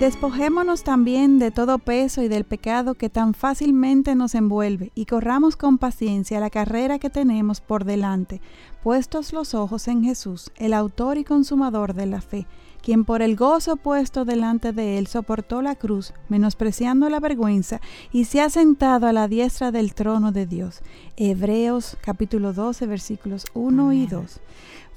Despojémonos 0.00 0.84
también 0.84 1.38
de 1.38 1.50
todo 1.50 1.78
peso 1.78 2.22
y 2.22 2.28
del 2.28 2.44
pecado 2.44 2.96
que 2.96 3.08
tan 3.08 3.32
fácilmente 3.32 4.14
nos 4.14 4.34
envuelve 4.34 4.92
y 4.94 5.06
corramos 5.06 5.56
con 5.56 5.78
paciencia 5.78 6.38
la 6.38 6.50
carrera 6.50 6.98
que 6.98 7.08
tenemos 7.08 7.62
por 7.62 7.86
delante, 7.86 8.42
puestos 8.82 9.32
los 9.32 9.54
ojos 9.54 9.88
en 9.88 10.04
Jesús, 10.04 10.52
el 10.56 10.74
autor 10.74 11.16
y 11.16 11.24
consumador 11.24 11.94
de 11.94 12.04
la 12.04 12.20
fe, 12.20 12.46
quien 12.82 13.06
por 13.06 13.22
el 13.22 13.36
gozo 13.36 13.76
puesto 13.76 14.26
delante 14.26 14.74
de 14.74 14.98
él 14.98 15.06
soportó 15.06 15.62
la 15.62 15.76
cruz, 15.76 16.12
menospreciando 16.28 17.08
la 17.08 17.18
vergüenza, 17.18 17.80
y 18.12 18.26
se 18.26 18.42
ha 18.42 18.50
sentado 18.50 19.06
a 19.06 19.14
la 19.14 19.28
diestra 19.28 19.72
del 19.72 19.94
trono 19.94 20.30
de 20.30 20.44
Dios. 20.44 20.82
Hebreos 21.16 21.96
capítulo 22.02 22.52
12 22.52 22.86
versículos 22.86 23.46
1 23.54 23.92
y 23.94 24.06
2. 24.06 24.40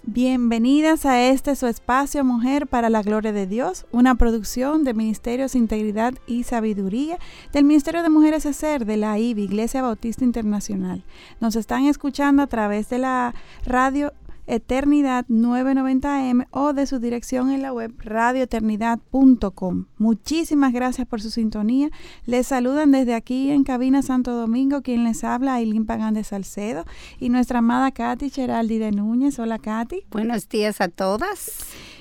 Bienvenidas 0.03 1.05
a 1.05 1.21
este 1.27 1.57
su 1.57 1.67
espacio 1.67 2.23
Mujer 2.23 2.67
para 2.67 2.89
la 2.89 3.01
Gloria 3.01 3.33
de 3.33 3.45
Dios, 3.45 3.85
una 3.91 4.15
producción 4.15 4.85
de 4.85 4.93
Ministerios 4.93 5.55
Integridad 5.55 6.13
y 6.25 6.43
Sabiduría 6.43 7.17
del 7.51 7.65
Ministerio 7.65 8.01
de 8.01 8.09
Mujeres 8.09 8.43
Ser 8.55 8.85
de 8.85 8.95
la 8.95 9.19
IBI, 9.19 9.43
Iglesia 9.43 9.81
Bautista 9.81 10.23
Internacional. 10.23 11.03
Nos 11.41 11.57
están 11.57 11.85
escuchando 11.85 12.41
a 12.41 12.47
través 12.47 12.89
de 12.89 12.99
la 12.99 13.35
radio 13.65 14.13
Eternidad 14.49 15.27
990M 15.27 16.47
o 16.49 16.73
de 16.73 16.87
su 16.87 16.99
dirección 16.99 17.51
en 17.51 17.61
la 17.61 17.71
web 17.71 17.93
radioeternidad.com. 17.99 19.85
Muchísimas 19.99 20.73
gracias 20.73 21.07
por 21.07 21.21
su 21.21 21.29
sintonía. 21.29 21.91
Les 22.25 22.47
saludan 22.47 22.91
desde 22.91 23.13
aquí 23.13 23.51
en 23.51 23.63
Cabina 23.63 24.01
Santo 24.01 24.33
Domingo 24.33 24.81
quien 24.81 25.03
les 25.03 25.23
habla, 25.23 25.53
Aileen 25.53 25.85
Pagán 25.85 26.15
de 26.15 26.23
Salcedo 26.23 26.85
y 27.19 27.29
nuestra 27.29 27.59
amada 27.59 27.91
Katy 27.91 28.31
Cheraldi 28.31 28.79
de 28.79 28.91
Núñez. 28.91 29.37
Hola 29.37 29.59
Katy. 29.59 30.05
Buenos 30.09 30.49
días 30.49 30.81
a 30.81 30.87
todas. 30.87 31.51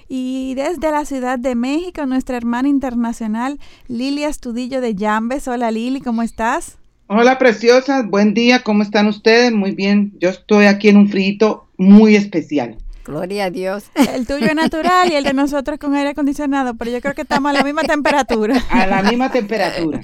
Y 0.09 0.55
desde 0.55 0.91
la 0.91 1.05
Ciudad 1.05 1.39
de 1.39 1.55
México, 1.55 2.07
nuestra 2.07 2.39
hermana 2.39 2.69
internacional 2.69 3.61
Lilia 3.89 4.29
Estudillo 4.29 4.81
de 4.81 4.95
Llambes. 4.95 5.49
Hola 5.49 5.71
Lili, 5.71 6.01
¿cómo 6.01 6.23
estás? 6.23 6.79
Hola 7.09 7.39
preciosas, 7.39 8.09
buen 8.09 8.33
día, 8.33 8.63
¿cómo 8.63 8.83
están 8.83 9.07
ustedes? 9.07 9.53
Muy 9.53 9.73
bien, 9.73 10.15
yo 10.19 10.31
estoy 10.31 10.65
aquí 10.65 10.89
en 10.89 10.97
un 10.97 11.09
frito 11.09 11.68
muy 11.79 12.17
especial. 12.17 12.79
Gloria 13.09 13.47
a 13.47 13.51
Dios. 13.51 13.85
El 13.95 14.27
tuyo 14.27 14.49
es 14.49 14.55
natural 14.55 15.11
y 15.11 15.15
el 15.15 15.25
de 15.25 15.33
nosotros 15.33 15.79
con 15.79 15.95
aire 15.95 16.11
acondicionado, 16.11 16.75
pero 16.75 16.91
yo 16.91 17.01
creo 17.01 17.15
que 17.15 17.23
estamos 17.23 17.49
a 17.49 17.55
la 17.55 17.65
misma 17.65 17.83
temperatura. 17.83 18.63
A 18.71 18.87
la 18.87 19.03
misma 19.03 19.31
temperatura. 19.33 20.03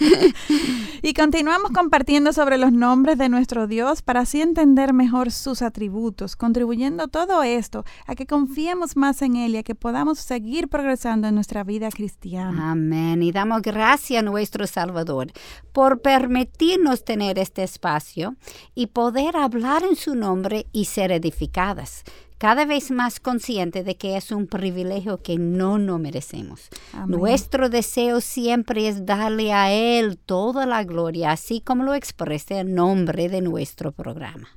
Y 1.02 1.12
continuamos 1.12 1.70
compartiendo 1.72 2.32
sobre 2.32 2.56
los 2.56 2.72
nombres 2.72 3.18
de 3.18 3.28
nuestro 3.28 3.66
Dios 3.66 4.00
para 4.00 4.20
así 4.20 4.40
entender 4.40 4.94
mejor 4.94 5.32
sus 5.32 5.60
atributos, 5.60 6.34
contribuyendo 6.34 7.08
todo 7.08 7.42
esto 7.42 7.84
a 8.06 8.14
que 8.14 8.26
confiemos 8.26 8.96
más 8.96 9.20
en 9.20 9.36
Él 9.36 9.54
y 9.54 9.58
a 9.58 9.62
que 9.62 9.74
podamos 9.74 10.18
seguir 10.18 10.68
progresando 10.68 11.28
en 11.28 11.34
nuestra 11.34 11.62
vida 11.62 11.90
cristiana. 11.90 12.70
Amén. 12.70 13.22
Y 13.22 13.32
damos 13.32 13.60
gracias 13.60 14.20
a 14.20 14.24
nuestro 14.24 14.66
Salvador 14.66 15.30
por 15.74 16.00
permitirnos 16.00 17.04
tener 17.04 17.38
este 17.38 17.64
espacio 17.64 18.36
y 18.74 18.86
poder 18.86 19.36
hablar 19.36 19.82
en 19.82 19.96
su 19.96 20.14
nombre 20.14 20.68
y 20.72 20.86
ser 20.86 21.12
edificadas 21.12 22.04
cada 22.38 22.64
vez 22.64 22.90
más 22.90 23.20
consciente 23.20 23.84
de 23.84 23.96
que 23.96 24.16
es 24.16 24.30
un 24.30 24.46
privilegio 24.46 25.22
que 25.22 25.38
no 25.38 25.78
nos 25.78 26.00
merecemos. 26.00 26.68
Nuestro 27.06 27.68
deseo 27.68 28.20
siempre 28.20 28.88
es 28.88 29.06
darle 29.06 29.52
a 29.52 29.72
Él 29.72 30.18
toda 30.18 30.66
la 30.66 30.84
gloria, 30.84 31.32
así 31.32 31.60
como 31.60 31.84
lo 31.84 31.94
expresa 31.94 32.60
el 32.60 32.74
nombre 32.74 33.28
de 33.28 33.40
nuestro 33.40 33.92
programa. 33.92 34.48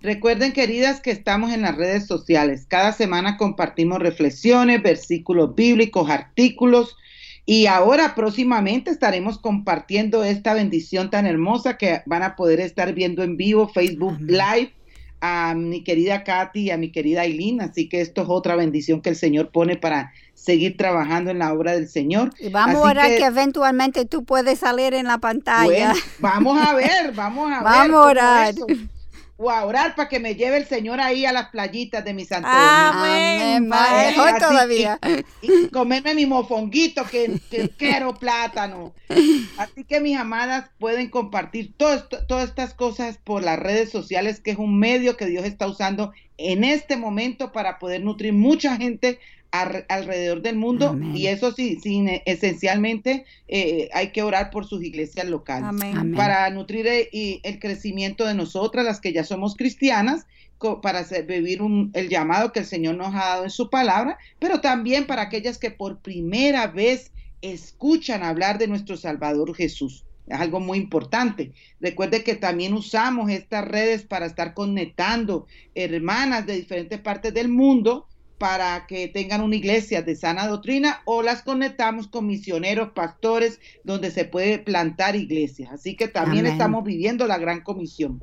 Recuerden, 0.00 0.52
queridas, 0.52 1.00
que 1.00 1.10
estamos 1.10 1.52
en 1.52 1.62
las 1.62 1.76
redes 1.76 2.06
sociales. 2.06 2.66
Cada 2.68 2.92
semana 2.92 3.38
compartimos 3.38 4.00
reflexiones, 4.00 4.82
versículos 4.82 5.54
bíblicos, 5.54 6.10
artículos. 6.10 6.96
Y 7.46 7.66
ahora 7.66 8.14
próximamente 8.14 8.90
estaremos 8.90 9.38
compartiendo 9.38 10.24
esta 10.24 10.52
bendición 10.52 11.10
tan 11.10 11.26
hermosa 11.26 11.78
que 11.78 12.02
van 12.06 12.22
a 12.22 12.36
poder 12.36 12.60
estar 12.60 12.92
viendo 12.92 13.22
en 13.22 13.36
vivo, 13.36 13.68
Facebook 13.68 14.18
Live 14.20 14.72
a 15.26 15.54
mi 15.54 15.82
querida 15.82 16.22
Katy 16.22 16.60
y 16.60 16.70
a 16.70 16.76
mi 16.76 16.92
querida 16.92 17.22
Aileen, 17.22 17.62
así 17.62 17.88
que 17.88 18.02
esto 18.02 18.20
es 18.20 18.28
otra 18.28 18.56
bendición 18.56 19.00
que 19.00 19.08
el 19.08 19.16
Señor 19.16 19.48
pone 19.50 19.76
para 19.78 20.12
seguir 20.34 20.76
trabajando 20.76 21.30
en 21.30 21.38
la 21.38 21.54
obra 21.54 21.72
del 21.72 21.88
Señor. 21.88 22.34
Y 22.38 22.50
vamos 22.50 22.76
a 22.76 22.90
orar 22.90 23.08
que, 23.08 23.24
eventualmente 23.24 24.04
tú 24.04 24.24
puedes 24.24 24.58
salir 24.58 24.92
en 24.92 25.06
la 25.06 25.16
pantalla. 25.16 25.94
vamos 26.18 26.60
a 26.60 26.74
ver, 26.74 27.12
vamos 27.14 27.50
a 27.50 27.62
ver. 27.62 27.64
Vamos 27.64 27.96
a 27.96 28.08
orar 28.08 28.54
o 29.36 29.50
a 29.50 29.64
orar 29.64 29.94
para 29.94 30.08
que 30.08 30.20
me 30.20 30.34
lleve 30.36 30.58
el 30.58 30.66
Señor 30.66 31.00
ahí 31.00 31.26
a 31.26 31.32
las 31.32 31.48
playitas 31.48 32.04
de 32.04 32.14
mi 32.14 32.24
Santo 32.24 32.48
Amén. 32.50 33.72
Amén. 33.72 34.38
todavía. 34.38 34.98
Y, 35.42 35.68
comerme 35.68 36.14
mi 36.14 36.26
mofonguito 36.26 37.04
que, 37.04 37.40
quiero 37.78 38.14
plátano. 38.14 38.94
Así 39.56 39.84
que 39.84 40.00
mis 40.00 40.16
amadas 40.16 40.70
pueden 40.78 41.10
compartir 41.10 41.74
todas 41.76 42.06
estas 42.44 42.74
cosas 42.74 43.18
por 43.18 43.42
las 43.42 43.58
redes 43.58 43.90
sociales, 43.90 44.40
que 44.40 44.52
es 44.52 44.58
un 44.58 44.78
medio 44.78 45.16
que 45.16 45.26
Dios 45.26 45.44
está 45.44 45.66
usando 45.66 46.12
en 46.36 46.64
este 46.64 46.96
momento 46.96 47.52
para 47.52 47.78
poder 47.78 48.02
nutrir 48.02 48.32
mucha 48.32 48.76
gente 48.76 49.18
alrededor 49.62 50.42
del 50.42 50.56
mundo 50.56 50.98
y 51.14 51.28
eso 51.28 51.52
sí, 51.52 51.78
sí 51.80 52.04
esencialmente 52.26 53.24
eh, 53.46 53.88
hay 53.92 54.10
que 54.10 54.22
orar 54.22 54.50
por 54.50 54.66
sus 54.66 54.82
iglesias 54.82 55.26
locales 55.26 55.80
para 56.16 56.50
nutrir 56.50 56.86
el, 56.88 57.08
eh, 57.12 57.40
el, 57.44 57.60
crecimiento 57.60 58.26
de 58.26 58.34
nosotras, 58.34 58.84
las 58.84 59.00
que 59.00 59.12
ya 59.12 59.22
somos 59.22 59.54
cristianas, 59.54 60.26
para 60.82 61.00
hacer, 61.00 61.26
vivir 61.26 61.60
el 61.92 62.08
llamado 62.08 62.52
que 62.52 62.60
el 62.60 62.66
Señor 62.66 62.96
nos 62.96 63.14
ha 63.14 63.18
dado 63.18 63.44
en 63.44 63.50
su 63.50 63.68
palabra, 63.68 64.18
pero 64.38 64.60
también 64.60 65.06
para 65.06 65.22
aquellas 65.22 65.58
que 65.58 65.70
por 65.70 65.98
primera 65.98 66.66
vez 66.66 67.12
escuchan 67.42 68.22
hablar 68.22 68.58
de 68.58 68.68
nuestro 68.68 68.96
Salvador 68.96 69.54
Jesús. 69.54 70.04
Es 70.26 70.40
algo 70.40 70.58
muy 70.58 70.78
importante. 70.78 71.52
Recuerde 71.80 72.24
que 72.24 72.34
también 72.34 72.72
usamos 72.72 73.30
estas 73.30 73.66
redes 73.66 74.02
para 74.04 74.24
estar 74.24 74.54
conectando 74.54 75.46
hermanas 75.74 76.46
de 76.46 76.56
diferentes 76.56 76.98
partes 77.00 77.34
del 77.34 77.48
mundo 77.48 78.08
para 78.38 78.86
que 78.86 79.08
tengan 79.08 79.40
una 79.40 79.56
iglesia 79.56 80.02
de 80.02 80.16
sana 80.16 80.46
doctrina 80.46 81.02
o 81.04 81.22
las 81.22 81.42
conectamos 81.42 82.08
con 82.08 82.26
misioneros, 82.26 82.90
pastores, 82.90 83.60
donde 83.84 84.10
se 84.10 84.24
puede 84.24 84.58
plantar 84.58 85.16
iglesias. 85.16 85.70
Así 85.72 85.96
que 85.96 86.08
también 86.08 86.46
estamos 86.46 86.84
viviendo 86.84 87.26
la 87.26 87.38
gran 87.38 87.62
comisión. 87.62 88.22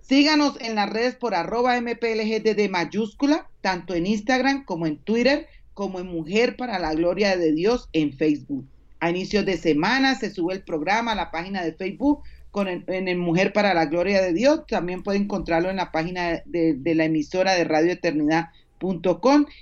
Síganos 0.00 0.58
en 0.60 0.74
las 0.74 0.88
redes 0.88 1.16
por 1.16 1.34
arroba 1.34 1.78
mplgd 1.80 2.68
mayúscula, 2.70 3.48
tanto 3.60 3.94
en 3.94 4.06
Instagram 4.06 4.64
como 4.64 4.86
en 4.86 4.98
Twitter, 4.98 5.46
como 5.74 6.00
en 6.00 6.06
Mujer 6.06 6.56
para 6.56 6.78
la 6.78 6.94
Gloria 6.94 7.36
de 7.36 7.52
Dios 7.52 7.88
en 7.92 8.16
Facebook. 8.16 8.66
A 9.00 9.10
inicios 9.10 9.44
de 9.44 9.56
semana 9.56 10.14
se 10.14 10.30
sube 10.30 10.54
el 10.54 10.62
programa 10.62 11.12
a 11.12 11.14
la 11.14 11.30
página 11.30 11.62
de 11.62 11.72
Facebook 11.72 12.22
con 12.50 12.68
en 12.68 13.08
el 13.08 13.18
Mujer 13.18 13.52
para 13.52 13.74
la 13.74 13.86
Gloria 13.86 14.20
de 14.22 14.32
Dios. 14.32 14.66
También 14.66 15.02
puede 15.02 15.18
encontrarlo 15.18 15.70
en 15.70 15.76
la 15.76 15.92
página 15.92 16.42
de, 16.46 16.74
de 16.74 16.94
la 16.94 17.04
emisora 17.04 17.52
de 17.52 17.64
Radio 17.64 17.92
Eternidad 17.92 18.48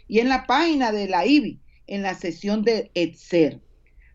Y 0.08 0.20
en 0.20 0.28
la 0.28 0.46
página 0.46 0.92
de 0.92 1.08
la 1.08 1.26
IBI, 1.26 1.58
en 1.86 2.02
la 2.02 2.14
sesión 2.14 2.62
de 2.62 2.90
ETSER. 2.94 3.60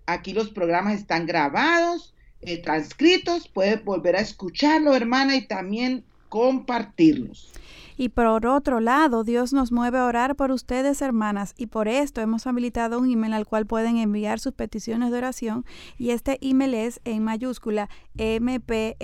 Aquí 0.05 0.33
los 0.33 0.49
programas 0.49 0.95
están 0.95 1.25
grabados, 1.25 2.13
eh, 2.41 2.57
transcritos, 2.57 3.47
puedes 3.47 3.83
volver 3.83 4.15
a 4.15 4.21
escucharlo, 4.21 4.95
hermana, 4.95 5.35
y 5.35 5.47
también 5.47 6.03
compartirlos. 6.29 7.51
Y 8.01 8.09
por 8.09 8.47
otro 8.47 8.79
lado, 8.79 9.23
Dios 9.23 9.53
nos 9.53 9.71
mueve 9.71 9.99
a 9.99 10.05
orar 10.05 10.35
por 10.35 10.49
ustedes, 10.49 11.03
hermanas, 11.03 11.53
y 11.55 11.67
por 11.67 11.87
esto 11.87 12.19
hemos 12.19 12.47
habilitado 12.47 12.97
un 12.97 13.11
email 13.11 13.33
al 13.33 13.45
cual 13.45 13.67
pueden 13.67 13.97
enviar 13.97 14.39
sus 14.39 14.53
peticiones 14.53 15.11
de 15.11 15.19
oración. 15.19 15.65
Y 15.99 16.09
este 16.09 16.39
email 16.41 16.73
es 16.73 16.99
en 17.05 17.23
mayúscula 17.23 17.91
mplgdd, 18.15 18.97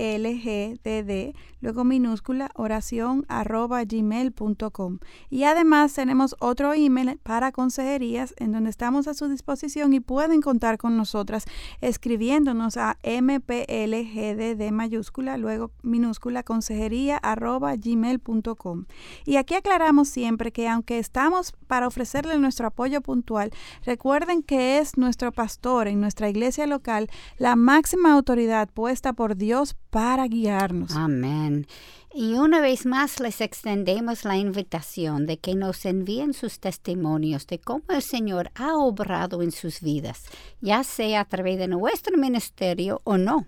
luego 1.61 1.83
minúscula 1.83 2.49
oración 2.55 3.23
arroba 3.27 3.83
gmail.com. 3.83 4.97
Y 5.29 5.43
además 5.43 5.93
tenemos 5.93 6.35
otro 6.39 6.73
email 6.73 7.19
para 7.21 7.51
consejerías 7.51 8.33
en 8.37 8.51
donde 8.51 8.71
estamos 8.71 9.07
a 9.07 9.13
su 9.13 9.27
disposición 9.27 9.93
y 9.93 9.99
pueden 9.99 10.41
contar 10.41 10.79
con 10.79 10.97
nosotras 10.97 11.45
escribiéndonos 11.81 12.77
a 12.77 12.97
mplgdd 13.03 14.71
mayúscula, 14.71 15.37
luego 15.37 15.69
minúscula 15.83 16.41
consejería 16.41 17.17
arroba 17.17 17.75
gmail.com. 17.75 18.86
Y 19.25 19.37
aquí 19.37 19.55
aclaramos 19.55 20.07
siempre 20.09 20.51
que 20.51 20.67
aunque 20.67 20.99
estamos 20.99 21.53
para 21.67 21.87
ofrecerle 21.87 22.37
nuestro 22.37 22.67
apoyo 22.67 23.01
puntual, 23.01 23.51
recuerden 23.85 24.43
que 24.43 24.79
es 24.79 24.97
nuestro 24.97 25.31
pastor 25.31 25.87
en 25.87 26.01
nuestra 26.01 26.29
iglesia 26.29 26.67
local 26.67 27.09
la 27.37 27.55
máxima 27.55 28.13
autoridad 28.13 28.69
puesta 28.69 29.13
por 29.13 29.35
Dios 29.35 29.75
para 29.89 30.27
guiarnos. 30.27 30.95
Amén. 30.95 31.67
Y 32.13 32.33
una 32.33 32.61
vez 32.61 32.85
más 32.85 33.19
les 33.19 33.41
extendemos 33.41 34.25
la 34.25 34.37
invitación 34.37 35.27
de 35.27 35.37
que 35.37 35.53
nos 35.53 35.85
envíen 35.85 36.33
sus 36.33 36.59
testimonios 36.59 37.45
de 37.45 37.59
cómo 37.59 37.83
el 37.89 38.01
Señor 38.01 38.49
ha 38.55 38.75
obrado 38.75 39.43
en 39.43 39.51
sus 39.51 39.81
vidas, 39.81 40.23
ya 40.59 40.83
sea 40.83 41.21
a 41.21 41.25
través 41.25 41.59
de 41.59 41.67
nuestro 41.67 42.17
ministerio 42.17 43.01
o 43.03 43.17
no. 43.17 43.45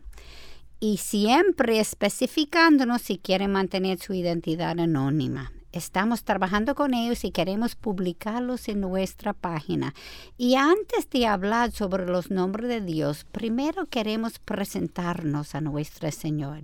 Y 0.79 0.97
siempre 0.97 1.79
especificándonos 1.79 3.01
si 3.01 3.17
quieren 3.17 3.51
mantener 3.51 3.99
su 3.99 4.13
identidad 4.13 4.79
anónima. 4.79 5.51
Estamos 5.71 6.23
trabajando 6.23 6.73
con 6.73 6.95
ellos 6.95 7.23
y 7.23 7.31
queremos 7.31 7.75
publicarlos 7.75 8.67
en 8.69 8.79
nuestra 8.79 9.33
página. 9.33 9.93
Y 10.37 10.55
antes 10.55 11.09
de 11.11 11.27
hablar 11.27 11.71
sobre 11.71 12.07
los 12.07 12.31
nombres 12.31 12.69
de 12.69 12.81
Dios, 12.81 13.25
primero 13.31 13.85
queremos 13.85 14.39
presentarnos 14.39 15.53
a 15.53 15.61
nuestro 15.61 16.11
Señor. 16.11 16.61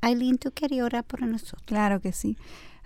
Aileen, 0.00 0.38
¿tú 0.38 0.52
querías 0.52 0.86
orar 0.86 1.04
por 1.04 1.22
nosotros? 1.22 1.62
Claro 1.66 2.00
que 2.00 2.12
sí. 2.12 2.38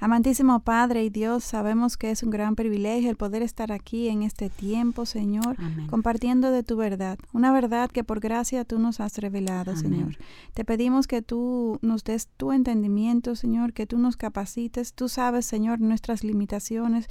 Amantísimo 0.02 0.58
Padre 0.58 1.04
y 1.04 1.10
Dios, 1.10 1.44
sabemos 1.44 1.96
que 1.96 2.10
es 2.10 2.24
un 2.24 2.30
gran 2.30 2.56
privilegio 2.56 3.08
el 3.08 3.14
poder 3.14 3.40
estar 3.40 3.70
aquí 3.70 4.08
en 4.08 4.24
este 4.24 4.50
tiempo, 4.50 5.06
Señor, 5.06 5.56
compartiendo 5.88 6.50
de 6.50 6.64
tu 6.64 6.76
verdad, 6.76 7.20
una 7.32 7.52
verdad 7.52 7.88
que 7.88 8.02
por 8.02 8.18
gracia 8.18 8.64
tú 8.64 8.80
nos 8.80 8.98
has 8.98 9.16
revelado, 9.18 9.76
Señor. 9.76 10.16
Te 10.54 10.64
pedimos 10.64 11.06
que 11.06 11.22
tú 11.22 11.78
nos 11.82 12.02
des 12.02 12.26
tu 12.36 12.50
entendimiento, 12.50 13.36
Señor, 13.36 13.74
que 13.74 13.86
tú 13.86 13.96
nos 13.96 14.16
capacites. 14.16 14.92
Tú 14.92 15.08
sabes, 15.08 15.46
Señor, 15.46 15.78
nuestras 15.78 16.24
limitaciones. 16.24 17.06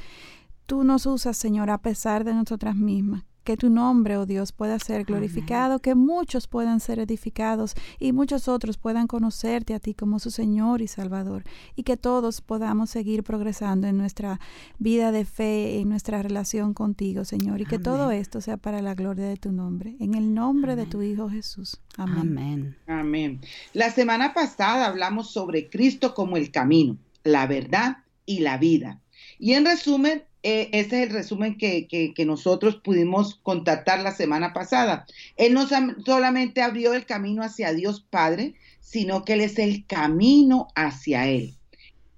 Tú 0.65 0.83
nos 0.83 1.05
usas, 1.05 1.37
Señor, 1.37 1.69
a 1.69 1.77
pesar 1.77 2.25
de 2.25 2.33
nosotras 2.33 2.75
mismas 2.75 3.23
que 3.43 3.57
tu 3.57 3.69
nombre, 3.69 4.17
oh 4.17 4.25
Dios, 4.25 4.51
pueda 4.51 4.77
ser 4.79 5.03
glorificado, 5.03 5.79
que 5.79 5.95
muchos 5.95 6.47
puedan 6.47 6.79
ser 6.79 6.99
edificados 6.99 7.73
y 7.99 8.11
muchos 8.11 8.47
otros 8.47 8.77
puedan 8.77 9.07
conocerte 9.07 9.73
a 9.73 9.79
ti 9.79 9.93
como 9.93 10.19
su 10.19 10.31
Señor 10.31 10.81
y 10.81 10.87
Salvador, 10.87 11.43
y 11.75 11.83
que 11.83 11.97
todos 11.97 12.41
podamos 12.41 12.89
seguir 12.89 13.23
progresando 13.23 13.87
en 13.87 13.97
nuestra 13.97 14.39
vida 14.77 15.11
de 15.11 15.25
fe, 15.25 15.79
en 15.79 15.89
nuestra 15.89 16.21
relación 16.21 16.73
contigo, 16.73 17.25
Señor, 17.25 17.61
y 17.61 17.65
que 17.65 17.79
todo 17.79 18.11
esto 18.11 18.41
sea 18.41 18.57
para 18.57 18.81
la 18.81 18.95
gloria 18.95 19.25
de 19.25 19.37
tu 19.37 19.51
nombre, 19.51 19.95
en 19.99 20.15
el 20.15 20.33
nombre 20.33 20.75
de 20.75 20.85
tu 20.85 21.01
Hijo 21.01 21.29
Jesús. 21.29 21.81
Amén. 21.97 22.77
Amén. 22.87 23.41
La 23.73 23.89
semana 23.89 24.33
pasada 24.33 24.85
hablamos 24.87 25.31
sobre 25.31 25.69
Cristo 25.69 26.13
como 26.13 26.37
el 26.37 26.51
camino, 26.51 26.97
la 27.23 27.47
verdad 27.47 27.97
y 28.25 28.39
la 28.39 28.57
vida. 28.57 29.00
Y 29.41 29.55
en 29.55 29.65
resumen, 29.65 30.23
eh, 30.43 30.69
ese 30.71 31.01
es 31.01 31.09
el 31.09 31.15
resumen 31.15 31.57
que, 31.57 32.13
nosotros 32.27 32.75
pudimos 32.75 33.39
contactar 33.41 33.99
la 34.01 34.11
semana 34.11 34.53
pasada. 34.53 35.07
Él 35.35 35.55
no 35.55 35.67
solamente 36.05 36.61
abrió 36.61 36.93
el 36.93 37.07
camino 37.07 37.41
hacia 37.41 37.73
Dios 37.73 38.05
Padre, 38.07 38.53
sino 38.81 39.25
que 39.25 39.33
Él 39.33 39.41
es 39.41 39.57
el 39.57 39.87
camino 39.87 40.67
hacia 40.75 41.27
Él. 41.27 41.55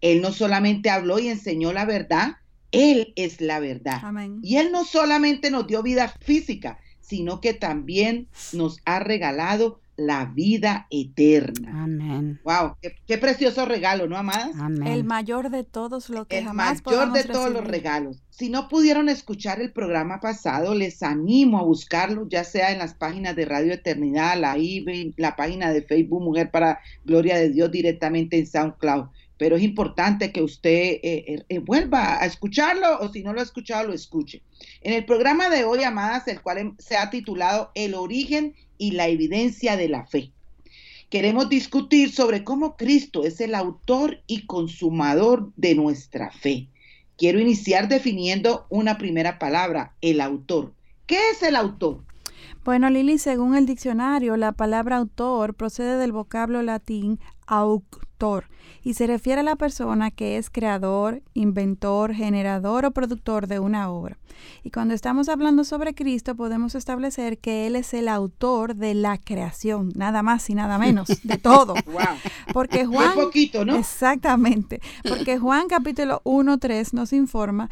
Él 0.02 0.22
no 0.22 0.34
solamente 0.34 0.90
habló 0.90 1.18
y 1.18 1.30
enseñó 1.30 1.72
la 1.72 1.86
verdad, 1.86 2.36
Él 2.74 3.14
es 3.16 3.40
la 3.40 3.62
verdad. 3.62 4.02
Y 4.42 4.58
Él 4.58 4.74
no 4.74 4.84
solamente 4.84 5.50
nos 5.50 5.66
dio 5.66 5.82
vida 5.82 6.10
física, 6.10 6.78
sino 7.00 7.40
que 7.40 7.54
también 7.54 8.28
nos 8.52 8.82
ha 8.84 9.00
regalado 9.00 9.80
la 9.96 10.26
vida 10.26 10.88
eterna. 10.90 11.84
Amén. 11.84 12.40
Wow, 12.44 12.76
qué, 12.82 13.18
precioso 13.18 13.66
regalo, 13.66 14.08
¿no, 14.08 14.18
amadas? 14.18 14.56
Amén. 14.60 14.88
El 14.88 15.04
mayor 15.04 15.50
de 15.50 15.64
todos 15.64 16.10
lo 16.10 16.26
que 16.26 16.40
El 16.40 16.54
mayor 16.54 17.12
de 17.12 17.24
todos 17.24 17.52
los 17.52 17.64
regalos. 17.66 18.24
Si 18.30 18.50
no 18.50 18.68
pudieron 18.68 19.10
escuchar 19.10 19.62
el 19.62 19.72
programa 19.72 20.20
pasado, 20.20 20.74
les 20.74 21.04
animo 21.04 21.60
a 21.60 21.64
buscarlo, 21.64 22.28
ya 22.28 22.44
sea 22.44 22.72
en 22.72 22.80
las 22.80 22.96
páginas 22.96 23.36
de 23.36 23.46
Radio 23.46 23.74
Eternidad, 23.74 24.40
la 24.40 24.58
IBE, 24.58 25.14
la 25.18 25.36
página 25.36 25.72
de 25.72 25.84
Facebook 25.84 26.24
Mujer 26.24 26.50
para 26.50 26.80
Gloria 27.06 27.38
de 27.38 27.50
Dios 27.50 27.72
directamente 27.72 28.40
en 28.40 28.48
SoundCloud. 28.48 29.10
Pero 29.38 29.58
es 29.58 29.64
importante 29.64 30.32
que 30.32 30.42
usted 30.42 30.70
eh, 30.70 31.00
eh, 31.04 31.46
eh, 31.50 31.60
vuelva 31.60 32.22
a 32.22 32.26
escucharlo 32.26 33.00
o 33.00 33.10
si 33.10 33.24
no 33.24 33.34
lo 33.34 33.40
ha 33.40 33.44
escuchado, 33.44 33.88
lo 33.88 33.94
escuche. 33.94 34.42
En 34.82 34.94
el 34.94 35.06
programa 35.06 35.50
de 35.50 35.64
hoy, 35.64 35.84
amadas, 35.84 36.28
el 36.28 36.42
cual 36.42 36.74
se 36.80 36.98
ha 36.98 37.10
titulado 37.10 37.72
El 37.76 37.94
origen 37.94 38.56
y 38.84 38.92
la 38.92 39.08
evidencia 39.08 39.78
de 39.78 39.88
la 39.88 40.06
fe. 40.06 40.32
Queremos 41.10 41.48
discutir 41.48 42.12
sobre 42.12 42.44
cómo 42.44 42.76
Cristo 42.76 43.24
es 43.24 43.40
el 43.40 43.56
autor 43.56 44.20
y 44.28 44.46
consumador 44.46 45.54
de 45.56 45.74
nuestra 45.76 46.32
fe. 46.32 46.68
Quiero 47.18 47.40
iniciar 47.40 47.88
definiendo 47.88 48.66
una 48.70 48.98
primera 48.98 49.40
palabra, 49.40 49.94
el 50.02 50.20
autor. 50.20 50.74
¿Qué 51.06 51.18
es 51.32 51.42
el 51.44 51.56
autor? 51.56 52.04
Bueno, 52.66 52.90
Lili, 52.90 53.20
según 53.20 53.56
el 53.56 53.66
diccionario, 53.66 54.36
la 54.36 54.52
palabra 54.52 54.98
autor 54.98 55.54
procede 55.54 55.98
del 55.98 56.12
vocablo 56.12 56.62
latín 56.62 57.20
autor 57.48 58.46
y 58.84 58.94
se 58.94 59.08
refiere 59.08 59.42
a 59.42 59.44
la 59.44 59.56
persona 59.56 60.12
que 60.12 60.38
es 60.38 60.50
creador, 60.50 61.22
inventor, 61.34 62.14
generador 62.14 62.86
o 62.86 62.92
productor 62.92 63.48
de 63.48 63.60
una 63.60 63.90
obra. 63.90 64.18
Y 64.64 64.72
cuando 64.72 64.94
estamos 64.94 65.30
hablando 65.30 65.64
sobre 65.64 65.94
Cristo 65.94 66.36
podemos 66.36 66.76
establecer 66.76 67.38
que 67.38 67.68
Él 67.68 67.76
es 67.76 67.94
el 67.94 68.08
autor 68.08 68.76
de 68.76 68.94
la 68.94 69.18
creación, 69.18 69.92
nada 69.96 70.22
más 70.22 70.50
y 70.50 70.56
nada 70.56 70.78
menos, 70.78 71.08
de 71.24 71.38
todo. 71.38 71.76
Porque 72.54 72.86
Juan... 72.86 73.16
poquito, 73.16 73.64
¿no? 73.64 73.76
Exactamente. 73.76 74.82
Porque 75.08 75.38
Juan 75.38 75.68
capítulo 75.68 76.22
1, 76.26 76.58
3 76.58 76.94
nos 76.94 77.14
informa 77.14 77.70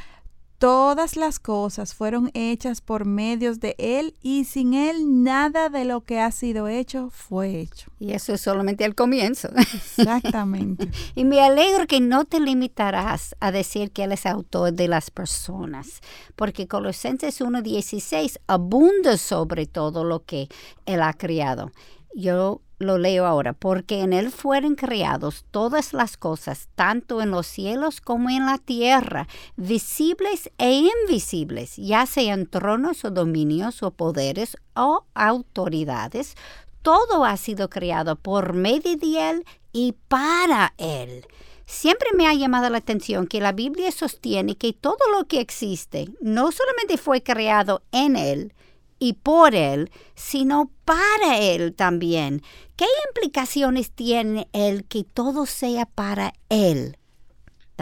Todas 0.61 1.15
las 1.15 1.39
cosas 1.39 1.95
fueron 1.95 2.29
hechas 2.35 2.81
por 2.81 3.03
medios 3.03 3.59
de 3.59 3.73
Él 3.79 4.13
y 4.21 4.43
sin 4.43 4.75
Él 4.75 5.23
nada 5.23 5.69
de 5.69 5.85
lo 5.85 6.01
que 6.01 6.19
ha 6.19 6.29
sido 6.29 6.67
hecho 6.67 7.09
fue 7.09 7.59
hecho. 7.59 7.89
Y 7.97 8.11
eso 8.11 8.31
es 8.31 8.41
solamente 8.41 8.85
el 8.85 8.93
comienzo. 8.93 9.49
Exactamente. 9.57 10.87
y 11.15 11.25
me 11.25 11.41
alegro 11.41 11.87
que 11.87 11.99
no 11.99 12.25
te 12.25 12.39
limitarás 12.39 13.35
a 13.39 13.51
decir 13.51 13.89
que 13.89 14.03
Él 14.03 14.11
es 14.11 14.27
autor 14.27 14.71
de 14.71 14.87
las 14.87 15.09
personas, 15.09 15.99
porque 16.35 16.67
Colosenses 16.67 17.41
1.16 17.41 18.37
abunda 18.45 19.17
sobre 19.17 19.65
todo 19.65 20.03
lo 20.03 20.25
que 20.25 20.47
Él 20.85 21.01
ha 21.01 21.13
creado. 21.13 21.71
Yo 22.13 22.61
lo 22.81 22.97
leo 22.97 23.25
ahora, 23.25 23.53
porque 23.53 24.01
en 24.01 24.13
Él 24.13 24.31
fueron 24.31 24.75
creados 24.75 25.45
todas 25.51 25.93
las 25.93 26.17
cosas, 26.17 26.69
tanto 26.75 27.21
en 27.21 27.31
los 27.31 27.47
cielos 27.47 28.01
como 28.01 28.29
en 28.29 28.45
la 28.45 28.57
tierra, 28.57 29.27
visibles 29.55 30.51
e 30.57 30.71
invisibles, 31.03 31.77
ya 31.77 32.05
sean 32.05 32.45
tronos 32.45 33.05
o 33.05 33.11
dominios 33.11 33.83
o 33.83 33.91
poderes 33.91 34.57
o 34.75 35.05
autoridades. 35.13 36.35
Todo 36.81 37.25
ha 37.25 37.37
sido 37.37 37.69
creado 37.69 38.15
por 38.15 38.53
medio 38.53 38.97
de 38.97 39.29
Él 39.29 39.45
y 39.71 39.95
para 40.07 40.73
Él. 40.77 41.25
Siempre 41.65 42.09
me 42.17 42.27
ha 42.27 42.33
llamado 42.33 42.69
la 42.69 42.79
atención 42.79 43.27
que 43.27 43.39
la 43.39 43.53
Biblia 43.53 43.91
sostiene 43.91 44.57
que 44.57 44.73
todo 44.73 44.97
lo 45.17 45.25
que 45.25 45.39
existe 45.39 46.09
no 46.19 46.51
solamente 46.51 46.97
fue 46.97 47.23
creado 47.23 47.81
en 47.93 48.17
Él, 48.17 48.53
y 49.01 49.13
por 49.13 49.55
Él, 49.55 49.89
sino 50.13 50.71
para 50.85 51.39
Él 51.39 51.73
también. 51.73 52.43
¿Qué 52.75 52.85
implicaciones 53.09 53.91
tiene 53.91 54.47
el 54.53 54.83
que 54.83 55.03
todo 55.03 55.47
sea 55.47 55.87
para 55.87 56.33
Él? 56.49 56.97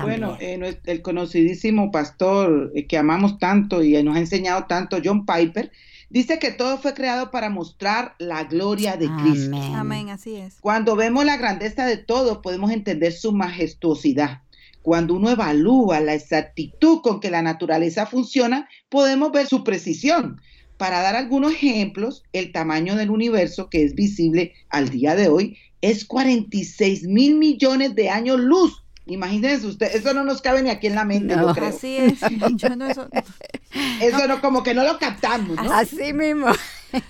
Bueno, 0.01 0.37
eh, 0.39 0.79
el 0.85 1.01
conocidísimo 1.01 1.91
pastor 1.91 2.71
eh, 2.73 2.87
que 2.87 2.97
amamos 2.97 3.37
tanto 3.37 3.83
y 3.83 4.01
nos 4.01 4.15
ha 4.15 4.19
enseñado 4.19 4.63
tanto, 4.65 4.99
John 5.03 5.25
Piper, 5.25 5.73
dice 6.09 6.39
que 6.39 6.51
todo 6.51 6.77
fue 6.77 6.93
creado 6.93 7.31
para 7.31 7.49
mostrar 7.49 8.15
la 8.17 8.45
gloria 8.45 8.95
de 8.95 9.09
Cristo. 9.21 9.57
Amén, 9.75 10.09
así 10.09 10.37
es. 10.37 10.55
Cuando 10.61 10.95
vemos 10.95 11.25
la 11.25 11.35
grandeza 11.35 11.85
de 11.85 11.97
todo, 11.97 12.41
podemos 12.41 12.71
entender 12.71 13.11
su 13.11 13.33
majestuosidad. 13.33 14.43
Cuando 14.81 15.15
uno 15.15 15.29
evalúa 15.29 15.99
la 15.99 16.13
exactitud 16.13 17.01
con 17.01 17.19
que 17.19 17.29
la 17.29 17.41
naturaleza 17.41 18.05
funciona, 18.05 18.69
podemos 18.87 19.33
ver 19.33 19.47
su 19.47 19.65
precisión. 19.65 20.39
Para 20.79 21.01
dar 21.01 21.17
algunos 21.17 21.51
ejemplos, 21.51 22.23
el 22.31 22.53
tamaño 22.53 22.95
del 22.95 23.09
universo 23.09 23.69
que 23.69 23.83
es 23.83 23.95
visible 23.95 24.53
al 24.69 24.87
día 24.87 25.13
de 25.13 25.27
hoy 25.27 25.57
es 25.81 26.05
46 26.05 27.03
mil 27.03 27.35
millones 27.35 27.95
de 27.95 28.09
años 28.09 28.39
luz. 28.39 28.81
Imagínense 29.05 29.67
usted, 29.67 29.93
eso 29.93 30.13
no 30.13 30.23
nos 30.23 30.41
cabe 30.41 30.63
ni 30.63 30.69
aquí 30.69 30.87
en 30.87 30.95
la 30.95 31.03
mente, 31.03 31.35
no, 31.35 31.53
creo. 31.53 31.67
Así 31.67 31.97
es. 31.97 32.21
eso... 34.01 34.27
no, 34.29 34.39
como 34.39 34.63
que 34.63 34.73
no 34.73 34.85
lo 34.85 34.97
captamos, 34.97 35.57
¿no? 35.57 35.69
Así 35.69 36.13
mismo. 36.13 36.47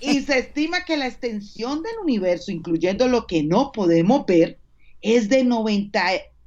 Y 0.01 0.21
se 0.21 0.39
estima 0.39 0.83
que 0.83 0.97
la 0.97 1.05
extensión 1.05 1.83
del 1.83 1.93
universo, 2.01 2.51
incluyendo 2.51 3.07
lo 3.07 3.27
que 3.27 3.43
no 3.43 3.71
podemos 3.71 4.25
ver, 4.25 4.57
es 5.03 5.29
de 5.29 5.43
90, 5.43 6.03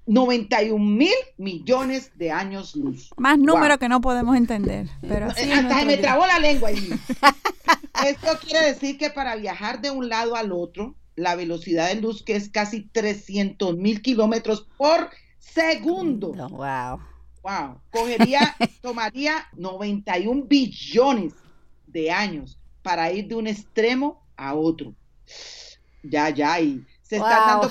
91 0.06 0.78
mil 0.84 1.12
millones 1.38 2.10
de 2.16 2.30
años 2.30 2.74
luz. 2.74 3.10
Más 3.16 3.38
número 3.38 3.78
que 3.78 3.88
no 3.88 4.00
podemos 4.00 4.36
entender. 4.36 4.88
Pero 5.00 5.26
Hasta 5.26 5.84
me 5.84 5.96
trabó 5.96 6.26
la 6.26 6.38
lengua 6.38 6.70
ahí. 6.70 6.90
Esto 8.06 8.38
quiere 8.44 8.66
decir 8.66 8.98
que 8.98 9.10
para 9.10 9.36
viajar 9.36 9.80
de 9.80 9.90
un 9.90 10.08
lado 10.08 10.34
al 10.34 10.50
otro, 10.52 10.96
la 11.14 11.36
velocidad 11.36 11.88
de 11.88 12.00
luz, 12.00 12.22
que 12.22 12.34
es 12.36 12.48
casi 12.48 12.82
300 12.88 13.76
mil 13.76 14.02
kilómetros 14.02 14.66
por 14.76 15.10
segundos. 15.38 16.36
wow. 16.50 17.00
Wow. 17.42 17.80
Cogería, 17.90 18.56
tomaría 18.82 19.46
91 19.56 20.44
billones 20.44 21.34
de 21.86 22.10
años 22.10 22.58
para 22.82 23.12
ir 23.12 23.28
de 23.28 23.34
un 23.34 23.46
extremo 23.46 24.24
a 24.36 24.54
otro. 24.54 24.94
Ya, 26.02 26.30
ya, 26.30 26.60
y 26.60 26.84
se 27.02 27.16
están 27.16 27.46
dando 27.46 27.70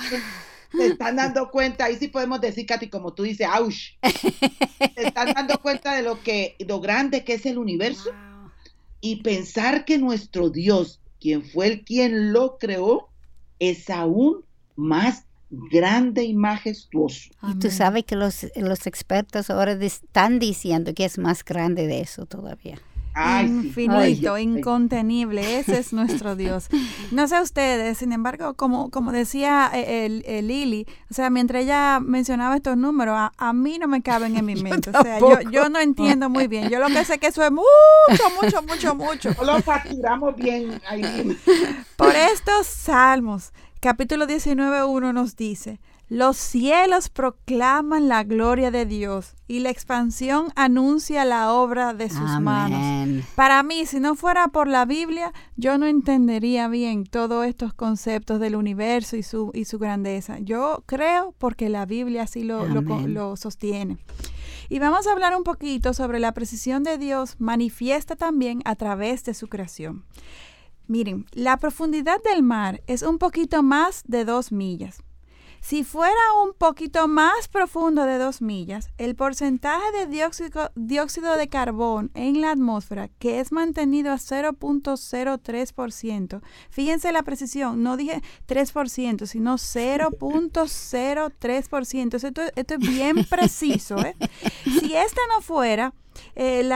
se 0.76 0.86
están 0.86 1.16
dando 1.16 1.50
cuenta, 1.50 1.84
ahí 1.84 1.96
sí 1.96 2.08
podemos 2.08 2.40
decir, 2.40 2.66
Katy, 2.66 2.88
como 2.88 3.12
tú 3.12 3.22
dices, 3.24 3.46
¡aush! 3.50 3.92
Se 4.94 5.06
están 5.06 5.32
dando 5.34 5.58
cuenta 5.60 5.94
de 5.94 6.02
lo 6.02 6.22
que, 6.22 6.56
lo 6.66 6.80
grande 6.80 7.24
que 7.24 7.34
es 7.34 7.46
el 7.46 7.58
universo 7.58 8.10
y 9.00 9.16
pensar 9.16 9.84
que 9.84 9.98
nuestro 9.98 10.50
Dios, 10.50 11.00
quien 11.20 11.44
fue 11.44 11.66
el 11.66 11.84
quien 11.84 12.32
lo 12.32 12.58
creó, 12.58 13.08
es 13.58 13.90
aún 13.90 14.44
más 14.76 15.24
grande 15.50 16.24
y 16.24 16.34
majestuoso. 16.34 17.30
Y 17.48 17.58
tú 17.58 17.70
sabes 17.70 18.04
que 18.04 18.16
los, 18.16 18.46
los 18.56 18.86
expertos 18.86 19.50
ahora 19.50 19.72
están 19.72 20.38
diciendo 20.38 20.94
que 20.94 21.04
es 21.04 21.18
más 21.18 21.44
grande 21.44 21.86
de 21.86 22.00
eso 22.00 22.26
todavía. 22.26 22.80
Infinito, 23.42 24.38
incontenible, 24.38 25.58
ese 25.58 25.78
es 25.78 25.92
nuestro 25.92 26.36
Dios. 26.36 26.68
No 27.10 27.28
sé 27.28 27.40
ustedes, 27.40 27.98
sin 27.98 28.12
embargo, 28.12 28.54
como, 28.54 28.90
como 28.90 29.12
decía 29.12 29.70
eh, 29.74 30.22
el, 30.24 30.48
Lili, 30.48 30.86
o 31.10 31.14
sea, 31.14 31.30
mientras 31.30 31.62
ella 31.62 32.00
mencionaba 32.00 32.56
estos 32.56 32.76
números, 32.76 33.30
a, 33.36 33.52
mí 33.52 33.78
no 33.78 33.88
me 33.88 34.02
caben 34.02 34.36
en 34.36 34.44
mi 34.44 34.54
mente. 34.62 34.90
o 34.90 35.02
sea, 35.02 35.18
yo, 35.18 35.40
yo, 35.50 35.68
no 35.68 35.78
entiendo 35.78 36.28
muy 36.28 36.46
bien. 36.46 36.68
Yo 36.68 36.78
lo 36.78 36.88
que 36.88 37.04
sé 37.04 37.18
que 37.18 37.28
eso 37.28 37.44
es 37.44 37.52
mucho, 37.52 38.42
mucho, 38.42 38.62
mucho, 38.62 38.94
mucho. 38.94 39.30
Lo 39.44 39.60
facturamos 39.60 40.36
bien 40.36 40.80
ahí. 40.86 41.36
Por 41.96 42.14
estos 42.14 42.66
salmos 42.66 43.52
capítulo 43.82 44.26
19.1 44.28 45.12
nos 45.12 45.34
dice, 45.34 45.80
los 46.12 46.36
cielos 46.36 47.08
proclaman 47.08 48.06
la 48.06 48.22
gloria 48.22 48.70
de 48.70 48.84
Dios 48.84 49.34
y 49.48 49.60
la 49.60 49.70
expansión 49.70 50.48
anuncia 50.56 51.24
la 51.24 51.54
obra 51.54 51.94
de 51.94 52.10
sus 52.10 52.38
manos. 52.38 53.24
Para 53.34 53.62
mí, 53.62 53.86
si 53.86 53.98
no 53.98 54.14
fuera 54.14 54.48
por 54.48 54.68
la 54.68 54.84
Biblia, 54.84 55.32
yo 55.56 55.78
no 55.78 55.86
entendería 55.86 56.68
bien 56.68 57.06
todos 57.06 57.46
estos 57.46 57.72
conceptos 57.72 58.40
del 58.40 58.56
universo 58.56 59.16
y 59.16 59.22
su, 59.22 59.52
y 59.54 59.64
su 59.64 59.78
grandeza. 59.78 60.38
Yo 60.38 60.84
creo 60.84 61.34
porque 61.38 61.70
la 61.70 61.86
Biblia 61.86 62.24
así 62.24 62.42
lo, 62.42 62.66
lo 62.66 63.36
sostiene. 63.38 63.96
Y 64.68 64.80
vamos 64.80 65.06
a 65.06 65.12
hablar 65.12 65.34
un 65.34 65.44
poquito 65.44 65.94
sobre 65.94 66.20
la 66.20 66.34
precisión 66.34 66.82
de 66.82 66.98
Dios 66.98 67.36
manifiesta 67.38 68.16
también 68.16 68.60
a 68.66 68.76
través 68.76 69.24
de 69.24 69.32
su 69.32 69.48
creación. 69.48 70.04
Miren, 70.86 71.24
la 71.32 71.56
profundidad 71.56 72.22
del 72.22 72.42
mar 72.42 72.82
es 72.86 73.00
un 73.00 73.16
poquito 73.16 73.62
más 73.62 74.02
de 74.06 74.26
dos 74.26 74.52
millas. 74.52 75.02
Si 75.62 75.82
fuera 75.84 76.12
un 76.44 76.52
poquito 76.54 77.06
más 77.06 77.46
profundo 77.46 78.04
de 78.04 78.18
dos 78.18 78.42
millas, 78.42 78.88
el 78.98 79.14
porcentaje 79.14 79.92
de 79.92 80.08
dióxido, 80.74 81.36
de 81.36 81.48
carbón 81.48 82.10
en 82.14 82.40
la 82.40 82.50
atmósfera, 82.50 83.10
que 83.20 83.38
es 83.38 83.52
mantenido 83.52 84.10
a 84.10 84.16
0.03%, 84.16 86.40
fíjense 86.68 87.12
la 87.12 87.22
precisión, 87.22 87.84
no 87.84 87.96
dije 87.96 88.20
3%, 88.48 89.26
sino 89.26 89.54
0.03%. 89.54 92.14
Esto, 92.16 92.42
esto 92.56 92.74
es 92.74 92.80
bien 92.80 93.24
preciso. 93.30 94.04
¿eh? 94.04 94.16
Si 94.64 94.96
esta 94.96 95.20
no 95.32 95.42
fuera, 95.42 95.94
eh, 96.34 96.68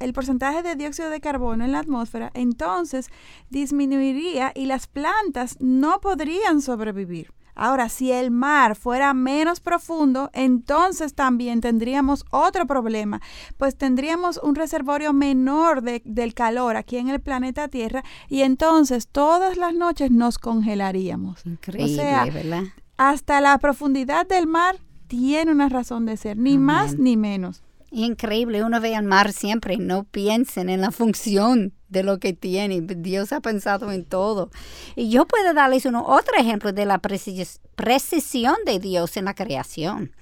el 0.00 0.12
porcentaje 0.12 0.62
de 0.62 0.76
dióxido 0.76 1.08
de 1.08 1.22
carbono 1.22 1.64
en 1.64 1.72
la 1.72 1.78
atmósfera, 1.78 2.30
entonces 2.34 3.08
disminuiría 3.48 4.52
y 4.54 4.66
las 4.66 4.86
plantas 4.86 5.56
no 5.60 6.02
podrían 6.02 6.60
sobrevivir. 6.60 7.32
Ahora, 7.58 7.88
si 7.88 8.12
el 8.12 8.30
mar 8.30 8.76
fuera 8.76 9.12
menos 9.14 9.58
profundo, 9.58 10.30
entonces 10.32 11.14
también 11.14 11.60
tendríamos 11.60 12.24
otro 12.30 12.66
problema, 12.66 13.20
pues 13.56 13.76
tendríamos 13.76 14.38
un 14.40 14.54
reservorio 14.54 15.12
menor 15.12 15.82
del 15.82 16.34
calor 16.34 16.76
aquí 16.76 16.98
en 16.98 17.08
el 17.08 17.20
planeta 17.20 17.66
Tierra 17.66 18.04
y 18.28 18.42
entonces 18.42 19.08
todas 19.08 19.56
las 19.56 19.74
noches 19.74 20.12
nos 20.12 20.38
congelaríamos. 20.38 21.44
Increíble, 21.44 21.94
o 21.94 21.96
sea, 21.96 22.24
¿verdad? 22.26 22.62
Hasta 22.96 23.40
la 23.40 23.58
profundidad 23.58 24.26
del 24.26 24.46
mar 24.46 24.76
tiene 25.08 25.50
una 25.50 25.68
razón 25.68 26.06
de 26.06 26.16
ser, 26.16 26.36
ni 26.36 26.58
más 26.58 26.96
ni 26.96 27.16
menos. 27.16 27.62
Increíble, 27.90 28.62
uno 28.62 28.80
ve 28.80 28.94
al 28.94 29.04
mar 29.04 29.32
siempre 29.32 29.78
no 29.78 30.04
piensen 30.04 30.68
en 30.68 30.82
la 30.82 30.90
función 30.90 31.72
de 31.88 32.02
lo 32.02 32.18
que 32.18 32.34
tiene. 32.34 32.82
Dios 32.82 33.32
ha 33.32 33.40
pensado 33.40 33.90
en 33.92 34.04
todo. 34.04 34.50
Y 34.94 35.08
yo 35.08 35.26
puedo 35.26 35.54
darles 35.54 35.86
uno, 35.86 36.04
otro 36.06 36.34
ejemplo 36.38 36.72
de 36.72 36.84
la 36.84 36.98
precisión 36.98 38.56
de 38.66 38.78
Dios 38.78 39.16
en 39.16 39.24
la 39.24 39.34
creación. 39.34 40.12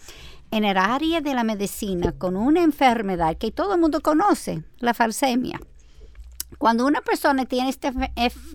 En 0.52 0.64
el 0.64 0.76
área 0.76 1.20
de 1.20 1.34
la 1.34 1.42
medicina, 1.42 2.12
con 2.12 2.36
una 2.36 2.62
enfermedad 2.62 3.36
que 3.36 3.50
todo 3.50 3.74
el 3.74 3.80
mundo 3.80 4.00
conoce, 4.00 4.62
la 4.78 4.94
falsemia. 4.94 5.60
Cuando 6.58 6.86
una 6.86 7.00
persona 7.00 7.46
tiene 7.46 7.68
esta 7.68 7.92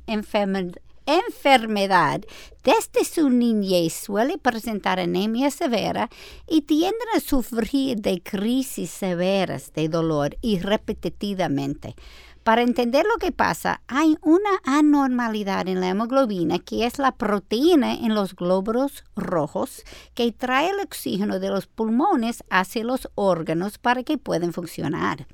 enfermedad, 0.08 0.78
enfermedad 1.16 2.22
desde 2.64 3.06
su 3.06 3.30
niñez 3.30 3.94
suele 3.94 4.38
presentar 4.38 5.00
anemia 5.00 5.50
severa 5.50 6.10
y 6.48 6.62
tienden 6.62 7.08
a 7.16 7.20
sufrir 7.20 7.98
de 7.98 8.22
crisis 8.22 8.92
severas 8.92 9.74
de 9.74 9.90
dolor 9.90 10.38
y 10.42 10.60
repetitivamente. 10.60 11.96
Para 12.44 12.64
entender 12.64 13.06
lo 13.06 13.20
que 13.20 13.32
pasa, 13.32 13.82
hay 13.88 14.18
una 14.24 14.50
anormalidad 14.64 15.68
en 15.68 15.80
la 15.80 15.90
hemoglobina, 15.90 16.58
que 16.58 16.88
es 16.88 16.98
la 16.98 17.12
proteína 17.12 17.94
en 17.94 18.16
los 18.16 18.36
glóbulos 18.36 19.04
rojos 19.16 19.84
que 20.16 20.32
trae 20.32 20.72
el 20.72 20.80
oxígeno 20.80 21.40
de 21.40 21.50
los 21.50 21.68
pulmones 21.68 22.44
hacia 22.50 22.84
los 22.84 23.10
órganos 23.14 23.78
para 23.78 24.02
que 24.02 24.18
puedan 24.18 24.54
funcionar. 24.54 25.28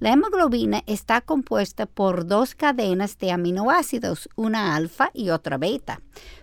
La 0.00 0.10
hemoglobina 0.10 0.82
está 0.86 1.20
compuesta 1.20 1.86
por 1.86 2.26
dos 2.26 2.56
cadenas 2.56 3.18
de 3.18 3.30
aminoácidos, 3.30 4.28
una 4.34 4.74
alfa 4.74 5.10
y 5.14 5.30
otra 5.30 5.58
beta, 5.58 6.00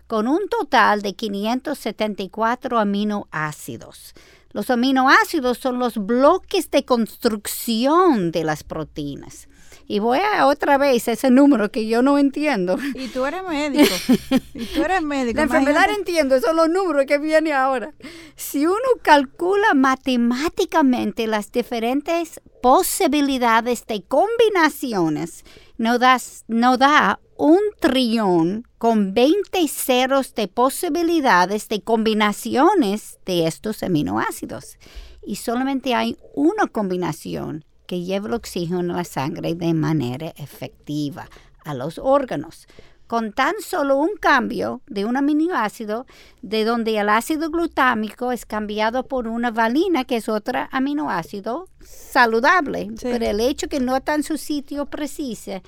con 0.08 0.30
un 0.30 0.48
total 0.48 1.02
de 1.02 1.14
574 1.14 2.80
aminoácidos. 2.80 4.14
Los 4.54 4.70
aminoácidos 4.70 5.58
son 5.58 5.78
los 5.78 5.98
bloques 5.98 6.72
de 6.72 6.86
construcción 6.86 8.32
de 8.32 8.46
las 8.46 8.64
proteínas. 8.64 9.50
Y 9.88 10.00
voy 10.00 10.20
a 10.20 10.48
otra 10.48 10.78
vez 10.78 11.08
ese 11.08 11.30
número 11.30 11.72
que 11.72 11.88
yo 11.88 12.02
no 12.02 12.18
entiendo. 12.18 12.78
Y 12.96 13.08
tú 13.08 13.26
eres 13.26 13.44
médico. 13.44 13.94
y 14.54 14.66
tú 14.66 14.84
eres 14.84 15.02
médico. 15.02 15.38
La 15.38 15.44
enfermedad 15.44 15.90
entiendo, 15.96 16.36
esos 16.36 16.48
son 16.48 16.56
los 16.56 16.70
números 16.70 17.06
que 17.06 17.20
vienen 17.20 17.54
ahora. 17.54 17.94
Si 18.36 18.66
uno 18.66 18.78
calcula 19.04 19.74
matemáticamente 19.76 21.28
las 21.28 21.52
diferentes 21.52 22.42
posibilidades 22.62 23.86
de 23.86 24.02
combinaciones, 24.04 25.46
no, 25.78 26.00
das, 26.00 26.46
no 26.48 26.78
da 26.78 27.20
un 27.38 27.60
trillón 27.80 28.68
con 28.78 29.14
20 29.14 29.68
ceros 29.68 30.34
de 30.34 30.48
posibilidades 30.48 31.68
de 31.68 31.82
combinaciones 31.82 33.20
de 33.26 33.46
estos 33.46 33.84
aminoácidos. 33.84 34.78
Y 35.24 35.36
solamente 35.36 35.94
hay 35.94 36.18
una 36.34 36.68
combinación 36.68 37.66
que 37.86 38.02
lleva 38.02 38.28
el 38.28 38.34
oxígeno 38.34 38.80
en 38.80 38.88
la 38.88 39.04
sangre 39.04 39.56
de 39.56 39.74
manera 39.74 40.34
efectiva 40.38 41.28
a 41.64 41.74
los 41.74 41.98
órganos. 41.98 42.68
Con 43.08 43.34
tan 43.34 43.54
solo 43.62 43.98
un 43.98 44.16
cambio 44.20 44.82
de 44.88 45.06
un 45.06 45.16
aminoácido, 45.16 46.08
de 46.42 46.66
donde 46.66 46.98
el 46.98 47.08
ácido 47.10 47.52
glutámico 47.52 48.32
es 48.32 48.48
cambiado 48.48 49.08
por 49.08 49.28
una 49.28 49.52
valina, 49.52 50.06
que 50.06 50.16
es 50.16 50.28
otro 50.28 50.68
aminoácido 50.72 51.68
saludable, 51.82 52.90
pero 53.02 53.26
el 53.26 53.40
hecho 53.42 53.68
que 53.68 53.80
no 53.80 53.96
está 53.96 54.16
en 54.16 54.24
su 54.24 54.38
sitio 54.38 54.88
preciso, 54.88 55.62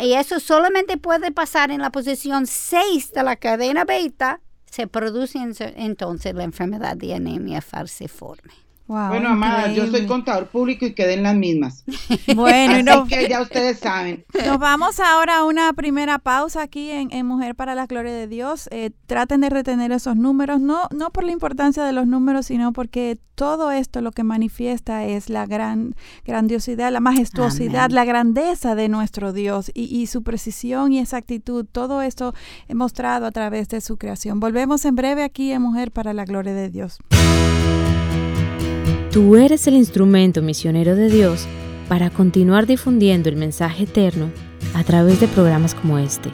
y 0.00 0.12
eso 0.12 0.40
solamente 0.40 0.98
puede 0.98 1.32
pasar 1.32 1.70
en 1.70 1.80
la 1.80 1.90
posición 1.90 2.46
6 2.46 3.12
de 3.12 3.22
la 3.22 3.36
cadena 3.36 3.84
beta, 3.84 4.40
se 4.66 4.86
produce 4.86 5.38
entonces 5.76 6.34
la 6.34 6.44
enfermedad 6.44 6.96
de 6.96 7.14
anemia 7.14 7.62
falciforme 7.62 8.52
bueno, 9.08 9.30
amada, 9.30 9.72
yo 9.72 9.86
soy 9.86 10.06
contador 10.06 10.46
público 10.46 10.84
y 10.84 10.92
quedé 10.92 11.14
en 11.14 11.22
las 11.22 11.34
mismas. 11.34 11.84
Bueno, 12.34 13.02
Así 13.02 13.08
que 13.08 13.28
ya 13.28 13.42
ustedes 13.42 13.78
saben. 13.78 14.24
Nos 14.46 14.58
vamos 14.58 15.00
ahora 15.00 15.38
a 15.38 15.44
una 15.44 15.72
primera 15.72 16.18
pausa 16.18 16.62
aquí 16.62 16.90
en, 16.90 17.26
Mujer 17.26 17.54
para 17.54 17.74
la 17.74 17.86
Gloria 17.86 18.12
de 18.12 18.26
Dios. 18.26 18.68
Eh, 18.70 18.90
traten 19.06 19.40
de 19.40 19.50
retener 19.50 19.92
esos 19.92 20.16
números, 20.16 20.60
no, 20.60 20.82
no 20.90 21.10
por 21.10 21.24
la 21.24 21.32
importancia 21.32 21.84
de 21.84 21.92
los 21.92 22.06
números, 22.06 22.46
sino 22.46 22.72
porque 22.72 23.18
todo 23.34 23.70
esto 23.70 24.00
lo 24.00 24.12
que 24.12 24.24
manifiesta 24.24 25.04
es 25.04 25.30
la 25.30 25.46
gran 25.46 25.94
grandiosidad, 26.24 26.92
la 26.92 27.00
majestuosidad, 27.00 27.90
la 27.90 28.04
grandeza 28.04 28.74
de 28.74 28.88
nuestro 28.88 29.32
Dios 29.32 29.70
y, 29.74 29.84
y 29.84 30.06
su 30.06 30.22
precisión 30.22 30.92
y 30.92 30.98
exactitud. 30.98 31.66
Todo 31.70 32.02
esto 32.02 32.34
mostrado 32.68 33.26
a 33.26 33.30
través 33.30 33.68
de 33.68 33.80
su 33.80 33.96
creación. 33.96 34.40
Volvemos 34.40 34.84
en 34.84 34.96
breve 34.96 35.22
aquí 35.22 35.52
en 35.52 35.62
Mujer 35.62 35.92
para 35.92 36.12
la 36.12 36.24
Gloria 36.24 36.54
de 36.54 36.70
Dios. 36.70 36.98
Tú 39.12 39.36
eres 39.36 39.66
el 39.66 39.74
instrumento 39.74 40.40
misionero 40.40 40.96
de 40.96 41.10
Dios 41.10 41.46
para 41.86 42.08
continuar 42.08 42.66
difundiendo 42.66 43.28
el 43.28 43.36
mensaje 43.36 43.84
eterno 43.84 44.30
a 44.72 44.84
través 44.84 45.20
de 45.20 45.28
programas 45.28 45.74
como 45.74 45.98
este. 45.98 46.30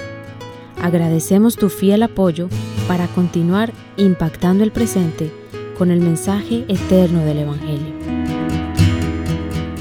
Agradecemos 0.80 1.56
tu 1.56 1.70
fiel 1.70 2.04
apoyo 2.04 2.48
para 2.86 3.08
continuar 3.08 3.72
impactando 3.96 4.62
el 4.62 4.70
presente 4.70 5.32
con 5.76 5.90
el 5.90 6.00
mensaje 6.00 6.64
eterno 6.68 7.24
del 7.24 7.38
Evangelio. 7.38 7.94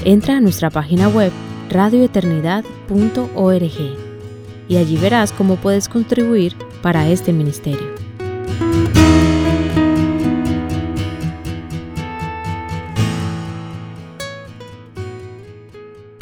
Entra 0.04 0.38
a 0.38 0.40
nuestra 0.40 0.68
página 0.68 1.08
web 1.08 1.30
radioeternidad.org 1.70 3.96
y 4.68 4.76
allí 4.76 4.96
verás 4.96 5.30
cómo 5.30 5.54
puedes 5.54 5.88
contribuir 5.88 6.56
para 6.82 7.08
este 7.08 7.32
ministerio. 7.32 7.97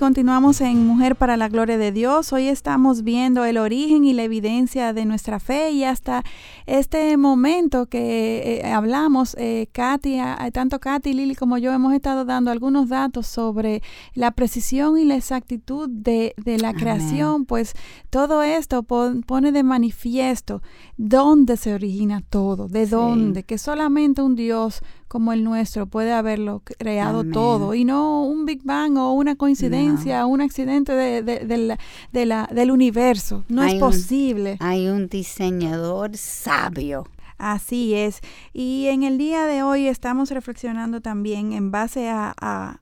Continuamos 0.07 0.61
en 0.61 0.87
Mujer 0.87 1.17
para 1.17 1.37
la 1.37 1.49
Gloria 1.49 1.79
de 1.79 1.91
Dios. 1.91 2.33
Hoy 2.33 2.47
estamos 2.47 3.03
viendo 3.03 3.45
el 3.45 3.59
origen 3.59 4.05
y 4.05 4.13
la 4.13 4.23
evidencia 4.23 4.93
de 4.93 5.05
nuestra 5.05 5.41
fe 5.41 5.73
y 5.73 5.83
hasta 5.83 6.23
este 6.65 7.17
momento 7.17 7.87
que 7.87 8.61
eh, 8.63 8.73
hablamos, 8.73 9.35
eh, 9.37 9.67
Katy, 9.73 10.19
tanto 10.53 10.79
Katy, 10.79 11.13
Lili 11.13 11.35
como 11.35 11.59
yo 11.59 11.73
hemos 11.73 11.93
estado 11.93 12.25
dando 12.25 12.53
algunos 12.53 12.89
datos 12.89 13.27
sobre 13.27 13.83
la 14.15 14.31
precisión 14.31 14.97
y 14.97 15.05
la 15.05 15.17
exactitud 15.17 15.89
de, 15.91 16.35
la 16.45 16.73
creación, 16.73 17.45
pues 17.45 17.73
todo 18.09 18.45
esto 18.45 18.85
pone 18.85 19.51
de 19.51 19.65
manifiesto 19.65 20.63
dónde 20.97 21.57
se 21.57 21.75
origina 21.75 22.23
todo, 22.31 22.69
de 22.69 22.87
dónde, 22.87 23.43
que 23.43 23.59
solamente 23.59 24.23
un 24.23 24.37
Dios 24.37 24.83
como 25.09 25.33
el 25.33 25.45
nuestro 25.45 25.87
puede 25.87 26.13
haberlo 26.13 26.63
creado 26.79 27.25
todo 27.25 27.75
y 27.75 27.85
no 27.85 28.25
un 28.25 28.45
Big 28.45 28.63
Bang 28.65 28.97
o 28.97 29.13
una 29.13 29.37
coincidencia, 29.37 30.27
un 30.27 30.41
accidente 30.41 30.93
de, 30.93 31.23
de, 31.23 32.27
la, 32.27 32.49
del 32.53 32.71
universo. 32.71 33.45
No 33.49 33.63
es 33.63 33.75
posible. 33.75 34.57
hay 34.61 34.89
un 34.89 35.09
diseñador 35.09 36.17
sabio. 36.17 37.07
Así 37.39 37.95
es. 37.95 38.21
Y 38.53 38.87
en 38.87 39.03
el 39.03 39.19
día 39.19 39.45
de 39.45 39.63
hoy 39.63 39.89
estamos 39.89 40.31
reflexionando 40.31 41.01
también 41.01 41.53
en 41.53 41.71
base 41.71 42.09
a, 42.09 42.35
a, 42.39 42.81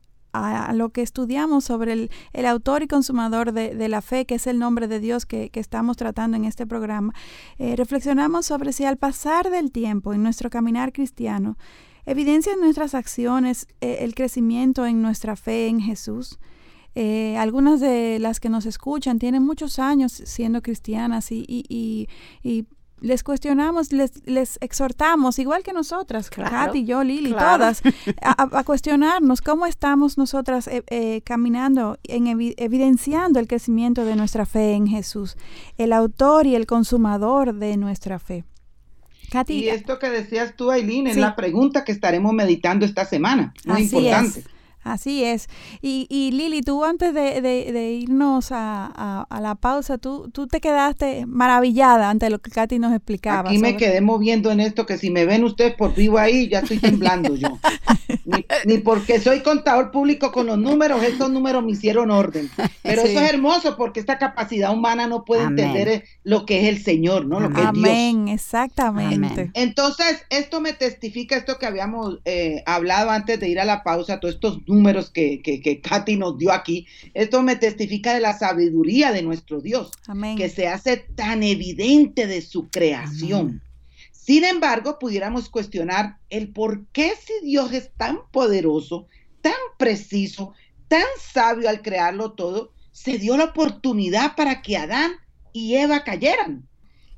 lo 0.74 0.88
que 0.88 1.02
estudiamos 1.02 1.64
sobre 1.64 1.92
el, 1.92 2.10
el 2.32 2.46
autor 2.46 2.82
y 2.82 2.88
consumador 2.88 3.52
de, 3.52 3.74
de, 3.74 3.88
la 3.88 4.02
fe, 4.02 4.26
que 4.26 4.34
es 4.34 4.48
el 4.48 4.58
nombre 4.58 4.88
de 4.88 4.98
Dios 4.98 5.26
que, 5.26 5.48
que 5.50 5.60
estamos 5.60 5.96
tratando 5.96 6.36
en 6.36 6.44
este 6.44 6.66
programa. 6.66 7.14
Eh, 7.58 7.76
reflexionamos 7.76 8.46
sobre 8.46 8.72
si 8.72 8.84
al 8.84 8.96
pasar 8.96 9.50
del 9.50 9.70
tiempo 9.70 10.12
en 10.12 10.24
nuestro 10.24 10.50
caminar 10.50 10.92
cristiano, 10.92 11.56
evidencian 12.06 12.60
nuestras 12.60 12.94
acciones 12.94 13.66
eh, 13.80 13.98
el 14.00 14.14
crecimiento 14.14 14.86
en 14.86 15.02
nuestra 15.02 15.36
fe 15.36 15.68
en 15.68 15.80
Jesús. 15.80 16.38
Eh, 16.94 17.36
algunas 17.38 17.80
de 17.80 18.18
las 18.20 18.38
que 18.38 18.48
nos 18.48 18.66
escuchan 18.66 19.18
tienen 19.18 19.42
muchos 19.42 19.78
años 19.78 20.12
siendo 20.12 20.62
cristianas 20.62 21.32
y, 21.32 21.44
y, 21.48 22.08
y, 22.42 22.66
les 23.00 23.22
cuestionamos, 23.22 23.92
les, 23.92 24.26
les, 24.26 24.56
exhortamos, 24.62 25.38
igual 25.38 25.62
que 25.62 25.74
nosotras, 25.74 26.30
Katy, 26.30 26.84
yo, 26.84 27.02
Lili, 27.04 27.32
todas, 27.32 27.82
a, 28.22 28.64
cuestionarnos 28.64 29.42
cómo 29.42 29.66
estamos 29.66 30.16
nosotras 30.16 30.70
eh, 30.70 31.20
caminando, 31.22 31.98
en 32.04 32.28
evidenciando 32.56 33.40
el 33.40 33.48
crecimiento 33.48 34.06
de 34.06 34.16
nuestra 34.16 34.46
fe 34.46 34.72
en 34.72 34.86
Jesús, 34.86 35.36
el 35.76 35.92
autor 35.92 36.46
y 36.46 36.54
el 36.54 36.66
consumador 36.66 37.54
de 37.54 37.76
nuestra 37.76 38.18
fe 38.18 38.44
y 39.48 39.68
esto 39.68 39.98
que 39.98 40.10
decías 40.10 40.54
tú, 40.56 40.70
Aileen, 40.70 41.06
es 41.06 41.16
la 41.16 41.36
pregunta 41.36 41.84
que 41.84 41.92
estaremos 41.92 42.32
meditando 42.32 42.84
esta 42.84 43.04
semana. 43.04 43.52
Muy 43.64 43.82
importante. 43.82 44.44
Así 44.84 45.24
es. 45.24 45.48
Y, 45.80 46.06
y 46.10 46.30
Lili, 46.32 46.60
tú 46.60 46.84
antes 46.84 47.14
de, 47.14 47.98
irnos 48.00 48.48
a, 48.50 49.26
la 49.40 49.54
pausa, 49.54 49.98
tú, 49.98 50.30
tú 50.30 50.46
te 50.46 50.60
quedaste 50.60 51.24
maravillada 51.26 52.10
ante 52.10 52.28
lo 52.28 52.38
que 52.38 52.50
Katy 52.50 52.78
nos 52.78 52.92
explicaba. 52.92 53.48
Aquí 53.48 53.58
me 53.58 53.76
quedé 53.76 54.02
moviendo 54.02 54.50
en 54.50 54.60
esto, 54.60 54.84
que 54.84 54.98
si 54.98 55.10
me 55.10 55.24
ven 55.24 55.42
ustedes 55.42 55.74
por 55.74 55.94
vivo 55.94 56.18
ahí, 56.18 56.48
ya 56.48 56.60
estoy 56.60 56.78
temblando 56.78 57.34
yo. 57.34 57.58
ni, 58.66 58.78
porque 58.78 59.20
soy 59.20 59.40
contador 59.40 59.90
público 59.90 60.32
con 60.32 60.46
los 60.46 60.58
números, 60.58 61.02
estos 61.02 61.30
números 61.30 61.64
me 61.64 61.72
hicieron 61.72 62.10
orden. 62.10 62.50
Pero 62.82 63.02
eso 63.02 63.20
es 63.20 63.30
hermoso 63.30 63.76
porque 63.78 64.00
esta 64.00 64.18
capacidad 64.18 64.72
humana 64.72 65.06
no 65.06 65.24
puede 65.24 65.44
entender 65.44 65.88
eh, 65.88 66.04
lo 66.24 66.44
que 66.44 66.60
es 66.60 66.76
el 66.76 66.82
Señor, 66.82 67.24
¿no? 67.24 67.40
Lo 67.40 67.50
que 67.50 67.62
Amén, 67.62 68.28
exactamente. 68.28 69.50
Entonces, 69.54 70.26
esto 70.28 70.60
me 70.60 70.74
testifica 70.74 71.36
esto 71.36 71.58
que 71.58 71.66
habíamos 71.66 72.20
eh, 72.26 72.62
hablado 72.66 73.10
antes 73.10 73.40
de 73.40 73.48
ir 73.48 73.60
a 73.60 73.64
la 73.64 73.82
pausa, 73.82 74.20
todos 74.20 74.34
estos 74.34 74.58
números 74.66 74.73
números 74.74 75.10
que, 75.10 75.40
que, 75.40 75.80
Katy 75.80 76.16
nos 76.16 76.38
dio 76.38 76.52
aquí, 76.52 76.86
esto 77.14 77.42
me 77.42 77.56
testifica 77.56 78.14
de 78.14 78.20
la 78.20 78.36
sabiduría 78.36 79.12
de 79.12 79.22
nuestro 79.22 79.60
Dios, 79.60 79.92
que 80.36 80.48
se 80.48 80.68
hace 80.68 80.96
tan 80.96 81.42
evidente 81.42 82.26
de 82.26 82.42
su 82.42 82.68
creación. 82.68 83.62
Sin 84.10 84.44
embargo, 84.44 84.98
pudiéramos 84.98 85.48
cuestionar 85.48 86.18
el 86.30 86.52
por 86.52 86.86
qué 86.88 87.12
si 87.14 87.44
Dios 87.44 87.72
es 87.72 87.90
tan 87.96 88.20
poderoso, 88.30 89.06
tan 89.42 89.52
preciso, 89.78 90.54
tan 90.88 91.04
sabio 91.20 91.68
al 91.68 91.82
crearlo 91.82 92.32
todo, 92.32 92.72
se 92.90 93.18
dio 93.18 93.36
la 93.36 93.44
oportunidad 93.44 94.34
para 94.34 94.62
que 94.62 94.76
Adán 94.76 95.12
y 95.52 95.74
Eva 95.74 96.04
cayeran. 96.04 96.66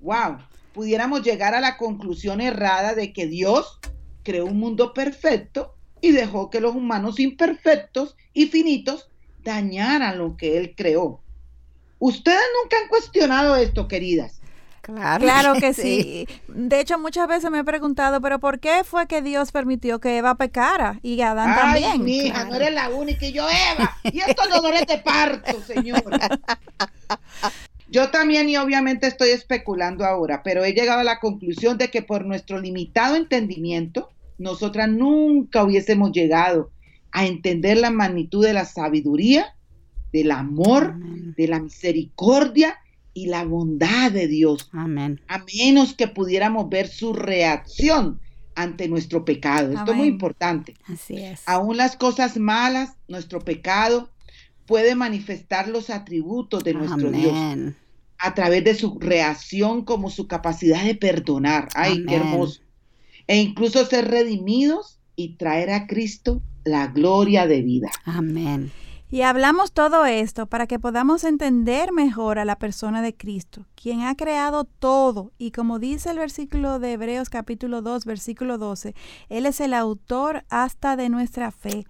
Wow, 0.00 0.38
pudiéramos 0.72 1.22
llegar 1.22 1.54
a 1.54 1.60
la 1.60 1.76
conclusión 1.76 2.40
errada 2.40 2.94
de 2.94 3.12
que 3.12 3.26
Dios 3.26 3.78
creó 4.24 4.46
un 4.46 4.58
mundo 4.58 4.92
perfecto 4.92 5.75
y 6.00 6.12
dejó 6.12 6.50
que 6.50 6.60
los 6.60 6.74
humanos 6.74 7.18
imperfectos 7.20 8.16
y 8.32 8.46
finitos 8.46 9.08
dañaran 9.42 10.18
lo 10.18 10.36
que 10.36 10.58
él 10.58 10.74
creó. 10.76 11.20
Ustedes 11.98 12.42
nunca 12.62 12.76
han 12.82 12.88
cuestionado 12.88 13.56
esto, 13.56 13.88
queridas. 13.88 14.40
Claro, 14.82 15.24
claro 15.24 15.54
que, 15.54 15.74
sí. 15.74 16.28
De 16.46 16.78
hecho, 16.78 16.96
muchas 16.96 17.26
veces 17.26 17.50
me 17.50 17.58
he 17.58 17.64
preguntado, 17.64 18.20
pero 18.20 18.38
¿por 18.38 18.60
qué 18.60 18.84
fue 18.84 19.08
que 19.08 19.20
Dios 19.20 19.50
permitió 19.50 19.98
que 19.98 20.18
Eva 20.18 20.36
pecara 20.36 21.00
y 21.02 21.20
Adán 21.22 21.50
Ay, 21.50 21.56
también? 21.56 22.04
Mi 22.04 22.18
hija, 22.18 22.44
no 22.44 22.54
eres 22.54 22.72
la 22.72 22.90
única 22.90 23.26
y 23.26 23.32
yo 23.32 23.48
Eva. 23.48 23.96
Y 24.04 24.20
estos 24.20 24.48
dolores 24.48 24.86
de 24.86 24.98
parto, 24.98 25.60
señor. 25.62 26.04
Yo 27.88 28.10
también 28.10 28.48
y 28.48 28.56
obviamente 28.56 29.08
estoy 29.08 29.30
especulando 29.30 30.04
ahora, 30.04 30.42
pero 30.44 30.64
he 30.64 30.72
llegado 30.72 31.00
a 31.00 31.04
la 31.04 31.18
conclusión 31.18 31.78
de 31.78 31.90
que 31.90 32.02
por 32.02 32.24
nuestro 32.24 32.60
limitado 32.60 33.16
entendimiento, 33.16 34.10
nosotras 34.38 34.88
nunca 34.88 35.64
hubiésemos 35.64 36.12
llegado 36.12 36.70
a 37.12 37.26
entender 37.26 37.78
la 37.78 37.90
magnitud 37.90 38.44
de 38.44 38.52
la 38.52 38.64
sabiduría, 38.64 39.54
del 40.12 40.30
amor, 40.30 40.94
de 41.36 41.48
la 41.48 41.60
misericordia 41.60 42.78
y 43.14 43.26
la 43.26 43.44
bondad 43.44 44.12
de 44.12 44.26
Dios. 44.26 44.68
Amén. 44.72 45.20
A 45.28 45.44
menos 45.56 45.94
que 45.94 46.08
pudiéramos 46.08 46.68
ver 46.68 46.88
su 46.88 47.14
reacción 47.14 48.20
ante 48.54 48.88
nuestro 48.88 49.24
pecado. 49.24 49.72
Esto 49.72 49.92
es 49.92 49.96
muy 49.96 50.08
importante. 50.08 50.74
Así 50.86 51.16
es. 51.16 51.42
Aún 51.46 51.76
las 51.76 51.96
cosas 51.96 52.36
malas, 52.36 52.96
nuestro 53.08 53.40
pecado 53.40 54.10
puede 54.66 54.94
manifestar 54.94 55.68
los 55.68 55.90
atributos 55.90 56.64
de 56.64 56.74
nuestro 56.74 57.10
Dios 57.10 57.34
a 58.18 58.34
través 58.34 58.64
de 58.64 58.74
su 58.74 58.98
reacción 58.98 59.84
como 59.84 60.10
su 60.10 60.26
capacidad 60.26 60.82
de 60.84 60.94
perdonar. 60.94 61.68
Ay, 61.74 62.04
qué 62.06 62.16
hermoso 62.16 62.65
e 63.26 63.40
incluso 63.40 63.84
ser 63.84 64.08
redimidos 64.08 64.98
y 65.16 65.36
traer 65.36 65.70
a 65.70 65.86
Cristo 65.86 66.42
la 66.64 66.88
gloria 66.88 67.46
de 67.46 67.62
vida. 67.62 67.90
Amén. 68.04 68.72
Y 69.08 69.22
hablamos 69.22 69.70
todo 69.70 70.04
esto 70.04 70.46
para 70.46 70.66
que 70.66 70.80
podamos 70.80 71.22
entender 71.22 71.92
mejor 71.92 72.40
a 72.40 72.44
la 72.44 72.58
persona 72.58 73.02
de 73.02 73.14
Cristo, 73.14 73.64
quien 73.76 74.02
ha 74.02 74.16
creado 74.16 74.64
todo. 74.64 75.30
Y 75.38 75.52
como 75.52 75.78
dice 75.78 76.10
el 76.10 76.18
versículo 76.18 76.80
de 76.80 76.94
Hebreos 76.94 77.30
capítulo 77.30 77.82
2, 77.82 78.04
versículo 78.04 78.58
12, 78.58 78.96
Él 79.28 79.46
es 79.46 79.60
el 79.60 79.74
autor 79.74 80.44
hasta 80.50 80.96
de 80.96 81.08
nuestra 81.08 81.52
fe. 81.52 81.86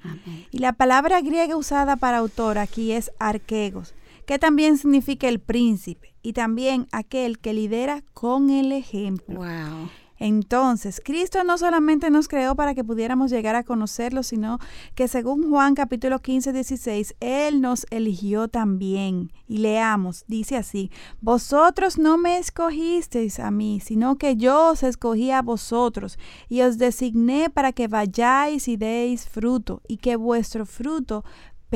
Y 0.50 0.58
la 0.58 0.74
palabra 0.74 1.22
griega 1.22 1.56
usada 1.56 1.96
para 1.96 2.18
autor 2.18 2.58
aquí 2.58 2.92
es 2.92 3.10
arquegos, 3.18 3.94
que 4.26 4.38
también 4.38 4.76
significa 4.76 5.26
el 5.26 5.40
príncipe 5.40 6.14
y 6.22 6.34
también 6.34 6.86
aquel 6.92 7.38
que 7.38 7.54
lidera 7.54 8.02
con 8.12 8.50
el 8.50 8.72
ejemplo. 8.72 9.36
Wow. 9.36 9.88
Entonces, 10.18 11.00
Cristo 11.04 11.44
no 11.44 11.58
solamente 11.58 12.10
nos 12.10 12.28
creó 12.28 12.54
para 12.54 12.74
que 12.74 12.84
pudiéramos 12.84 13.30
llegar 13.30 13.54
a 13.54 13.64
conocerlo, 13.64 14.22
sino 14.22 14.58
que 14.94 15.08
según 15.08 15.50
Juan 15.50 15.74
capítulo 15.74 16.20
15, 16.20 16.52
16, 16.52 17.16
Él 17.20 17.60
nos 17.60 17.86
eligió 17.90 18.48
también. 18.48 19.32
Y 19.48 19.58
leamos, 19.58 20.24
dice 20.26 20.56
así, 20.56 20.90
vosotros 21.20 21.98
no 21.98 22.18
me 22.18 22.38
escogisteis 22.38 23.38
a 23.38 23.50
mí, 23.50 23.80
sino 23.80 24.16
que 24.16 24.36
yo 24.36 24.70
os 24.70 24.82
escogí 24.82 25.30
a 25.30 25.42
vosotros 25.42 26.18
y 26.48 26.62
os 26.62 26.78
designé 26.78 27.50
para 27.50 27.72
que 27.72 27.86
vayáis 27.86 28.68
y 28.68 28.76
deis 28.76 29.28
fruto 29.28 29.82
y 29.86 29.98
que 29.98 30.16
vuestro 30.16 30.66
fruto 30.66 31.24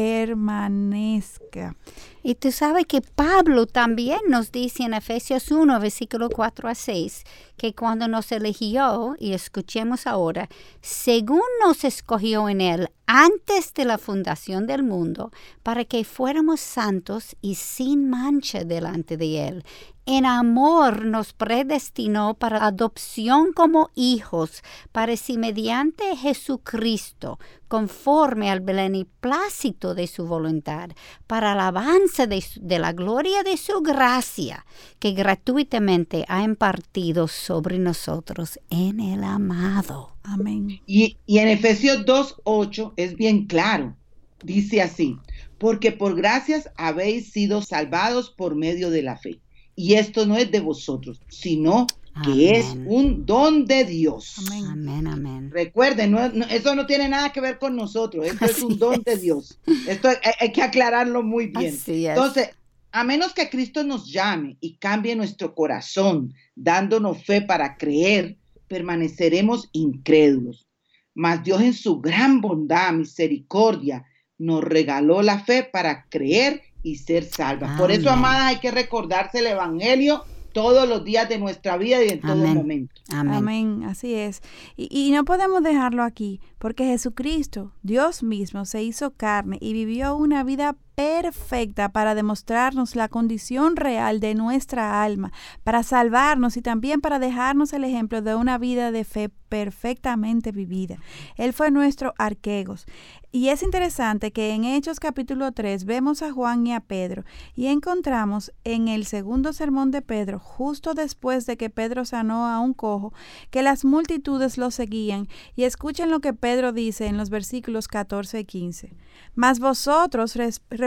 permanezca. 0.00 1.76
Y 2.22 2.34
tú 2.36 2.52
sabes 2.52 2.86
que 2.86 3.02
Pablo 3.02 3.66
también 3.66 4.20
nos 4.28 4.50
dice 4.50 4.84
en 4.84 4.94
Efesios 4.94 5.50
1, 5.50 5.78
versículo 5.78 6.30
4 6.30 6.70
a 6.70 6.74
6, 6.74 7.24
que 7.58 7.74
cuando 7.74 8.08
nos 8.08 8.32
eligió, 8.32 9.14
y 9.18 9.34
escuchemos 9.34 10.06
ahora, 10.06 10.48
según 10.80 11.42
nos 11.62 11.84
escogió 11.84 12.48
en 12.48 12.62
él 12.62 12.88
antes 13.12 13.74
de 13.74 13.84
la 13.84 13.98
fundación 13.98 14.68
del 14.68 14.84
mundo 14.84 15.32
para 15.64 15.84
que 15.84 16.04
fuéramos 16.04 16.60
santos 16.60 17.36
y 17.40 17.56
sin 17.56 18.08
mancha 18.08 18.62
delante 18.62 19.16
de 19.16 19.48
Él 19.48 19.64
en 20.06 20.26
amor 20.26 21.04
nos 21.04 21.32
predestinó 21.32 22.34
para 22.34 22.66
adopción 22.66 23.52
como 23.52 23.90
hijos, 23.94 24.62
para 24.90 25.16
si 25.16 25.38
mediante 25.38 26.16
Jesucristo, 26.16 27.38
conforme 27.68 28.50
al 28.50 28.60
beneplácito 28.60 29.94
de 29.94 30.08
su 30.08 30.26
voluntad, 30.26 30.90
para 31.28 31.52
alabanza 31.52 32.26
de, 32.26 32.44
de, 32.60 32.78
la 32.80 32.92
gloria 32.92 33.44
de 33.44 33.56
su 33.56 33.82
gracia, 33.82 34.66
que 34.98 35.12
gratuitamente 35.12 36.24
ha 36.28 36.42
impartido 36.42 37.28
sobre 37.28 37.78
nosotros 37.78 38.58
en 38.68 38.98
el 38.98 39.22
amado. 39.22 40.19
Amén. 40.22 40.80
Y, 40.86 41.16
y 41.26 41.38
en 41.38 41.48
Efesios 41.48 42.04
2.8 42.04 42.92
es 42.96 43.16
bien 43.16 43.46
claro, 43.46 43.96
dice 44.42 44.82
así, 44.82 45.16
porque 45.58 45.92
por 45.92 46.16
gracias 46.16 46.70
habéis 46.76 47.32
sido 47.32 47.62
salvados 47.62 48.30
por 48.30 48.54
medio 48.54 48.90
de 48.90 49.02
la 49.02 49.16
fe 49.16 49.40
y 49.80 49.94
esto 49.94 50.26
no 50.26 50.36
es 50.36 50.50
de 50.50 50.60
vosotros, 50.60 51.22
sino 51.28 51.86
que 52.22 52.58
es 52.58 52.66
un 52.86 53.24
don 53.24 53.64
de 53.64 53.84
Dios. 53.84 54.36
Amén, 54.68 55.06
amén. 55.06 55.50
Recuerden, 55.50 56.14
eso 56.50 56.74
no 56.74 56.86
tiene 56.86 57.08
nada 57.08 57.32
que 57.32 57.40
ver 57.40 57.58
con 57.58 57.76
nosotros, 57.76 58.26
esto 58.26 58.44
es 58.44 58.62
un 58.62 58.78
don 58.78 59.02
de 59.02 59.16
Dios. 59.16 59.58
Esto 59.88 60.08
hay, 60.38 60.52
que 60.52 60.62
aclararlo 60.62 61.22
muy 61.22 61.46
bien. 61.46 61.78
Entonces, 61.86 62.50
a 62.92 63.04
menos 63.04 63.32
que 63.32 63.48
Cristo 63.48 63.84
nos 63.84 64.10
llame 64.10 64.58
y 64.60 64.74
cambie 64.74 65.16
nuestro 65.16 65.54
corazón, 65.54 66.34
dándonos 66.54 67.24
fe 67.24 67.40
para 67.40 67.76
creer, 67.76 68.36
permaneceremos 68.70 69.68
incrédulos. 69.72 70.68
Mas 71.12 71.42
Dios 71.42 71.60
en 71.60 71.74
su 71.74 72.00
gran 72.00 72.40
bondad, 72.40 72.92
misericordia, 72.92 74.06
nos 74.38 74.62
regaló 74.62 75.22
la 75.22 75.40
fe 75.40 75.68
para 75.70 76.06
creer 76.08 76.62
y 76.84 76.96
ser 76.96 77.24
salvas. 77.24 77.78
Por 77.78 77.90
eso, 77.90 78.08
amadas, 78.08 78.46
hay 78.46 78.60
que 78.60 78.70
recordarse 78.70 79.40
el 79.40 79.48
Evangelio 79.48 80.24
todos 80.52 80.88
los 80.88 81.04
días 81.04 81.28
de 81.28 81.38
nuestra 81.38 81.76
vida 81.76 82.02
y 82.02 82.10
en 82.10 82.20
todo 82.20 82.36
momento. 82.36 82.94
Amén. 83.12 83.82
así 83.84 84.14
es. 84.14 84.40
Y, 84.76 84.88
y, 84.90 85.10
no 85.10 85.24
podemos 85.24 85.62
dejarlo 85.62 86.04
aquí, 86.04 86.40
porque 86.58 86.84
Jesucristo, 86.84 87.72
Dios 87.82 88.22
mismo, 88.22 88.64
se 88.64 88.82
hizo 88.84 89.10
carne 89.10 89.58
y 89.60 89.72
vivió 89.72 90.16
una 90.16 90.44
vida 90.44 90.76
perfecta 91.00 91.88
para 91.88 92.14
demostrarnos 92.14 92.94
la 92.94 93.08
condición 93.08 93.76
real 93.76 94.20
de 94.20 94.34
nuestra 94.34 95.02
alma, 95.02 95.32
para 95.64 95.82
salvarnos 95.82 96.58
y 96.58 96.60
también 96.60 97.00
para 97.00 97.18
dejarnos 97.18 97.72
el 97.72 97.84
ejemplo 97.84 98.20
de 98.20 98.34
una 98.34 98.58
vida 98.58 98.90
de 98.92 99.04
fe 99.04 99.30
perfectamente 99.48 100.52
vivida. 100.52 100.98
Él 101.36 101.52
fue 101.54 101.70
nuestro 101.70 102.12
arquegos. 102.18 102.86
Y 103.32 103.48
es 103.48 103.62
interesante 103.62 104.32
que 104.32 104.54
en 104.54 104.64
Hechos 104.64 104.98
capítulo 104.98 105.52
3 105.52 105.84
vemos 105.84 106.20
a 106.20 106.32
Juan 106.32 106.66
y 106.66 106.74
a 106.74 106.80
Pedro 106.80 107.24
y 107.54 107.66
encontramos 107.66 108.52
en 108.64 108.88
el 108.88 109.06
segundo 109.06 109.52
sermón 109.52 109.92
de 109.92 110.02
Pedro, 110.02 110.40
justo 110.40 110.94
después 110.94 111.46
de 111.46 111.56
que 111.56 111.70
Pedro 111.70 112.04
sanó 112.04 112.48
a 112.48 112.58
un 112.58 112.74
cojo, 112.74 113.12
que 113.50 113.62
las 113.62 113.84
multitudes 113.84 114.58
lo 114.58 114.72
seguían 114.72 115.28
y 115.54 115.62
escuchen 115.62 116.10
lo 116.10 116.20
que 116.20 116.32
Pedro 116.32 116.72
dice 116.72 117.06
en 117.06 117.16
los 117.16 117.30
versículos 117.30 117.86
14 117.86 118.40
y 118.40 118.44
15. 118.44 118.92
Mas 119.34 119.60
vosotros 119.60 120.34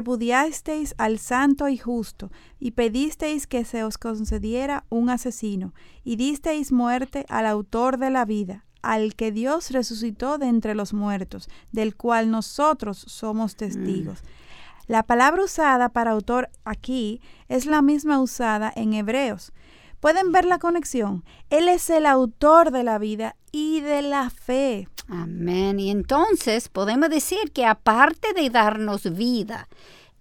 repudiasteis 0.03 0.95
al 0.97 1.17
santo 1.17 1.69
y 1.69 1.77
justo, 1.77 2.29
y 2.59 2.71
pedisteis 2.71 3.47
que 3.47 3.63
se 3.63 3.85
os 3.85 3.97
concediera 3.97 4.83
un 4.89 5.09
asesino, 5.09 5.73
y 6.03 6.17
disteis 6.17 6.73
muerte 6.73 7.25
al 7.29 7.45
autor 7.45 7.97
de 7.97 8.09
la 8.09 8.25
vida, 8.25 8.65
al 8.81 9.15
que 9.15 9.31
Dios 9.31 9.71
resucitó 9.71 10.37
de 10.37 10.47
entre 10.47 10.75
los 10.75 10.93
muertos, 10.93 11.47
del 11.71 11.95
cual 11.95 12.29
nosotros 12.31 12.97
somos 13.07 13.55
testigos. 13.55 14.21
Mm. 14.21 14.91
La 14.91 15.03
palabra 15.03 15.45
usada 15.45 15.87
para 15.87 16.11
autor 16.11 16.49
aquí 16.65 17.21
es 17.47 17.65
la 17.65 17.81
misma 17.81 18.19
usada 18.19 18.73
en 18.75 18.93
Hebreos. 18.93 19.53
¿Pueden 20.01 20.33
ver 20.33 20.43
la 20.43 20.59
conexión? 20.59 21.23
Él 21.49 21.69
es 21.69 21.89
el 21.89 22.05
autor 22.05 22.71
de 22.71 22.83
la 22.83 22.97
vida 22.97 23.37
y 23.53 23.79
de 23.79 24.01
la 24.01 24.29
fe. 24.29 24.89
Amén. 25.07 25.79
Y 25.79 25.91
entonces 25.91 26.69
podemos 26.69 27.09
decir 27.09 27.51
que 27.53 27.65
aparte 27.65 28.33
de 28.33 28.49
darnos 28.49 29.03
vida, 29.15 29.67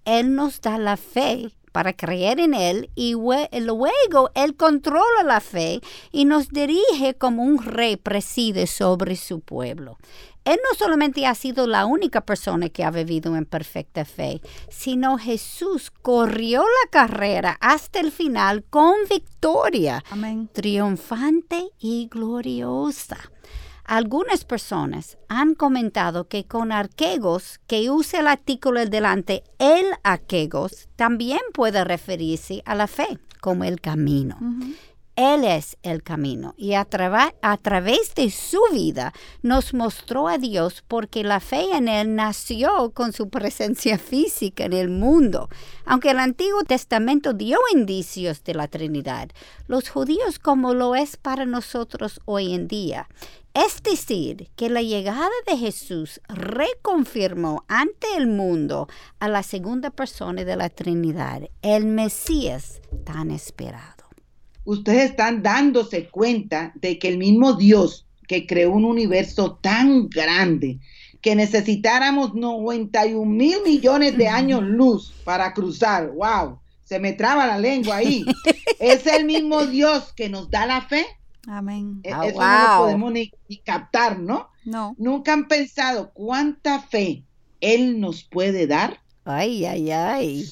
Él 0.04 0.34
nos 0.34 0.60
da 0.60 0.78
la 0.78 0.96
fe 0.96 1.52
para 1.72 1.94
creer 1.94 2.38
en 2.38 2.54
Él 2.54 2.90
y 2.94 3.14
luego 3.14 4.30
Él 4.34 4.56
controla 4.56 5.22
la 5.24 5.40
fe 5.40 5.80
y 6.10 6.26
nos 6.26 6.50
dirige 6.50 7.14
como 7.14 7.42
un 7.42 7.62
rey 7.62 7.96
preside 7.96 8.66
sobre 8.66 9.16
su 9.16 9.40
pueblo. 9.40 9.96
Él 10.44 10.58
no 10.68 10.76
solamente 10.76 11.24
ha 11.24 11.34
sido 11.36 11.68
la 11.68 11.86
única 11.86 12.20
persona 12.20 12.68
que 12.68 12.82
ha 12.82 12.90
vivido 12.90 13.36
en 13.36 13.46
perfecta 13.46 14.04
fe, 14.04 14.40
sino 14.68 15.16
Jesús 15.16 15.92
corrió 16.02 16.62
la 16.62 16.90
carrera 16.90 17.56
hasta 17.60 18.00
el 18.00 18.10
final 18.10 18.64
con 18.64 18.94
victoria, 19.08 20.02
Amén. 20.10 20.50
triunfante 20.52 21.70
y 21.78 22.08
gloriosa. 22.08 23.31
Algunas 23.92 24.46
personas 24.46 25.18
han 25.28 25.54
comentado 25.54 26.26
que 26.26 26.44
con 26.44 26.72
arquegos 26.72 27.60
que 27.66 27.90
use 27.90 28.20
el 28.20 28.26
artículo 28.26 28.82
delante, 28.86 29.44
el 29.58 29.84
arquegos, 30.02 30.88
también 30.96 31.40
puede 31.52 31.84
referirse 31.84 32.62
a 32.64 32.74
la 32.74 32.86
fe 32.86 33.18
como 33.42 33.64
el 33.64 33.82
camino. 33.82 34.38
Él 35.14 35.44
es 35.44 35.76
el 35.82 36.02
camino 36.02 36.54
y 36.56 36.72
a, 36.72 36.88
a, 37.42 37.56
través 37.58 38.14
de 38.14 38.30
su 38.30 38.60
vida 38.72 39.12
nos 39.42 39.74
mostró 39.74 40.26
a 40.26 40.38
Dios 40.38 40.82
porque 40.88 41.22
la 41.22 41.40
fe 41.40 41.76
en 41.76 41.86
Él 41.86 42.14
nació 42.14 42.92
con 42.94 43.12
su 43.12 43.28
presencia 43.28 43.98
física 43.98 44.64
en 44.64 44.72
el 44.72 44.88
mundo. 44.88 45.50
Aunque 45.84 46.12
el 46.12 46.18
Antiguo 46.18 46.64
Testamento 46.64 47.34
dio 47.34 47.58
indicios 47.74 48.42
de 48.42 48.54
la 48.54 48.68
Trinidad, 48.68 49.28
los 49.66 49.90
judíos 49.90 50.38
como 50.38 50.72
lo 50.72 50.94
es 50.94 51.18
para 51.18 51.44
nosotros 51.44 52.22
hoy 52.24 52.54
en 52.54 52.66
día. 52.66 53.06
Es 53.54 53.82
decir, 53.82 54.50
que 54.56 54.70
la 54.70 54.82
llegada 54.82 55.30
de 55.46 55.56
Jesús 55.56 56.20
reconfirmó 56.28 57.64
ante 57.68 58.06
el 58.16 58.26
mundo 58.26 58.88
a 59.20 59.28
la 59.28 59.42
segunda 59.42 59.90
persona 59.90 60.44
de 60.44 60.56
la 60.56 60.70
Trinidad, 60.70 61.42
el 61.60 61.86
Mesías 61.86 62.80
tan 63.04 63.30
esperado 63.30 64.02
ustedes 64.64 65.10
están 65.10 65.42
dándose 65.42 66.08
cuenta 66.08 66.72
de 66.76 66.98
que 66.98 67.08
el 67.08 67.18
mismo 67.18 67.54
Dios 67.54 68.06
que 68.28 68.46
creó 68.46 68.72
un 68.72 68.84
universo 68.84 69.58
tan 69.60 70.08
grande, 70.08 70.78
que 71.20 71.34
necesitáramos 71.34 72.34
91 72.34 73.24
mil 73.24 73.56
millones 73.64 74.16
de 74.16 74.28
años 74.28 74.62
luz 74.62 75.12
para 75.24 75.52
cruzar, 75.52 76.10
wow, 76.12 76.58
se 76.84 76.98
me 76.98 77.12
traba 77.12 77.46
la 77.46 77.58
lengua 77.58 77.96
ahí, 77.96 78.24
es 78.78 79.06
el 79.06 79.24
mismo 79.24 79.66
Dios 79.66 80.12
que 80.14 80.28
nos 80.28 80.50
da 80.50 80.66
la 80.66 80.82
fe. 80.82 81.04
Amén. 81.46 82.00
E-, 82.04 82.08
eso 82.10 82.40
no 82.40 82.62
lo 82.62 82.78
podemos 82.84 83.12
ni, 83.12 83.32
captar, 83.64 84.18
¿no? 84.18 84.48
No. 84.64 84.94
Nunca 84.98 85.32
han 85.32 85.48
pensado 85.48 86.12
cuánta 86.12 86.80
fe 86.80 87.24
Él 87.60 88.00
nos 88.00 88.24
puede 88.24 88.66
dar. 88.66 89.00
Ay, 89.24 89.64
ay, 89.64 89.90
ay. 89.90 90.44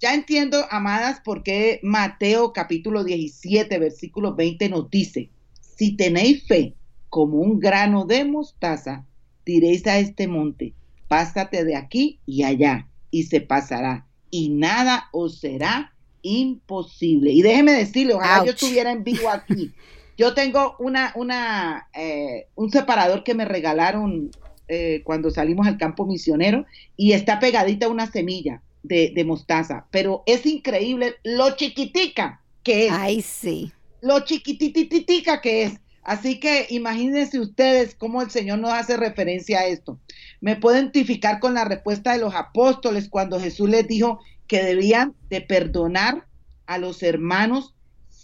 Ya 0.00 0.14
entiendo, 0.14 0.66
amadas, 0.70 1.20
por 1.20 1.42
qué 1.42 1.80
Mateo 1.82 2.52
capítulo 2.52 3.04
17, 3.04 3.78
versículo 3.78 4.34
20 4.34 4.68
nos 4.68 4.90
dice, 4.90 5.30
si 5.60 5.96
tenéis 5.96 6.46
fe 6.46 6.74
como 7.08 7.38
un 7.38 7.58
grano 7.58 8.04
de 8.04 8.24
mostaza, 8.24 9.06
diréis 9.46 9.86
a 9.86 9.98
este 9.98 10.28
monte, 10.28 10.74
pásate 11.08 11.64
de 11.64 11.76
aquí 11.76 12.20
y 12.26 12.42
allá, 12.42 12.88
y 13.10 13.24
se 13.24 13.40
pasará, 13.40 14.06
y 14.30 14.50
nada 14.50 15.08
os 15.12 15.38
será 15.38 15.94
imposible. 16.22 17.30
Y 17.30 17.42
déjeme 17.42 17.72
decirle, 17.72 18.14
ojalá 18.14 18.44
yo 18.44 18.52
estuviera 18.52 18.90
en 18.92 19.04
vivo 19.04 19.30
aquí. 19.30 19.72
Yo 20.16 20.34
tengo 20.34 20.76
una, 20.78 21.12
una, 21.16 21.88
eh, 21.94 22.46
un 22.54 22.70
separador 22.70 23.24
que 23.24 23.34
me 23.34 23.44
regalaron 23.44 24.30
eh, 24.68 25.02
cuando 25.04 25.30
salimos 25.30 25.66
al 25.66 25.76
campo 25.76 26.06
misionero 26.06 26.64
y 26.96 27.12
está 27.12 27.38
pegadita 27.38 27.88
una 27.88 28.10
semilla 28.10 28.62
de, 28.82 29.24
mostaza, 29.26 29.86
pero 29.90 30.22
es 30.26 30.46
increíble 30.46 31.16
lo 31.24 31.56
chiquitica 31.56 32.40
que 32.62 32.86
es. 32.86 32.92
Ay, 32.92 33.22
sí. 33.22 33.72
Lo 34.00 34.20
chiquitititica 34.20 35.40
que 35.40 35.64
es. 35.64 35.80
Así 36.02 36.38
que 36.38 36.66
imagínense 36.68 37.40
ustedes 37.40 37.94
cómo 37.94 38.20
el 38.20 38.30
Señor 38.30 38.58
nos 38.58 38.72
hace 38.72 38.96
referencia 38.96 39.60
a 39.60 39.66
esto. 39.66 39.98
Me 40.40 40.56
puedo 40.56 40.76
identificar 40.76 41.40
con 41.40 41.54
la 41.54 41.64
respuesta 41.64 42.12
de 42.12 42.18
los 42.18 42.34
apóstoles 42.34 43.08
cuando 43.08 43.40
Jesús 43.40 43.70
les 43.70 43.88
dijo 43.88 44.20
que 44.46 44.62
debían 44.62 45.14
de 45.30 45.40
perdonar 45.40 46.26
a 46.66 46.78
los 46.78 47.02
hermanos 47.02 47.73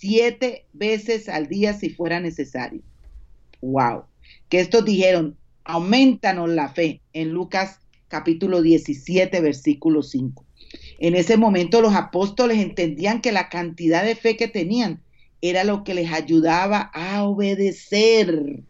siete 0.00 0.64
veces 0.72 1.28
al 1.28 1.46
día 1.46 1.74
si 1.74 1.90
fuera 1.90 2.20
necesario. 2.20 2.80
Wow. 3.60 4.04
Que 4.48 4.60
estos 4.60 4.84
dijeron, 4.84 5.36
aumentanos 5.64 6.48
la 6.48 6.70
fe 6.70 7.02
en 7.12 7.32
Lucas 7.32 7.80
capítulo 8.08 8.62
17, 8.62 9.38
versículo 9.40 10.02
5. 10.02 10.44
En 11.00 11.14
ese 11.14 11.36
momento 11.36 11.82
los 11.82 11.94
apóstoles 11.94 12.58
entendían 12.58 13.20
que 13.20 13.30
la 13.30 13.50
cantidad 13.50 14.02
de 14.02 14.16
fe 14.16 14.36
que 14.36 14.48
tenían 14.48 15.02
era 15.42 15.64
lo 15.64 15.84
que 15.84 15.94
les 15.94 16.10
ayudaba 16.10 16.90
a 16.94 17.24
obedecer. 17.24 18.62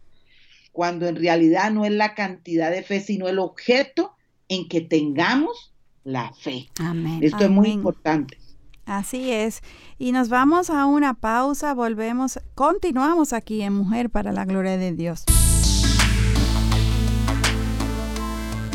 cuando 0.73 1.07
en 1.07 1.17
realidad 1.17 1.69
no 1.71 1.83
es 1.85 1.91
la 1.91 2.13
cantidad 2.13 2.71
de 2.71 2.81
fe, 2.81 3.01
sino 3.01 3.27
el 3.27 3.39
objeto 3.39 4.13
en 4.47 4.69
que 4.69 4.79
tengamos 4.79 5.73
la 6.05 6.33
fe. 6.33 6.69
Amén. 6.79 7.19
Esto 7.21 7.43
es 7.43 7.49
muy 7.49 7.69
importante. 7.69 8.37
Así 8.85 9.31
es. 9.31 9.61
Y 9.97 10.11
nos 10.11 10.29
vamos 10.29 10.69
a 10.69 10.85
una 10.85 11.13
pausa, 11.13 11.73
volvemos, 11.73 12.39
continuamos 12.55 13.33
aquí 13.33 13.61
en 13.61 13.73
Mujer 13.73 14.09
para 14.09 14.31
la 14.31 14.45
Gloria 14.45 14.77
de 14.77 14.91
Dios. 14.93 15.25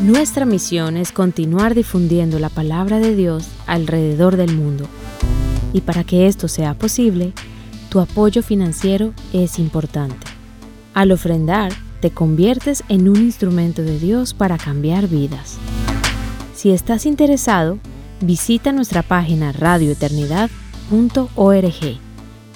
Nuestra 0.01 0.45
misión 0.45 0.95
es 0.95 1.11
continuar 1.11 1.73
difundiendo 1.73 2.37
la 2.39 2.49
palabra 2.49 2.99
de 2.99 3.15
Dios 3.15 3.49
alrededor 3.65 4.37
del 4.37 4.55
mundo. 4.55 4.85
Y 5.73 5.81
para 5.81 6.03
que 6.03 6.27
esto 6.27 6.47
sea 6.47 6.75
posible, 6.75 7.33
tu 7.89 7.99
apoyo 7.99 8.43
financiero 8.43 9.13
es 9.33 9.59
importante. 9.59 10.27
Al 10.93 11.11
ofrendar, 11.11 11.73
te 11.99 12.11
conviertes 12.11 12.83
en 12.89 13.09
un 13.09 13.17
instrumento 13.17 13.81
de 13.81 13.97
Dios 13.97 14.33
para 14.33 14.57
cambiar 14.57 15.07
vidas. 15.07 15.57
Si 16.53 16.71
estás 16.71 17.05
interesado, 17.05 17.79
visita 18.21 18.71
nuestra 18.71 19.03
página 19.03 19.51
radioeternidad.org 19.51 21.99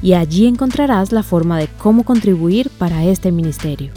y 0.01 0.13
allí 0.13 0.47
encontrarás 0.47 1.11
la 1.11 1.23
forma 1.23 1.59
de 1.59 1.67
cómo 1.67 2.03
contribuir 2.03 2.69
para 2.77 3.03
este 3.05 3.31
ministerio. 3.31 3.91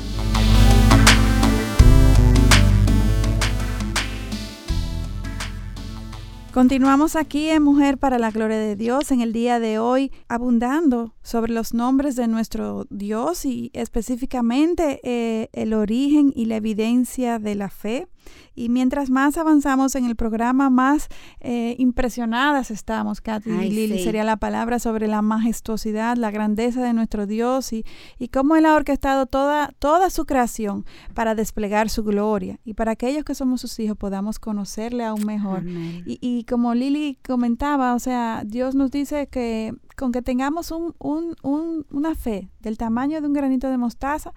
Continuamos 6.54 7.16
aquí 7.16 7.48
en 7.48 7.64
Mujer 7.64 7.98
para 7.98 8.16
la 8.16 8.30
Gloria 8.30 8.58
de 8.58 8.76
Dios 8.76 9.10
en 9.10 9.20
el 9.20 9.32
día 9.32 9.58
de 9.58 9.80
hoy, 9.80 10.12
abundando 10.28 11.12
sobre 11.20 11.52
los 11.52 11.74
nombres 11.74 12.14
de 12.14 12.28
nuestro 12.28 12.86
Dios 12.90 13.44
y 13.44 13.72
específicamente 13.72 15.00
eh, 15.02 15.48
el 15.52 15.74
origen 15.74 16.32
y 16.32 16.44
la 16.44 16.54
evidencia 16.54 17.40
de 17.40 17.56
la 17.56 17.70
fe. 17.70 18.06
Y 18.54 18.68
mientras 18.68 19.10
más 19.10 19.36
avanzamos 19.36 19.94
en 19.96 20.04
el 20.04 20.14
programa, 20.16 20.70
más 20.70 21.08
eh, 21.40 21.74
impresionadas 21.78 22.70
estamos, 22.70 23.20
Katy 23.20 23.50
Ay, 23.50 23.66
y 23.66 23.70
Lili, 23.70 23.98
sí. 23.98 24.04
sería 24.04 24.22
la 24.24 24.36
palabra 24.36 24.78
sobre 24.78 25.08
la 25.08 25.22
majestuosidad, 25.22 26.16
la 26.16 26.30
grandeza 26.30 26.82
de 26.82 26.92
nuestro 26.92 27.26
Dios 27.26 27.72
y, 27.72 27.84
y 28.18 28.28
cómo 28.28 28.56
Él 28.56 28.66
ha 28.66 28.74
orquestado 28.74 29.26
toda, 29.26 29.72
toda 29.78 30.10
su 30.10 30.24
creación 30.24 30.84
para 31.14 31.34
desplegar 31.34 31.88
su 31.90 32.04
gloria 32.04 32.60
y 32.64 32.74
para 32.74 32.92
aquellos 32.92 33.24
que 33.24 33.34
somos 33.34 33.60
sus 33.60 33.78
hijos 33.80 33.96
podamos 33.96 34.38
conocerle 34.38 35.04
aún 35.04 35.24
mejor. 35.26 35.64
Y, 35.66 36.18
y 36.20 36.44
como 36.44 36.74
Lili 36.74 37.18
comentaba, 37.26 37.94
o 37.94 37.98
sea, 37.98 38.42
Dios 38.46 38.74
nos 38.74 38.90
dice 38.90 39.26
que 39.26 39.74
con 39.96 40.12
que 40.12 40.22
tengamos 40.22 40.70
un, 40.70 40.94
un- 40.98 41.36
un- 41.42 41.86
una 41.90 42.14
fe 42.14 42.50
del 42.60 42.76
tamaño 42.78 43.20
de 43.20 43.26
un 43.26 43.32
granito 43.32 43.68
de 43.68 43.78
mostaza, 43.78 44.32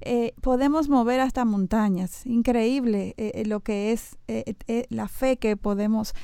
eh, 0.00 0.32
podemos 0.40 0.88
mover 0.88 1.20
hasta 1.20 1.44
montañas. 1.44 2.26
Increíble 2.26 3.14
eh, 3.16 3.32
eh, 3.34 3.44
lo 3.46 3.60
que 3.60 3.92
es 3.92 4.16
eh, 4.28 4.54
la 4.90 5.08
fe 5.08 5.36
que 5.36 5.56
podemos, 5.56 6.14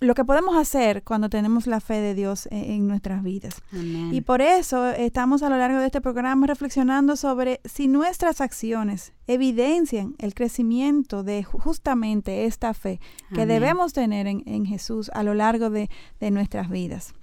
lo 0.00 0.14
que 0.14 0.24
podemos 0.24 0.56
hacer 0.56 1.02
cuando 1.02 1.28
tenemos 1.28 1.66
la 1.66 1.80
fe 1.80 2.00
de 2.00 2.14
Dios 2.14 2.48
en, 2.50 2.70
en 2.70 2.86
nuestras 2.88 3.22
vidas. 3.22 3.54
Amén. 3.72 4.14
Y 4.14 4.20
por 4.20 4.40
eso 4.40 4.88
estamos 4.90 5.42
a 5.42 5.48
lo 5.50 5.58
largo 5.58 5.78
de 5.80 5.86
este 5.86 6.00
programa 6.00 6.46
reflexionando 6.46 7.16
sobre 7.16 7.60
si 7.64 7.88
nuestras 7.88 8.40
acciones 8.40 9.12
evidencian 9.26 10.14
el 10.18 10.34
crecimiento 10.34 11.22
de 11.24 11.44
ju- 11.44 11.60
justamente 11.60 12.46
esta 12.46 12.74
fe 12.74 13.00
que 13.34 13.42
Amén. 13.42 13.48
debemos 13.48 13.92
tener 13.92 14.26
en, 14.28 14.42
en 14.46 14.66
Jesús 14.66 15.10
a 15.14 15.22
lo 15.22 15.34
largo 15.34 15.70
de, 15.70 15.90
de 16.20 16.30
nuestras 16.30 16.70
vidas. 16.70 17.14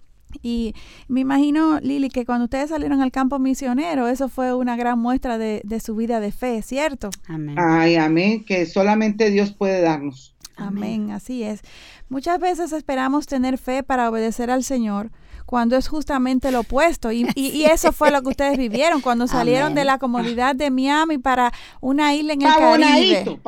Y 0.42 0.74
me 1.08 1.22
imagino, 1.22 1.80
Lili, 1.80 2.10
que 2.10 2.26
cuando 2.26 2.46
ustedes 2.46 2.70
salieron 2.70 3.02
al 3.02 3.12
campo 3.12 3.40
misionero, 3.40 4.08
eso 4.08 4.30
fue 4.30 4.54
una 4.54 4.76
gran 4.76 5.00
muestra 5.00 5.38
de, 5.38 5.62
de 5.64 5.80
su 5.80 5.96
vida 5.96 6.20
de 6.20 6.32
fe, 6.32 6.62
¿cierto? 6.62 7.10
Amén. 7.28 7.56
Ay, 7.58 7.96
amén, 7.96 8.44
que 8.46 8.66
solamente 8.66 9.30
Dios 9.30 9.52
puede 9.52 9.82
darnos. 9.82 10.36
Amén, 10.56 11.12
así 11.12 11.44
es. 11.44 11.62
Muchas 12.10 12.40
veces 12.40 12.74
esperamos 12.74 13.26
tener 13.26 13.58
fe 13.58 13.84
para 13.84 14.10
obedecer 14.10 14.52
al 14.52 14.64
Señor 14.64 15.12
cuando 15.46 15.76
es 15.78 15.88
justamente 15.88 16.52
lo 16.52 16.62
opuesto. 16.62 17.12
Y, 17.12 17.28
y- 17.36 17.48
y 17.50 17.66
eso 17.72 17.92
fue 17.92 18.12
lo 18.12 18.22
que 18.22 18.30
ustedes 18.30 18.58
vivieron 18.58 19.02
cuando 19.02 19.28
salieron 19.28 19.68
Amén. 19.68 19.76
de 19.76 19.86
la 19.86 19.98
comodidad 20.00 20.56
de 20.56 20.70
Miami 20.72 21.18
para 21.18 21.52
una 21.82 22.14
isla 22.16 22.34
en 22.34 22.42
el 22.42 22.48
Caribe. 22.54 23.40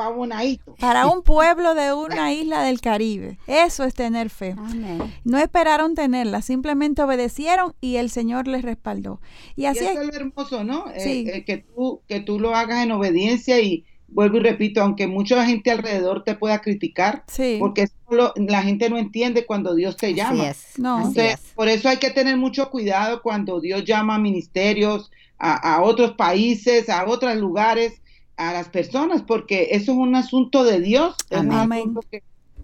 Para 0.78 1.06
un 1.06 1.22
pueblo 1.22 1.74
de 1.74 1.92
una 1.92 2.32
isla 2.32 2.62
del 2.62 2.80
Caribe. 2.80 3.38
Eso 3.46 3.84
es 3.84 3.94
tener 3.94 4.30
fe. 4.30 4.54
Amén. 4.58 5.14
No 5.24 5.38
esperaron 5.38 5.94
tenerla, 5.94 6.42
simplemente 6.42 7.02
obedecieron 7.02 7.74
y 7.80 7.96
el 7.96 8.10
Señor 8.10 8.46
les 8.48 8.62
respaldó. 8.62 9.20
Y 9.56 9.62
Y 9.62 9.66
así 9.66 9.84
eso 9.84 10.00
es. 10.00 10.06
lo 10.06 10.12
hermoso, 10.14 10.64
¿no? 10.64 10.86
Eh, 10.94 11.24
eh, 11.34 11.44
que, 11.44 11.58
tú, 11.58 12.02
que 12.08 12.20
tú 12.20 12.38
lo 12.38 12.54
hagas 12.54 12.82
en 12.84 12.92
obediencia 12.92 13.60
y 13.60 13.84
vuelvo 14.08 14.36
y 14.38 14.40
repito, 14.40 14.80
aunque 14.82 15.06
mucha 15.06 15.44
gente 15.46 15.70
alrededor 15.70 16.24
te 16.24 16.34
pueda 16.34 16.60
criticar, 16.60 17.24
Sí. 17.28 17.56
porque 17.58 17.88
solo, 18.08 18.32
la 18.36 18.62
gente 18.62 18.88
no 18.88 18.98
entiende 18.98 19.46
cuando 19.46 19.74
Dios 19.74 19.96
te 19.96 20.06
Así 20.06 20.14
llama. 20.14 20.48
es. 20.50 20.78
No. 20.78 20.98
Así 20.98 21.08
Entonces, 21.08 21.34
es. 21.34 21.52
por 21.54 21.68
eso 21.68 21.88
hay 21.88 21.96
que 21.98 22.10
tener 22.10 22.36
mucho 22.36 22.70
cuidado 22.70 23.20
cuando 23.22 23.60
Dios 23.60 23.84
llama 23.84 24.14
a 24.14 24.18
ministerios, 24.18 25.10
a, 25.38 25.74
a 25.74 25.82
otros 25.82 26.12
países, 26.12 26.88
a 26.88 27.04
otros 27.06 27.34
lugares, 27.36 28.00
a 28.36 28.52
las 28.52 28.68
personas, 28.68 29.22
porque 29.22 29.68
eso 29.72 29.92
es 29.92 29.98
un 29.98 30.14
asunto 30.14 30.62
de 30.64 30.80
Dios, 30.80 31.14
es 31.30 31.40
un 31.40 31.52
Amén. 31.52 31.78
asunto 31.80 32.00
que, 32.10 32.22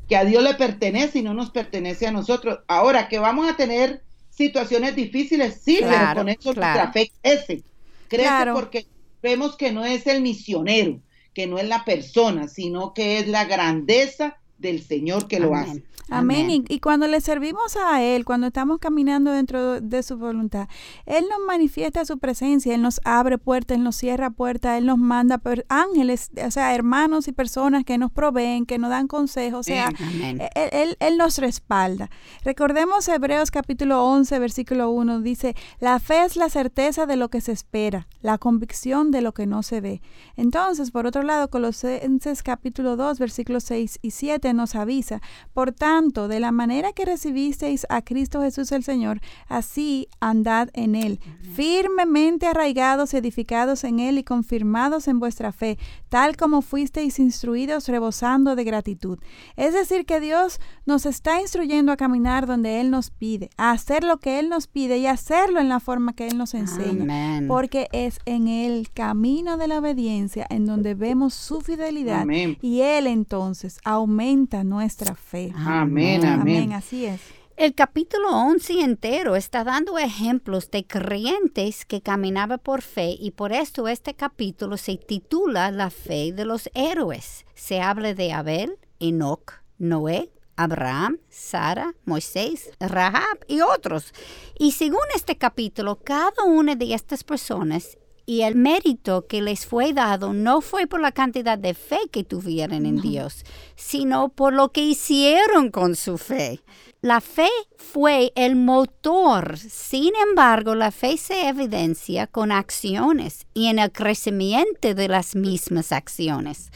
que 0.08 0.16
a 0.16 0.24
Dios 0.24 0.42
le 0.42 0.54
pertenece 0.54 1.18
y 1.18 1.22
no 1.22 1.34
nos 1.34 1.50
pertenece 1.50 2.06
a 2.06 2.12
nosotros. 2.12 2.60
Ahora, 2.68 3.08
que 3.08 3.18
vamos 3.18 3.48
a 3.50 3.56
tener 3.56 4.02
situaciones 4.30 4.96
difíciles, 4.96 5.60
sí, 5.62 5.78
pero 5.80 6.14
con 6.14 6.28
eso 6.28 6.52
claro. 6.54 6.82
nuestra 6.84 6.92
fe 6.92 7.12
crece. 7.22 7.62
Crece 8.08 8.24
Claro. 8.24 8.54
porque 8.54 8.86
vemos 9.22 9.56
que 9.56 9.72
no 9.72 9.84
es 9.84 10.06
el 10.06 10.20
misionero, 10.22 10.98
que 11.34 11.46
no 11.46 11.58
es 11.58 11.66
la 11.66 11.84
persona, 11.84 12.48
sino 12.48 12.94
que 12.94 13.18
es 13.18 13.28
la 13.28 13.44
grandeza 13.44 14.38
del 14.62 14.80
Señor 14.82 15.28
que 15.28 15.38
lo 15.40 15.54
Amén. 15.54 15.70
hace. 15.70 15.82
Amén. 16.10 16.50
Y, 16.50 16.64
y 16.68 16.80
cuando 16.80 17.06
le 17.06 17.20
servimos 17.22 17.76
a 17.76 18.02
Él, 18.02 18.24
cuando 18.26 18.48
estamos 18.48 18.78
caminando 18.80 19.30
dentro 19.30 19.80
de 19.80 20.02
su 20.02 20.18
voluntad, 20.18 20.68
Él 21.06 21.24
nos 21.30 21.38
manifiesta 21.46 22.04
su 22.04 22.18
presencia, 22.18 22.74
Él 22.74 22.82
nos 22.82 23.00
abre 23.04 23.38
puertas, 23.38 23.76
Él 23.78 23.84
nos 23.84 23.96
cierra 23.96 24.28
puertas, 24.30 24.76
Él 24.78 24.84
nos 24.86 24.98
manda 24.98 25.40
ángeles, 25.68 26.30
o 26.44 26.50
sea, 26.50 26.74
hermanos 26.74 27.28
y 27.28 27.32
personas 27.32 27.84
que 27.84 27.96
nos 27.98 28.10
proveen, 28.10 28.66
que 28.66 28.78
nos 28.78 28.90
dan 28.90 29.06
consejos, 29.06 29.60
o 29.60 29.62
sea, 29.62 29.90
Amén. 29.98 30.40
él, 30.54 30.68
él- 30.72 30.96
él 31.00 31.16
nos 31.16 31.38
respalda. 31.38 32.10
Recordemos 32.44 33.08
Hebreos 33.08 33.50
capítulo 33.50 34.04
11, 34.04 34.38
versículo 34.38 34.90
1, 34.90 35.20
dice, 35.20 35.54
la 35.80 35.98
fe 35.98 36.24
es 36.24 36.36
la 36.36 36.50
certeza 36.50 37.06
de 37.06 37.16
lo 37.16 37.28
que 37.30 37.40
se 37.40 37.52
espera, 37.52 38.06
la 38.20 38.36
convicción 38.38 39.12
de 39.12 39.22
lo 39.22 39.32
que 39.32 39.46
no 39.46 39.62
se 39.62 39.80
ve. 39.80 40.02
Entonces, 40.36 40.90
por 40.90 41.06
otro 41.06 41.22
lado, 41.22 41.48
Colosenses 41.48 42.42
capítulo 42.42 42.96
2, 42.96 43.18
versículos 43.18 43.64
6 43.64 43.98
y 44.02 44.10
7 44.10 44.51
nos 44.54 44.74
avisa, 44.74 45.20
por 45.52 45.72
tanto, 45.72 46.28
de 46.28 46.40
la 46.40 46.52
manera 46.52 46.92
que 46.92 47.04
recibisteis 47.04 47.86
a 47.88 48.02
Cristo 48.02 48.42
Jesús 48.42 48.72
el 48.72 48.84
Señor, 48.84 49.20
así 49.48 50.08
andad 50.20 50.68
en 50.74 50.94
Él, 50.94 51.20
firmemente 51.54 52.46
arraigados, 52.46 53.14
edificados 53.14 53.84
en 53.84 54.00
Él 54.00 54.18
y 54.18 54.24
confirmados 54.24 55.08
en 55.08 55.20
vuestra 55.20 55.52
fe, 55.52 55.78
tal 56.08 56.36
como 56.36 56.62
fuisteis 56.62 57.18
instruidos, 57.18 57.88
rebosando 57.88 58.56
de 58.56 58.64
gratitud. 58.64 59.18
Es 59.56 59.74
decir, 59.74 60.06
que 60.06 60.20
Dios 60.20 60.60
nos 60.86 61.06
está 61.06 61.40
instruyendo 61.40 61.92
a 61.92 61.96
caminar 61.96 62.46
donde 62.46 62.80
Él 62.80 62.90
nos 62.90 63.10
pide, 63.10 63.50
a 63.56 63.70
hacer 63.70 64.04
lo 64.04 64.18
que 64.18 64.38
Él 64.38 64.48
nos 64.48 64.66
pide 64.66 64.98
y 64.98 65.06
hacerlo 65.06 65.60
en 65.60 65.68
la 65.68 65.80
forma 65.80 66.14
que 66.14 66.26
Él 66.28 66.38
nos 66.38 66.54
enseña. 66.54 67.02
Amén. 67.02 67.48
Porque 67.48 67.88
es 67.92 68.18
en 68.26 68.48
el 68.48 68.90
camino 68.90 69.56
de 69.56 69.68
la 69.68 69.78
obediencia 69.78 70.46
en 70.50 70.66
donde 70.66 70.94
vemos 70.94 71.34
su 71.34 71.60
fidelidad 71.60 72.22
Amén. 72.22 72.58
y 72.60 72.80
Él 72.80 73.06
entonces 73.06 73.78
aumenta 73.84 74.41
nuestra 74.64 75.14
fe. 75.14 75.52
Amén, 75.56 76.24
amén. 76.24 76.72
así 76.72 77.06
es. 77.06 77.20
El 77.56 77.74
capítulo 77.74 78.30
11 78.30 78.80
entero 78.80 79.36
está 79.36 79.62
dando 79.62 79.98
ejemplos 79.98 80.70
de 80.70 80.86
creyentes 80.86 81.84
que 81.84 82.00
caminaban 82.00 82.58
por 82.58 82.82
fe 82.82 83.14
y 83.18 83.32
por 83.32 83.52
esto 83.52 83.88
este 83.88 84.14
capítulo 84.14 84.76
se 84.76 84.96
titula 84.96 85.70
La 85.70 85.90
fe 85.90 86.32
de 86.32 86.44
los 86.44 86.70
héroes. 86.74 87.44
Se 87.54 87.80
habla 87.80 88.14
de 88.14 88.32
Abel, 88.32 88.78
Enoch, 89.00 89.62
Noé, 89.78 90.30
Abraham, 90.56 91.18
Sara, 91.28 91.94
Moisés, 92.04 92.70
Rahab 92.80 93.44
y 93.48 93.60
otros. 93.60 94.12
Y 94.58 94.72
según 94.72 95.06
este 95.14 95.36
capítulo, 95.36 96.00
cada 96.02 96.44
una 96.44 96.74
de 96.74 96.94
estas 96.94 97.22
personas 97.22 97.98
y 98.26 98.42
el 98.42 98.54
mérito 98.54 99.26
que 99.26 99.42
les 99.42 99.66
fue 99.66 99.92
dado 99.92 100.32
no 100.32 100.60
fue 100.60 100.86
por 100.86 101.00
la 101.00 101.12
cantidad 101.12 101.58
de 101.58 101.74
fe 101.74 101.98
que 102.10 102.24
tuvieron 102.24 102.86
en 102.86 103.00
Dios, 103.00 103.44
sino 103.76 104.28
por 104.28 104.52
lo 104.52 104.70
que 104.70 104.82
hicieron 104.82 105.70
con 105.70 105.96
su 105.96 106.18
fe. 106.18 106.60
La 107.00 107.20
fe 107.20 107.48
fue 107.76 108.32
el 108.36 108.54
motor, 108.54 109.58
sin 109.58 110.12
embargo, 110.28 110.74
la 110.76 110.92
fe 110.92 111.16
se 111.16 111.48
evidencia 111.48 112.28
con 112.28 112.52
acciones 112.52 113.46
y 113.54 113.66
en 113.66 113.80
el 113.80 113.90
crecimiento 113.90 114.94
de 114.94 115.08
las 115.08 115.34
mismas 115.34 115.90
acciones. 115.90 116.70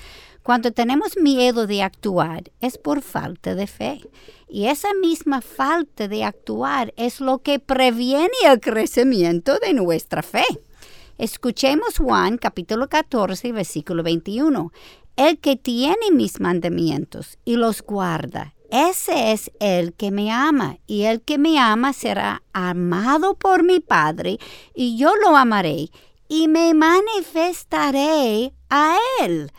Cuando 0.47 0.71
tenemos 0.71 1.17
miedo 1.17 1.67
de 1.67 1.83
actuar 1.83 2.53
es 2.61 2.79
por 2.79 3.03
falta 3.03 3.57
de 3.57 3.67
fe. 3.67 4.01
Y 4.49 4.67
esa 4.67 4.95
misma 4.95 5.41
falta 5.41 6.07
de 6.07 6.23
actuar 6.23 6.95
es 6.97 7.21
lo 7.21 7.39
que 7.39 7.59
previene 7.59 8.31
el 8.45 8.61
crecimiento 8.61 9.59
de 9.59 9.73
nuestra 9.73 10.23
fe. 10.23 10.45
Escuchemos 11.19 11.97
Juan 11.97 12.37
capítulo 12.37 12.91
14, 12.91 13.51
versículo 13.53 14.03
21. 14.03 14.71
El 15.17 15.39
que 15.39 15.57
tiene 15.57 16.11
mis 16.13 16.41
mandamientos 16.41 17.39
y 17.47 17.57
los 17.57 17.81
guarda, 17.81 18.53
ese 18.71 19.33
es 19.33 19.51
el 19.59 19.95
que 19.95 20.11
me 20.11 20.31
ama, 20.31 20.77
y 20.87 21.05
el 21.05 21.23
que 21.23 21.39
me 21.39 21.59
ama 21.59 21.95
será 21.95 22.43
amado 22.53 23.35
por 23.35 23.63
mi 23.63 23.81
Padre, 23.81 24.39
y 24.75 24.99
yo 24.99 25.17
lo 25.17 25.39
amaré, 25.39 25.89
y 26.29 26.49
me 26.49 26.75
manifestaré 26.75 28.53
a 28.69 28.99
Él. 29.23 29.53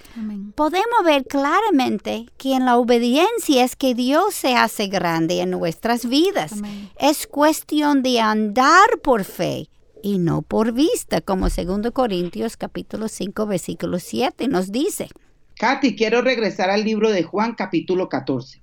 Podemos 0.54 1.04
ver 1.04 1.26
claramente 1.26 2.28
que 2.38 2.54
en 2.54 2.66
la 2.66 2.78
obediencia 2.78 3.64
es 3.64 3.76
que 3.76 3.96
Dios 3.96 4.36
se 4.36 4.56
hace 4.56 4.86
grande 4.86 5.42
en 5.42 5.50
nuestras 5.50 6.06
vidas. 6.08 6.52
Es 7.00 7.26
cuestión 7.26 8.04
de 8.04 8.20
andar 8.20 9.00
por 9.02 9.24
fe 9.24 9.70
y 10.08 10.20
no 10.20 10.42
por 10.42 10.72
vista, 10.72 11.20
como 11.20 11.50
2 11.50 11.92
Corintios 11.92 12.56
capítulo 12.56 13.10
5 13.10 13.46
versículo 13.46 14.00
7 14.00 14.48
nos 14.48 14.72
dice. 14.72 15.10
Katy, 15.60 15.98
quiero 15.98 16.22
regresar 16.22 16.70
al 16.70 16.86
libro 16.86 17.12
de 17.12 17.24
Juan 17.24 17.56
capítulo 17.56 18.08
14 18.08 18.62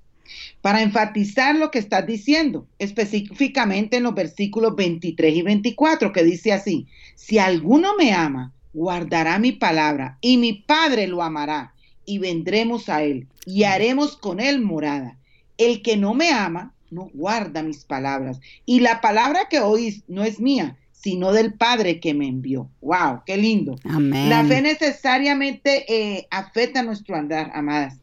para 0.61 0.81
enfatizar 0.81 1.55
lo 1.55 1.69
que 1.69 1.77
estás 1.77 2.07
diciendo, 2.07 2.65
específicamente 2.79 3.97
en 3.97 4.03
los 4.03 4.15
versículos 4.15 4.75
23 4.75 5.35
y 5.35 5.41
24, 5.43 6.11
que 6.11 6.23
dice 6.23 6.51
así, 6.51 6.87
si 7.13 7.37
alguno 7.37 7.95
me 7.95 8.11
ama, 8.11 8.51
guardará 8.73 9.37
mi 9.37 9.51
palabra, 9.51 10.17
y 10.21 10.37
mi 10.37 10.53
Padre 10.53 11.05
lo 11.05 11.21
amará, 11.21 11.75
y 12.05 12.17
vendremos 12.17 12.89
a 12.89 13.03
él, 13.03 13.27
y 13.45 13.65
haremos 13.65 14.17
con 14.17 14.39
él 14.39 14.61
morada. 14.61 15.19
El 15.59 15.83
que 15.83 15.95
no 15.95 16.15
me 16.15 16.31
ama, 16.31 16.73
no 16.89 17.11
guarda 17.13 17.61
mis 17.61 17.85
palabras, 17.85 18.39
y 18.65 18.79
la 18.79 18.99
palabra 18.99 19.47
que 19.47 19.59
oís 19.59 20.01
no 20.07 20.23
es 20.23 20.39
mía, 20.39 20.75
sino 21.05 21.31
del 21.33 21.53
Padre 21.53 21.99
que 21.99 22.15
me 22.15 22.27
envió. 22.27 22.67
¡Wow! 22.81 23.21
¡Qué 23.27 23.37
lindo! 23.37 23.75
Amén. 23.83 24.27
La 24.27 24.43
fe 24.43 24.59
necesariamente 24.63 25.85
eh, 25.87 26.27
afecta 26.31 26.81
nuestro 26.81 27.15
andar, 27.15 27.51
amadas. 27.53 27.99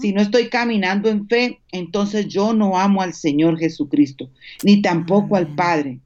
Si 0.00 0.12
no 0.14 0.22
estoy 0.22 0.48
caminando 0.48 1.10
en 1.10 1.28
fe, 1.28 1.60
entonces 1.70 2.28
yo 2.28 2.54
no 2.54 2.78
amo 2.78 3.02
al 3.02 3.12
Señor 3.12 3.58
Jesucristo, 3.58 4.30
ni 4.62 4.80
tampoco 4.80 5.36
al 5.36 5.54
Padre. 5.54 5.98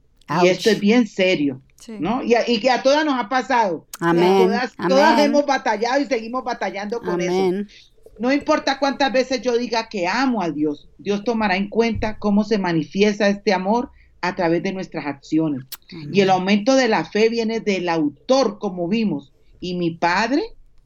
Y 0.43 0.47
esto 0.47 0.69
es 0.71 0.81
bien 0.81 1.07
serio. 1.07 1.61
¿no? 1.87 2.21
Y, 2.21 2.35
y, 2.47 2.59
que 2.59 2.69
a 2.69 2.83
todas 2.83 3.05
nos 3.05 3.13
ha 3.17 3.29
pasado. 3.29 3.87
Amén. 4.01 4.47
Todas, 4.47 4.73
todas 4.75 5.19
hemos 5.21 5.45
batallado 5.45 6.01
y 6.01 6.05
seguimos 6.05 6.43
batallando 6.43 6.99
con 6.99 7.21
eso. 7.21 7.65
No 8.19 8.33
importa 8.33 8.77
cuántas 8.77 9.13
veces 9.13 9.41
yo 9.41 9.57
diga 9.57 9.87
que 9.87 10.05
amo 10.05 10.41
a 10.41 10.49
Dios, 10.49 10.89
Dios 10.97 11.23
tomará 11.23 11.55
en 11.55 11.69
cuenta 11.69 12.17
cómo 12.17 12.43
se 12.43 12.57
manifiesta 12.57 13.29
este 13.29 13.53
amor 13.53 13.91
a 14.21 14.35
través 14.35 14.63
de 14.63 14.73
nuestras 14.73 15.05
acciones. 15.05 15.65
Y 16.11 16.21
el 16.21 16.29
aumento 16.29 16.75
de 16.75 16.87
la 16.87 17.05
fe 17.05 17.29
viene 17.29 17.59
del 17.59 17.89
autor, 17.89 18.59
como 18.59 18.87
vimos. 18.87 19.33
Y 19.59 19.75
mi 19.75 19.91
Padre 19.91 20.43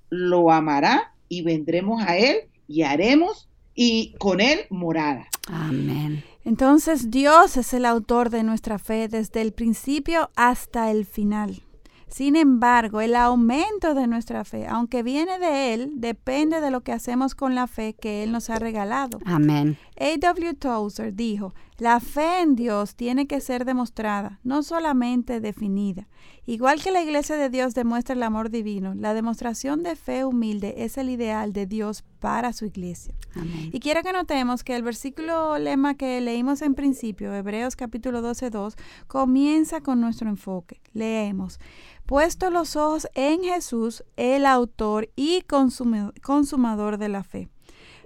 lo 0.09 0.51
amará 0.51 1.13
y 1.27 1.41
vendremos 1.41 2.01
a 2.03 2.17
Él 2.17 2.37
y 2.67 2.83
haremos 2.83 3.47
y 3.75 4.15
con 4.17 4.39
él 4.39 4.61
morada. 4.69 5.27
Amén. 5.47 6.23
Entonces 6.45 7.11
Dios 7.11 7.57
es 7.57 7.73
el 7.73 7.85
autor 7.85 8.29
de 8.29 8.43
nuestra 8.43 8.79
fe 8.79 9.07
desde 9.07 9.41
el 9.41 9.51
principio 9.51 10.31
hasta 10.35 10.89
el 10.89 11.05
final. 11.05 11.61
Sin 12.07 12.35
embargo, 12.35 13.01
el 13.01 13.15
aumento 13.15 13.93
de 13.93 14.07
nuestra 14.07 14.45
fe, 14.45 14.67
aunque 14.67 15.03
viene 15.03 15.37
de 15.39 15.73
Él, 15.73 15.91
depende 15.95 16.61
de 16.61 16.71
lo 16.71 16.81
que 16.81 16.93
hacemos 16.93 17.35
con 17.35 17.55
la 17.55 17.67
fe 17.67 17.93
que 17.93 18.23
Él 18.23 18.31
nos 18.31 18.49
ha 18.49 18.57
regalado. 18.57 19.19
Amén. 19.25 19.77
A.W. 19.97 20.53
Tozer 20.55 21.13
dijo, 21.13 21.53
la 21.77 21.99
fe 21.99 22.41
en 22.41 22.55
Dios 22.55 22.95
tiene 22.95 23.27
que 23.27 23.41
ser 23.41 23.65
demostrada, 23.65 24.39
no 24.43 24.63
solamente 24.63 25.39
definida. 25.39 26.07
Igual 26.45 26.81
que 26.81 26.91
la 26.91 27.01
iglesia 27.01 27.37
de 27.37 27.49
Dios 27.49 27.73
demuestra 27.73 28.13
el 28.13 28.23
amor 28.23 28.49
divino, 28.49 28.93
la 28.93 29.13
demostración 29.13 29.83
de 29.83 29.95
fe 29.95 30.25
humilde 30.25 30.75
es 30.77 30.97
el 30.97 31.09
ideal 31.09 31.53
de 31.53 31.65
Dios 31.65 32.03
para 32.19 32.53
su 32.53 32.65
iglesia. 32.65 33.13
Amén. 33.35 33.69
Y 33.73 33.79
quiero 33.79 34.03
que 34.03 34.13
notemos 34.13 34.63
que 34.63 34.75
el 34.75 34.83
versículo 34.83 35.57
lema 35.57 35.95
que 35.95 36.21
leímos 36.21 36.61
en 36.61 36.75
principio, 36.75 37.33
Hebreos 37.33 37.75
capítulo 37.75 38.21
12, 38.21 38.49
2, 38.49 38.75
comienza 39.07 39.81
con 39.81 40.01
nuestro 40.01 40.29
enfoque. 40.29 40.81
Leemos, 40.93 41.59
puesto 42.05 42.49
los 42.49 42.75
ojos 42.75 43.07
en 43.15 43.43
Jesús, 43.43 44.03
el 44.15 44.45
autor 44.45 45.09
y 45.15 45.41
consumador 45.41 46.97
de 46.97 47.09
la 47.09 47.23
fe. 47.23 47.49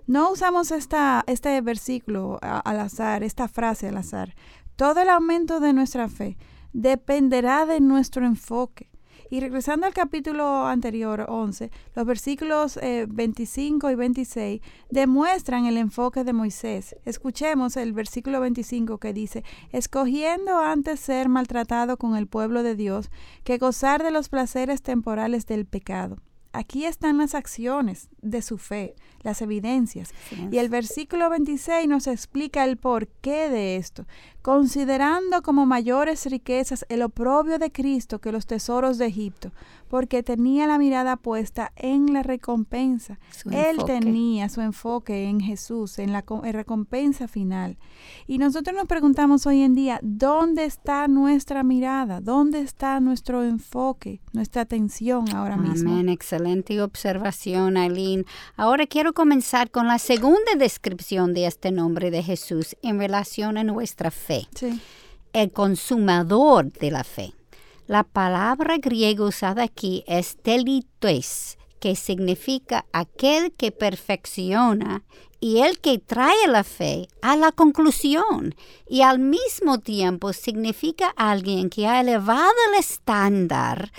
No 0.10 0.32
usamos 0.32 0.72
esta, 0.72 1.24
este 1.28 1.62
versículo 1.62 2.40
al 2.42 2.80
azar, 2.80 3.22
esta 3.22 3.48
frase 3.48 3.90
al 3.90 3.98
azar. 3.98 4.34
Todo 4.76 5.02
el 5.02 5.10
aumento 5.10 5.60
de 5.60 5.72
nuestra 5.72 6.10
fe 6.10 6.36
dependerá 6.74 7.68
de 7.68 7.80
nuestro 7.80 8.26
enfoque. 8.26 8.90
Y 9.30 9.40
regresando 9.40 9.86
al 9.86 9.94
capítulo 9.94 10.66
anterior, 10.66 11.28
11, 11.30 11.70
los 11.94 12.06
versículos 12.08 12.80
25 12.82 13.88
eh, 13.88 13.92
y 13.92 13.96
26 13.96 14.62
demuestran 14.90 15.68
el 15.68 15.78
enfoque 15.78 16.24
de 16.24 16.34
Moisés. 16.34 16.96
Escuchemos 17.06 17.78
el 17.78 17.94
versículo 17.94 18.40
25 18.40 18.98
que 18.98 19.14
dice, 19.14 19.44
escogiendo 19.72 20.58
antes 20.58 21.00
ser 21.00 21.30
maltratado 21.30 21.98
con 21.98 22.16
el 22.16 22.26
pueblo 22.26 22.64
de 22.64 22.76
Dios 22.76 23.12
que 23.44 23.60
gozar 23.60 24.02
de 24.02 24.10
los 24.10 24.28
placeres 24.28 24.82
temporales 24.82 25.46
del 25.46 25.68
pecado. 25.68 26.18
Aquí 26.52 26.86
están 26.86 27.20
las 27.20 27.36
acciones 27.36 28.10
de 28.24 28.42
su 28.42 28.58
fe, 28.58 28.96
las 29.24 29.42
evidencias. 29.42 30.14
Y 30.52 30.58
el 30.58 30.70
versículo 30.70 31.30
26 31.30 31.88
nos 31.88 32.08
explica 32.08 32.64
el 32.64 32.78
porqué 32.78 33.50
de 33.50 33.76
esto 33.76 34.06
considerando 34.42 35.42
como 35.42 35.66
mayores 35.66 36.26
riquezas 36.26 36.86
el 36.90 37.02
oprobio 37.02 37.60
de 37.60 37.72
Cristo 37.72 38.20
que 38.20 38.32
los 38.32 38.46
tesoros 38.46 38.98
de 38.98 39.08
Egipto, 39.08 39.52
porque 39.90 40.24
tenía 40.24 40.66
la 40.66 40.78
mirada 40.78 41.18
puesta 41.18 41.72
en 41.76 42.14
la 42.14 42.24
recompensa. 42.24 43.20
Él 43.52 43.78
tenía 43.86 44.48
su 44.50 44.62
enfoque 44.62 45.26
en 45.26 45.42
Jesús, 45.42 46.00
en 46.00 46.14
la 46.14 46.24
recompensa 46.52 47.28
final. 47.28 47.78
Y 48.28 48.38
nosotros 48.38 48.76
nos 48.76 48.88
preguntamos 48.88 49.46
hoy 49.46 49.62
en 49.62 49.76
día, 49.76 50.00
¿dónde 50.02 50.66
está 50.66 51.08
nuestra 51.08 51.64
mirada? 51.64 52.22
¿Dónde 52.22 52.62
está 52.62 53.00
nuestro 53.00 53.44
enfoque, 53.44 54.22
nuestra 54.32 54.62
atención 54.62 55.30
ahora 55.36 55.58
mismo? 55.58 55.92
Amén, 55.92 56.08
excelente 56.08 56.82
observación, 56.82 57.76
Aileen. 57.78 58.26
Ahora 58.56 58.88
quiero 58.88 59.09
comenzar 59.14 59.72
con 59.72 59.88
la 59.88 60.00
segunda 60.00 60.56
descripción 60.58 61.34
de 61.34 61.46
este 61.46 61.72
nombre 61.72 62.12
de 62.12 62.24
Jesús 62.24 62.76
en 62.82 63.00
relación 63.00 63.58
a 63.58 63.64
nuestra 63.64 64.12
fe 64.12 64.48
el 65.34 65.52
consumador 65.52 66.72
de 66.74 66.92
la 66.92 67.04
fe. 67.04 67.34
La 67.88 68.04
palabra 68.04 68.78
griega 68.78 69.24
usada 69.24 69.64
aquí 69.64 70.04
es 70.08 70.38
telites, 70.38 71.58
que 71.80 71.96
significa 71.96 72.86
aquel 72.92 73.52
que 73.54 73.72
perfecciona 73.72 75.04
y 75.40 75.62
el 75.62 75.80
que 75.80 75.98
trae 75.98 76.48
la 76.48 76.64
fe 76.64 77.08
a 77.22 77.38
la 77.38 77.52
conclusión 77.54 78.54
y 78.88 79.02
al 79.02 79.20
mismo 79.20 79.80
tiempo 79.80 80.34
significa 80.34 81.14
alguien 81.16 81.70
que 81.70 81.88
ha 81.88 82.02
elevado 82.02 82.52
el 82.70 82.80
estándar 82.80 83.92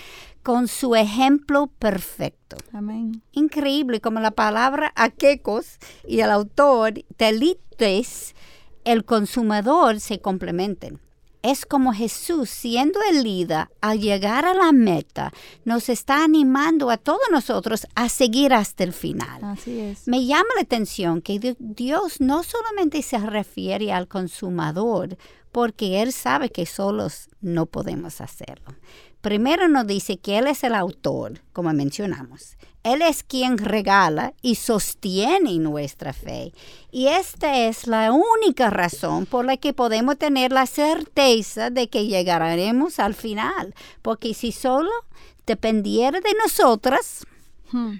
con 0.43 0.67
su 0.67 0.95
ejemplo 0.95 1.67
perfecto. 1.67 2.57
Amén. 2.73 3.21
Increíble 3.31 4.01
como 4.01 4.19
la 4.19 4.31
palabra 4.31 4.91
aquecos 4.95 5.77
y 6.07 6.19
el 6.21 6.31
autor 6.31 6.93
telites 7.17 8.35
el 8.83 9.05
consumador 9.05 9.99
se 9.99 10.19
complementen. 10.19 10.99
Es 11.43 11.65
como 11.65 11.91
Jesús, 11.91 12.51
siendo 12.51 12.99
el 13.09 13.23
líder, 13.23 13.67
al 13.81 13.99
llegar 13.99 14.45
a 14.45 14.53
la 14.53 14.71
meta, 14.71 15.33
nos 15.65 15.89
está 15.89 16.23
animando 16.23 16.91
a 16.91 16.97
todos 16.97 17.21
nosotros 17.31 17.87
a 17.95 18.09
seguir 18.09 18.53
hasta 18.53 18.83
el 18.83 18.93
final. 18.93 19.43
Así 19.43 19.79
es. 19.79 20.07
Me 20.07 20.23
llama 20.27 20.49
la 20.55 20.61
atención 20.61 21.19
que 21.19 21.55
Dios 21.57 22.21
no 22.21 22.43
solamente 22.43 23.01
se 23.01 23.17
refiere 23.17 23.91
al 23.91 24.07
consumador, 24.07 25.17
porque 25.51 26.03
Él 26.03 26.13
sabe 26.13 26.51
que 26.51 26.67
solos 26.67 27.27
no 27.41 27.65
podemos 27.65 28.21
hacerlo. 28.21 28.75
Primero 29.21 29.67
nos 29.67 29.85
dice 29.85 30.17
que 30.17 30.39
Él 30.39 30.47
es 30.47 30.63
el 30.63 30.73
autor, 30.73 31.41
como 31.53 31.71
mencionamos. 31.73 32.57
Él 32.83 33.03
es 33.03 33.21
quien 33.21 33.59
regala 33.59 34.33
y 34.41 34.55
sostiene 34.55 35.59
nuestra 35.59 36.13
fe. 36.13 36.51
Y 36.91 37.07
esta 37.07 37.59
es 37.67 37.85
la 37.85 38.11
única 38.11 38.71
razón 38.71 39.27
por 39.27 39.45
la 39.45 39.57
que 39.57 39.73
podemos 39.73 40.17
tener 40.17 40.51
la 40.51 40.65
certeza 40.65 41.69
de 41.69 41.87
que 41.87 42.07
llegaremos 42.07 42.97
al 42.97 43.13
final. 43.13 43.75
Porque 44.01 44.33
si 44.33 44.51
solo 44.51 44.89
dependiera 45.45 46.19
de 46.21 46.33
nosotras, 46.43 47.27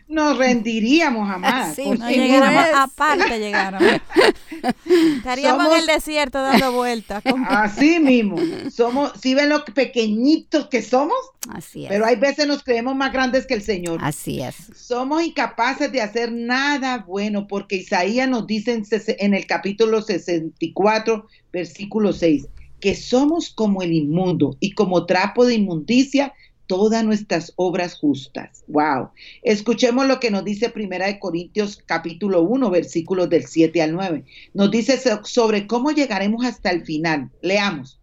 nos 0.07 0.37
rendiríamos 0.37 1.27
jamás. 1.27 1.75
Sí, 1.75 1.83
no 1.89 2.09
llegáramos 2.09 2.65
aparte 2.75 3.39
llegaron. 3.39 3.83
Estaríamos 5.17 5.73
en 5.73 5.79
el 5.79 5.85
desierto 5.87 6.41
dando 6.41 6.71
vueltas. 6.71 7.23
Así 7.47 7.99
mismo. 7.99 8.37
Somos, 8.69 9.13
si 9.21 9.33
ven 9.33 9.49
lo 9.49 9.63
pequeñitos 9.65 10.67
que 10.67 10.81
somos, 10.81 11.17
Así 11.49 11.85
es. 11.85 11.89
pero 11.89 12.05
hay 12.05 12.15
veces 12.15 12.47
nos 12.47 12.63
creemos 12.63 12.95
más 12.95 13.11
grandes 13.11 13.45
que 13.45 13.53
el 13.53 13.61
Señor. 13.61 13.99
Así 14.01 14.41
es. 14.41 14.55
Somos 14.75 15.23
incapaces 15.23 15.91
de 15.91 16.01
hacer 16.01 16.31
nada 16.31 16.99
bueno 17.07 17.47
porque 17.47 17.77
Isaías 17.77 18.29
nos 18.29 18.47
dice 18.47 18.73
en, 18.73 18.85
en 19.19 19.33
el 19.33 19.45
capítulo 19.45 20.01
64, 20.01 21.27
versículo 21.51 22.13
6, 22.13 22.47
que 22.79 22.95
somos 22.95 23.49
como 23.49 23.81
el 23.81 23.93
inmundo 23.93 24.57
y 24.59 24.71
como 24.71 25.05
trapo 25.05 25.45
de 25.45 25.55
inmundicia 25.55 26.33
todas 26.71 27.03
nuestras 27.03 27.51
obras 27.57 27.95
justas. 27.95 28.63
Wow. 28.67 29.09
Escuchemos 29.43 30.07
lo 30.07 30.21
que 30.21 30.31
nos 30.31 30.45
dice 30.45 30.69
Primera 30.69 31.07
de 31.07 31.19
Corintios 31.19 31.83
capítulo 31.85 32.43
1, 32.43 32.69
versículos 32.69 33.29
del 33.29 33.45
7 33.45 33.81
al 33.81 33.91
9. 33.91 34.23
Nos 34.53 34.71
dice 34.71 34.97
sobre 35.25 35.67
cómo 35.67 35.91
llegaremos 35.91 36.45
hasta 36.45 36.69
el 36.69 36.85
final. 36.85 37.29
Leamos 37.41 38.00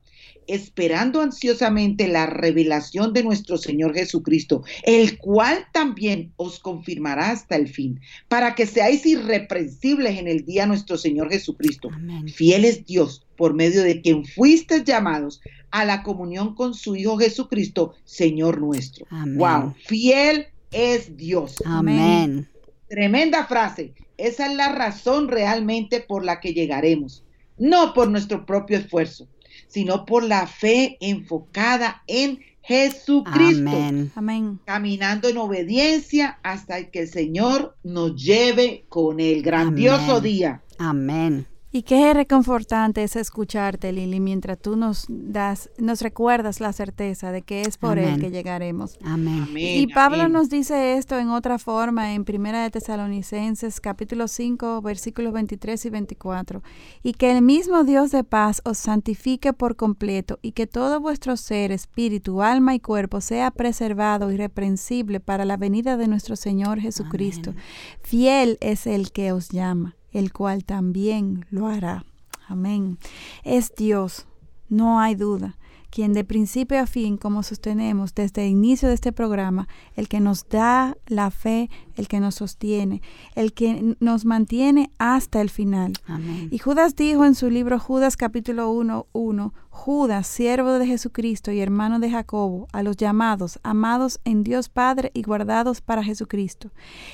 esperando 0.49 1.21
ansiosamente 1.21 2.09
la 2.09 2.27
revelación 2.27 3.13
de 3.13 3.23
nuestro 3.23 3.59
Señor 3.59 3.95
Jesucristo, 3.95 4.65
el 4.83 5.19
cual 5.19 5.67
también 5.73 6.33
os 6.37 6.59
confirmará 6.59 7.31
hasta 7.31 7.55
el 7.55 7.69
fin, 7.69 8.01
para 8.29 8.55
que 8.55 8.67
seáis 8.67 9.07
irreprensibles 9.07 10.19
en 10.19 10.27
el 10.27 10.45
día 10.45 10.67
nuestro 10.67 10.97
Señor 10.97 11.31
Jesucristo. 11.31 11.91
Fiel 12.35 12.65
es 12.65 12.85
Dios, 12.87 13.27
por 13.37 13.55
medio 13.55 13.83
de 13.83 14.01
quien 14.01 14.25
fuisteis 14.25 14.85
llamados 14.85 15.41
a 15.71 15.85
la 15.85 16.03
comunión 16.03 16.55
con 16.55 16.75
su 16.75 16.97
Hijo 16.97 17.19
Jesucristo, 17.19 17.95
Señor 18.05 18.59
nuestro. 18.61 19.07
Wow, 19.11 19.75
fiel 19.87 20.47
es 20.73 21.17
Dios. 21.17 21.57
Amén. 21.65 22.49
Tremenda 22.89 23.47
frase. 23.47 23.93
Esa 24.17 24.51
es 24.51 24.57
la 24.57 24.73
razón 24.73 25.29
realmente 25.29 26.01
por 26.01 26.25
la 26.25 26.41
que 26.41 26.55
llegaremos, 26.55 27.23
no 27.59 27.93
por 27.93 28.11
nuestro 28.11 28.47
propio 28.47 28.79
esfuerzo 28.79 29.29
sino 29.67 30.05
por 30.05 30.23
la 30.23 30.47
fe 30.47 30.97
enfocada 31.01 32.03
en 32.07 32.41
Jesucristo. 32.63 33.71
Amén. 34.15 34.61
Caminando 34.65 35.29
en 35.29 35.39
obediencia 35.39 36.39
hasta 36.43 36.91
que 36.91 37.01
el 37.01 37.09
Señor 37.09 37.77
nos 37.83 38.23
lleve 38.23 38.85
con 38.89 39.21
el 39.21 39.43
grandioso 39.43 40.21
día. 40.21 40.63
Amén. 40.79 41.47
Y 41.71 41.83
qué 41.83 42.15
reconfortante 42.15 43.03
es 43.03 43.15
escucharte, 43.15 43.93
Lili, 43.93 44.21
mientras 44.21 44.59
tú 44.59 44.75
nos 44.75 45.05
das, 45.09 45.69
nos 45.77 46.01
recuerdas 46.01 46.61
la 46.61 46.73
certeza 46.73 47.31
de 47.31 47.43
que 47.43 47.61
es 47.61 47.77
por 47.77 47.99
Él 47.99 48.19
que 48.19 48.31
llegaremos. 48.31 48.97
Amén. 49.05 49.47
y 49.55 49.87
Pablo 49.89 50.31
nos 50.31 50.49
dice 50.49 50.97
esto 50.97 51.19
en 51.19 51.29
otra 51.29 51.59
forma 51.59 52.15
en 52.15 52.25
Primera 52.25 52.63
de 52.63 52.71
Tesalonicenses, 52.71 53.83
capítulo 53.83 54.29
5, 54.29 54.81
versículos 54.81 55.35
23 55.35 55.85
y 55.85 55.91
24. 55.91 56.63
Y 57.03 57.13
que 57.13 57.33
el 57.33 57.43
mismo 57.43 57.85
Dios 57.85 58.13
de 58.13 58.25
paz 58.25 58.63
os 58.65 58.79
santifique 58.79 59.53
por 59.53 59.77
completo 59.77 60.39
y 60.41 60.53
que 60.53 60.67
todo 60.67 61.01
vuestro 61.01 61.37
ser, 61.37 61.71
espíritu, 61.71 62.41
alma 62.41 62.75
y 62.75 62.81
cuerpo 62.81 63.21
sea 63.21 63.51
preservado 63.51 64.33
irreprensible 64.33 65.21
para 65.21 65.45
la 65.45 65.59
venida 65.59 65.99
de 65.99 66.09
nuestro 66.09 66.35
Señor 66.35 66.81
Jesucristo. 66.81 67.53
Fiel 68.01 68.57
es 68.63 68.87
el 68.87 69.13
que 69.13 69.33
os 69.33 69.51
llama 69.51 69.99
el 70.19 70.33
cual 70.33 70.65
también 70.65 71.47
lo 71.51 71.67
hará. 71.67 72.05
Amén. 72.47 72.99
Es 73.45 73.73
Dios, 73.77 74.27
no 74.69 75.01
hay 75.01 75.15
duda, 75.15 75.57
quien 75.91 76.13
de 76.13 76.25
principio 76.25 76.81
a 76.81 76.87
fin, 76.87 77.17
como 77.17 77.43
sostenemos 77.43 78.15
desde 78.15 78.45
el 78.45 78.53
inicio 78.53 78.89
de 78.89 78.95
este 78.95 79.13
programa, 79.13 79.69
el 79.97 80.09
que 80.09 80.21
nos 80.21 80.49
da 80.49 80.97
la 81.07 81.31
fe, 81.31 81.71
el 81.97 82.09
que 82.09 82.21
nos 82.21 82.37
sostiene, 82.37 83.03
el 83.35 83.53
que 83.53 83.97
nos 84.01 84.25
mantiene 84.25 84.91
hasta 84.99 85.41
el 85.41 85.51
final. 85.51 85.95
Amén. 86.07 86.49
Y 86.51 86.59
Judas 86.59 86.97
dijo 86.97 87.25
en 87.25 87.35
su 87.35 87.51
libro 87.51 87.79
Judas 87.79 88.17
capítulo 88.17 88.71
1, 88.71 89.07
1, 89.13 89.55
Judas, 89.79 90.27
siervo 90.27 90.73
de 90.73 90.87
Jesucristo 90.87 91.53
y 91.53 91.61
hermano 91.61 92.01
de 92.01 92.11
Jacobo, 92.11 92.67
a 92.73 92.83
los 92.83 92.97
llamados, 92.97 93.61
amados 93.63 94.19
en 94.25 94.43
Dios 94.43 94.69
Padre 94.69 95.13
y 95.15 95.23
guardados 95.23 95.81
para 95.81 96.03
Jesucristo. 96.03 96.73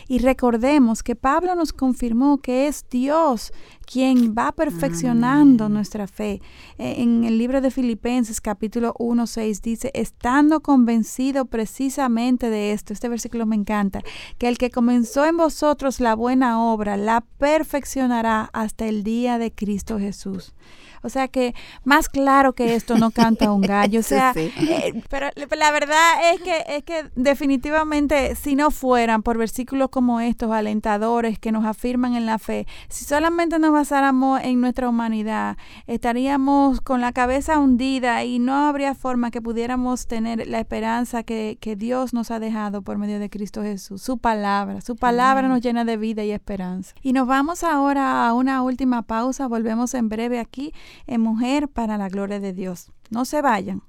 Y 0.08 0.18
recordemos 0.18 1.02
que 1.02 1.14
Pablo 1.14 1.54
nos 1.54 1.74
confirmó 1.74 2.38
que 2.38 2.66
es 2.66 2.86
Dios 2.88 3.52
quien 3.84 4.34
va 4.36 4.50
perfeccionando 4.52 5.68
nuestra 5.68 6.06
fe. 6.06 6.40
E, 6.78 7.02
en 7.02 7.24
el 7.24 7.36
libro 7.36 7.60
de 7.60 7.70
Filipenses 7.70 8.40
capítulo 8.40 8.94
1, 8.98 9.26
6 9.26 9.62
dice, 9.62 9.90
estando 9.92 10.60
convencido 10.60 11.44
precisamente 11.44 12.48
de 12.48 12.72
esto, 12.72 12.94
este 12.94 13.10
versículo 13.10 13.44
me 13.44 13.56
encanta, 13.56 14.00
que 14.38 14.48
el 14.48 14.56
que 14.56 14.70
comenzó 14.70 15.26
en 15.26 15.36
vosotros 15.36 16.00
la 16.00 16.14
buena 16.14 16.64
obra, 16.64 16.96
la 16.96 17.20
perfeccionará 17.20 18.48
hasta 18.54 18.86
el 18.86 19.04
día 19.04 19.38
de 19.38 19.52
Cristo 19.52 19.98
Jesús. 19.98 20.54
O 21.04 21.10
sea 21.10 21.28
que 21.28 21.54
más 21.84 22.08
claro 22.08 22.53
que 22.54 22.74
esto 22.74 22.96
no 22.96 23.10
canta 23.10 23.52
un 23.52 23.60
gallo. 23.60 24.00
O 24.00 24.02
sea, 24.02 24.32
eh, 24.36 25.02
pero 25.08 25.28
la 25.36 25.70
verdad 25.70 26.32
es 26.32 26.40
que, 26.40 26.64
es 26.68 26.82
que 26.84 27.10
definitivamente 27.14 28.34
si 28.36 28.54
no 28.54 28.70
fueran 28.70 29.22
por 29.22 29.38
versículos 29.38 29.88
como 29.90 30.20
estos, 30.20 30.50
alentadores 30.50 31.38
que 31.38 31.52
nos 31.52 31.64
afirman 31.64 32.14
en 32.14 32.26
la 32.26 32.38
fe, 32.38 32.66
si 32.88 33.04
solamente 33.04 33.58
nos 33.58 33.72
basáramos 33.72 34.40
en 34.42 34.60
nuestra 34.60 34.88
humanidad, 34.88 35.56
estaríamos 35.86 36.80
con 36.80 37.00
la 37.00 37.12
cabeza 37.12 37.58
hundida 37.58 38.24
y 38.24 38.38
no 38.38 38.54
habría 38.66 38.94
forma 38.94 39.30
que 39.30 39.42
pudiéramos 39.42 40.06
tener 40.06 40.46
la 40.46 40.60
esperanza 40.60 41.22
que, 41.22 41.58
que 41.60 41.76
Dios 41.76 42.14
nos 42.14 42.30
ha 42.30 42.38
dejado 42.38 42.82
por 42.82 42.98
medio 42.98 43.18
de 43.18 43.30
Cristo 43.30 43.62
Jesús. 43.62 44.02
Su 44.02 44.18
palabra, 44.18 44.80
su 44.80 44.96
palabra 44.96 45.48
nos 45.48 45.60
llena 45.60 45.84
de 45.84 45.96
vida 45.96 46.24
y 46.24 46.30
esperanza. 46.30 46.94
Y 47.02 47.12
nos 47.12 47.26
vamos 47.26 47.64
ahora 47.64 48.26
a 48.26 48.34
una 48.34 48.62
última 48.62 49.02
pausa, 49.02 49.46
volvemos 49.48 49.94
en 49.94 50.08
breve 50.08 50.38
aquí 50.38 50.72
en 51.06 51.20
Mujer 51.20 51.68
para 51.68 51.98
la 51.98 52.08
Gloria 52.08 52.40
de 52.40 52.43
Dios. 52.52 52.90
No 53.10 53.24
se 53.24 53.42
vayan. 53.42 53.82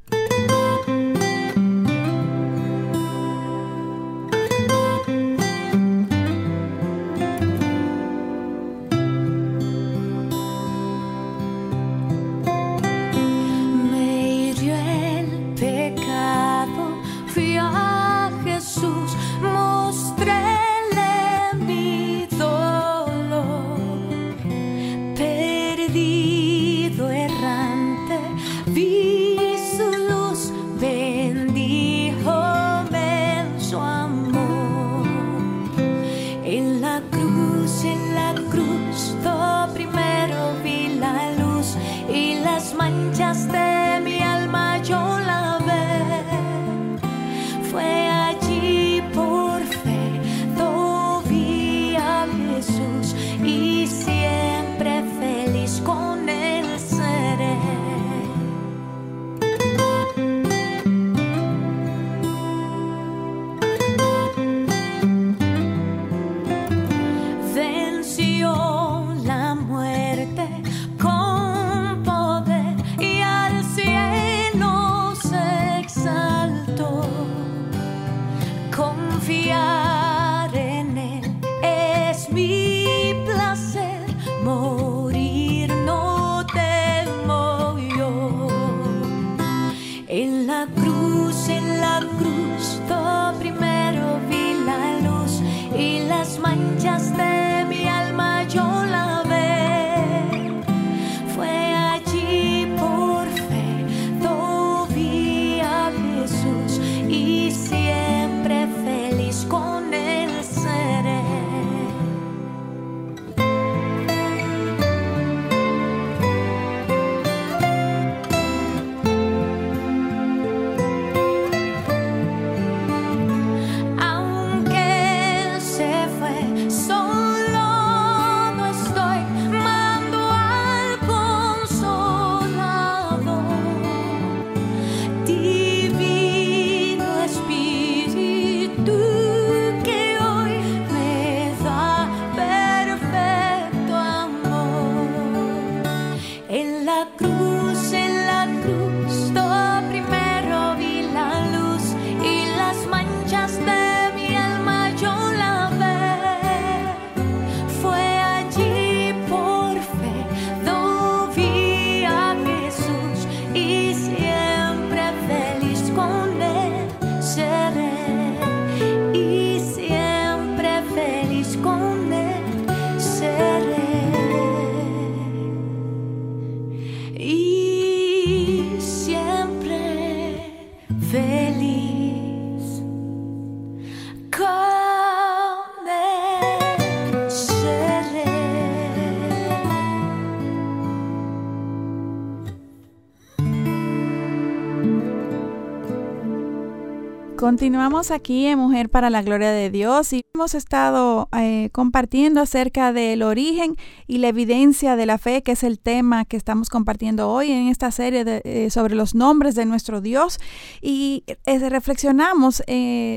Continuamos 197.55 198.11
aquí 198.11 198.47
en 198.47 198.59
Mujer 198.59 198.89
para 198.89 199.09
la 199.09 199.21
Gloria 199.21 199.49
de 199.49 199.69
Dios 199.69 200.11
y 200.11 200.25
hemos 200.33 200.53
estado 200.55 201.29
eh, 201.31 201.69
compartiendo 201.71 202.41
acerca 202.41 202.91
del 202.91 203.23
origen 203.23 203.77
y 204.07 204.17
la 204.17 204.27
evidencia 204.27 204.97
de 204.97 205.05
la 205.05 205.17
fe, 205.17 205.41
que 205.41 205.53
es 205.53 205.63
el 205.63 205.79
tema 205.79 206.25
que 206.25 206.35
estamos 206.35 206.69
compartiendo 206.69 207.29
hoy 207.29 207.53
en 207.53 207.69
esta 207.69 207.91
serie 207.91 208.25
eh, 208.43 208.69
sobre 208.69 208.95
los 208.95 209.15
nombres 209.15 209.55
de 209.55 209.65
nuestro 209.65 210.01
Dios 210.01 210.37
y 210.81 211.23
eh, 211.45 211.69
reflexionamos 211.69 212.61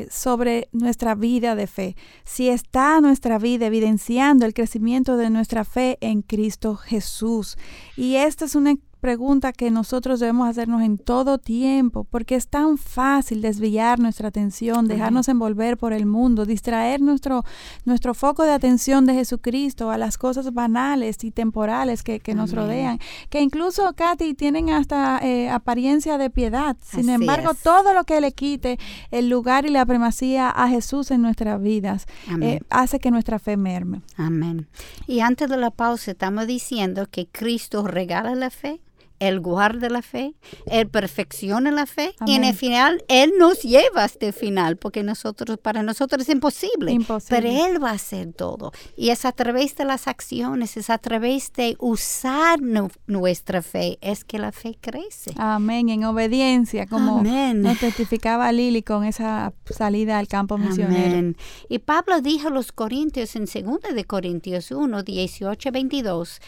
sobre 0.09 0.68
nuestra 0.70 1.16
vida 1.16 1.57
de 1.57 1.66
fe, 1.66 1.97
si 2.22 2.49
está 2.49 3.01
nuestra 3.01 3.41
vida 3.41 3.66
evidenciando 3.66 4.47
el 4.47 4.55
crecimiento 4.55 5.16
de 5.16 5.30
nuestra 5.30 5.64
fe 5.64 5.99
en 6.01 6.22
Cristo 6.22 6.76
Jesús. 6.76 7.59
Y 7.97 8.14
esta 8.14 8.45
es 8.45 8.55
una 8.55 8.76
pregunta 8.99 9.53
que 9.53 9.70
nosotros 9.70 10.20
debemos 10.20 10.49
hacernos 10.49 10.82
en 10.82 10.99
todo 10.99 11.38
tiempo, 11.38 12.05
porque 12.05 12.34
es 12.34 12.49
tan 12.49 12.78
fácil 12.78 13.40
desviar 13.40 13.99
nuestra 13.99 14.28
atención, 14.28 14.88
dejarnos 14.88 15.28
envolver 15.28 15.76
por 15.76 15.92
el 15.92 16.07
mundo, 16.07 16.44
distraer 16.44 17.01
nuestro, 17.01 17.44
nuestro 17.84 18.14
foco 18.14 18.44
de 18.44 18.53
atención 18.53 19.07
de 19.07 19.14
Jesucristo 19.14 19.90
a 19.90 19.99
las 19.99 20.18
cosas 20.18 20.53
banales 20.53 21.24
y 21.24 21.30
temporales 21.30 22.03
que, 22.03 22.20
nos 22.34 22.53
rodean, 22.53 22.99
que 23.30 23.40
incluso, 23.40 23.92
Katy, 23.94 24.34
tienen 24.34 24.70
hasta 24.70 25.18
eh, 25.22 25.49
apariencia 25.49 26.18
de 26.18 26.30
piedad. 26.30 26.76
Sin 26.82 27.09
embargo, 27.09 27.53
todo 27.55 27.94
lo 27.94 28.05
que 28.05 28.20
le 28.20 28.32
quite 28.32 28.78
el 29.11 29.28
lugar 29.28 29.66
y 29.66 29.70
la 29.70 29.86
primacía 29.86 30.51
a 30.51 30.68
Jesús 30.68 31.11
en 31.11 31.22
nuestras 31.22 31.61
vidas 31.61 32.07
eh, 32.40 32.61
hace 32.70 32.99
que 32.99 33.11
nuestra 33.11 33.38
fe 33.38 33.57
merme. 33.57 34.03
Amén. 34.16 34.68
Y 35.07 35.20
antes 35.20 35.49
de 35.49 35.57
la 35.57 35.70
pausa, 35.70 36.11
estamos 36.11 36.46
diciendo 36.46 37.07
que 37.11 37.26
Cristo 37.26 37.86
regala 37.86 38.34
la 38.34 38.51
fe 38.51 38.80
él 39.19 39.41
guarda 39.41 39.89
la 39.89 40.03
fe, 40.03 40.35
Él 40.66 40.89
perfecciona 40.89 41.71
la 41.71 41.87
fe 41.87 42.14
y 42.27 42.35
en 42.35 42.45
el 42.45 42.55
final 42.55 43.05
Él 43.09 43.33
nos 43.39 43.62
lleva 43.62 44.05
hasta 44.05 44.27
el 44.27 44.33
final, 44.33 44.77
porque 44.77 45.03
nosotros, 45.03 45.59
para 45.59 45.83
nosotros 45.83 46.23
es 46.23 46.29
imposible, 46.29 46.97
pero 47.29 47.49
Él 47.49 47.83
va 47.83 47.91
a 47.91 47.95
hacer 47.95 48.33
todo. 48.33 48.73
Y 48.97 49.11
es 49.11 49.25
a 49.25 49.33
través 49.33 49.77
de 49.77 49.85
las 49.85 50.07
acciones, 50.09 50.77
es 50.77 50.91
a 50.91 50.99
través 50.99 51.53
de 51.53 51.77
usar 51.79 52.61
nuestra 53.07 53.62
fe, 53.62 53.99
es 54.01 54.25
que 54.25 54.39
la 54.39 54.53
fe 54.53 54.77
crece. 54.81 55.33
Amén, 55.37 55.89
en 55.89 56.05
obediencia, 56.05 56.87
como 56.87 57.23
nos 57.23 57.79
testificaba 57.79 58.53
Lili 58.53 58.83
con 58.83 59.05
esa 59.05 59.53
salida 59.66 60.19
al 60.19 60.29
campo 60.29 60.59
misionero. 60.59 61.19
Amén. 61.19 61.37
Y 61.69 61.81
Pablo 61.81 62.21
dijo 62.21 62.49
a 62.49 62.51
los 62.51 62.73
Corintios 62.73 63.35
en 63.37 63.47
2 63.47 63.95
de 63.95 64.05
Corintios 64.05 64.71
1, 64.71 65.03
18, 65.03 65.73
22, 65.73 66.41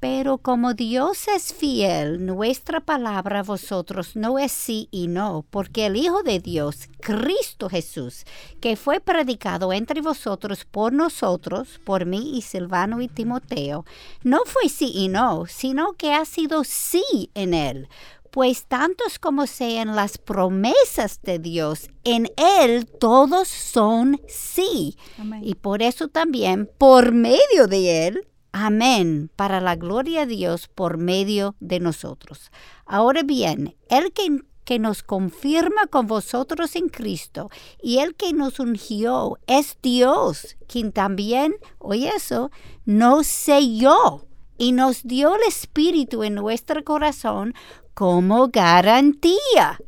pero 0.00 0.38
como 0.38 0.72
Dios 0.72 1.28
es 1.28 1.52
fiel, 1.52 2.24
nuestra 2.24 2.80
palabra 2.80 3.40
a 3.40 3.42
vosotros 3.42 4.16
no 4.16 4.38
es 4.38 4.50
sí 4.50 4.88
y 4.90 5.08
no, 5.08 5.44
porque 5.50 5.86
el 5.86 5.96
Hijo 5.96 6.22
de 6.22 6.40
Dios, 6.40 6.88
Cristo 7.00 7.68
Jesús, 7.68 8.24
que 8.62 8.76
fue 8.76 9.00
predicado 9.00 9.74
entre 9.74 10.00
vosotros 10.00 10.64
por 10.64 10.94
nosotros, 10.94 11.78
por 11.84 12.06
mí 12.06 12.38
y 12.38 12.40
Silvano 12.40 13.02
y 13.02 13.08
Timoteo, 13.08 13.84
no 14.22 14.40
fue 14.46 14.70
sí 14.70 14.90
y 14.94 15.08
no, 15.08 15.44
sino 15.46 15.92
que 15.92 16.14
ha 16.14 16.24
sido 16.24 16.64
sí 16.64 17.30
en 17.34 17.52
él. 17.52 17.88
Pues 18.30 18.66
tantos 18.66 19.18
como 19.18 19.46
sean 19.46 19.96
las 19.96 20.16
promesas 20.16 21.20
de 21.22 21.40
Dios, 21.40 21.90
en 22.04 22.28
Él 22.36 22.86
todos 22.86 23.48
son 23.48 24.20
sí. 24.28 24.96
Y 25.42 25.56
por 25.56 25.82
eso 25.82 26.06
también, 26.06 26.70
por 26.78 27.10
medio 27.10 27.66
de 27.66 28.06
Él, 28.06 28.29
Amén, 28.52 29.30
para 29.36 29.60
la 29.60 29.76
gloria 29.76 30.26
de 30.26 30.34
Dios 30.34 30.68
por 30.68 30.98
medio 30.98 31.54
de 31.60 31.80
nosotros. 31.80 32.50
Ahora 32.84 33.22
bien, 33.22 33.76
el 33.88 34.12
que, 34.12 34.40
que, 34.64 34.78
nos 34.78 35.02
confirma 35.02 35.86
con 35.86 36.06
vosotros 36.06 36.74
en 36.74 36.88
Cristo 36.88 37.48
y 37.80 37.98
el 37.98 38.16
que 38.16 38.32
nos 38.32 38.58
ungió 38.58 39.38
es 39.46 39.78
Dios, 39.82 40.56
quien 40.66 40.90
también, 40.90 41.54
oye 41.78 42.10
eso, 42.14 42.50
nos 42.84 43.26
selló 43.28 44.26
y 44.58 44.72
nos 44.72 45.04
dio 45.04 45.36
el 45.36 45.42
Espíritu 45.46 46.24
en 46.24 46.34
nuestro 46.34 46.82
corazón 46.84 47.54
como 47.94 48.48
garantía 48.48 49.78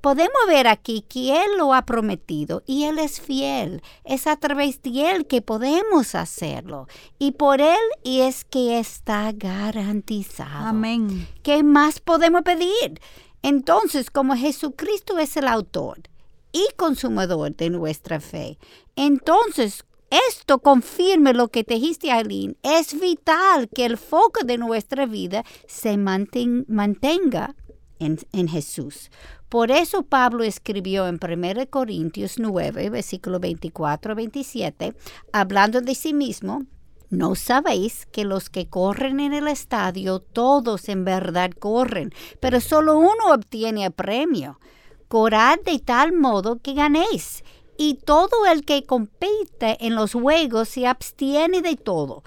podemos 0.00 0.38
ver 0.48 0.66
aquí 0.66 1.04
que 1.08 1.42
Él 1.42 1.58
lo 1.58 1.74
ha 1.74 1.82
prometido 1.82 2.62
y 2.66 2.84
Él 2.84 2.98
es 2.98 3.20
fiel. 3.20 3.82
Es 4.04 4.26
a 4.26 4.36
través 4.36 4.82
de 4.82 5.10
Él 5.10 5.26
que 5.26 5.42
podemos 5.42 6.14
hacerlo. 6.14 6.86
Y 7.18 7.32
por 7.32 7.60
Él 7.60 7.78
y 8.02 8.20
es 8.20 8.44
que 8.44 8.78
está 8.78 9.32
garantizado. 9.32 10.66
Amén. 10.66 11.28
¿Qué 11.42 11.62
más 11.62 12.00
podemos 12.00 12.42
pedir? 12.42 13.00
Entonces, 13.42 14.10
como 14.10 14.36
Jesucristo 14.36 15.18
es 15.18 15.36
el 15.36 15.48
autor 15.48 16.00
y 16.52 16.66
consumador 16.76 17.56
de 17.56 17.70
nuestra 17.70 18.20
fe, 18.20 18.58
entonces 18.96 19.84
esto 20.28 20.58
confirme 20.58 21.32
lo 21.32 21.48
que 21.48 21.62
te 21.62 21.74
dijiste, 21.74 22.10
Aileen. 22.10 22.56
Es 22.62 22.98
vital 22.98 23.68
que 23.68 23.86
el 23.86 23.96
foco 23.96 24.44
de 24.44 24.58
nuestra 24.58 25.06
vida 25.06 25.44
se 25.68 25.96
mantenga 25.96 27.54
en, 28.00 28.18
en 28.32 28.48
Jesús. 28.48 29.10
Por 29.50 29.72
eso 29.72 30.04
Pablo 30.04 30.44
escribió 30.44 31.08
en 31.08 31.18
1 31.20 31.68
Corintios 31.70 32.38
9, 32.38 32.88
versículo 32.88 33.40
24-27, 33.40 34.94
hablando 35.32 35.80
de 35.80 35.94
sí 35.96 36.14
mismo, 36.14 36.62
¿No 37.10 37.34
sabéis 37.34 38.06
que 38.06 38.24
los 38.24 38.50
que 38.50 38.68
corren 38.68 39.18
en 39.18 39.32
el 39.32 39.48
estadio, 39.48 40.20
todos 40.20 40.88
en 40.88 41.04
verdad 41.04 41.50
corren, 41.58 42.14
pero 42.38 42.60
solo 42.60 42.98
uno 42.98 43.32
obtiene 43.34 43.84
el 43.84 43.90
premio? 43.90 44.60
Corad 45.08 45.58
de 45.66 45.80
tal 45.80 46.12
modo 46.12 46.60
que 46.62 46.74
ganéis. 46.74 47.42
Y 47.76 47.94
todo 47.94 48.46
el 48.46 48.64
que 48.64 48.84
compite 48.84 49.84
en 49.84 49.96
los 49.96 50.12
juegos 50.12 50.68
se 50.68 50.86
abstiene 50.86 51.62
de 51.62 51.74
todo. 51.74 52.22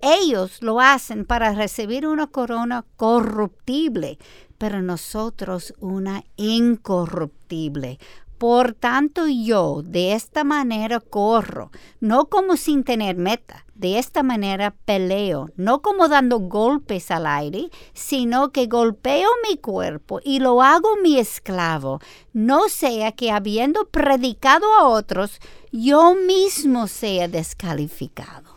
Ellos 0.00 0.62
lo 0.62 0.80
hacen 0.80 1.24
para 1.24 1.52
recibir 1.52 2.06
una 2.06 2.26
corona 2.26 2.84
corruptible, 2.96 4.18
pero 4.58 4.82
nosotros 4.82 5.74
una 5.80 6.24
incorruptible. 6.36 7.98
Por 8.38 8.74
tanto 8.74 9.26
yo 9.26 9.80
de 9.82 10.12
esta 10.12 10.44
manera 10.44 11.00
corro, 11.00 11.70
no 12.00 12.26
como 12.26 12.58
sin 12.58 12.84
tener 12.84 13.16
meta, 13.16 13.64
de 13.74 13.98
esta 13.98 14.22
manera 14.22 14.74
peleo, 14.84 15.48
no 15.56 15.80
como 15.80 16.08
dando 16.08 16.38
golpes 16.40 17.10
al 17.10 17.26
aire, 17.26 17.70
sino 17.94 18.52
que 18.52 18.66
golpeo 18.66 19.28
mi 19.48 19.56
cuerpo 19.56 20.20
y 20.22 20.40
lo 20.40 20.62
hago 20.62 20.96
mi 21.02 21.18
esclavo, 21.18 22.00
no 22.34 22.68
sea 22.68 23.12
que 23.12 23.30
habiendo 23.30 23.86
predicado 23.88 24.66
a 24.74 24.86
otros, 24.86 25.40
yo 25.72 26.14
mismo 26.14 26.88
sea 26.88 27.28
descalificado. 27.28 28.55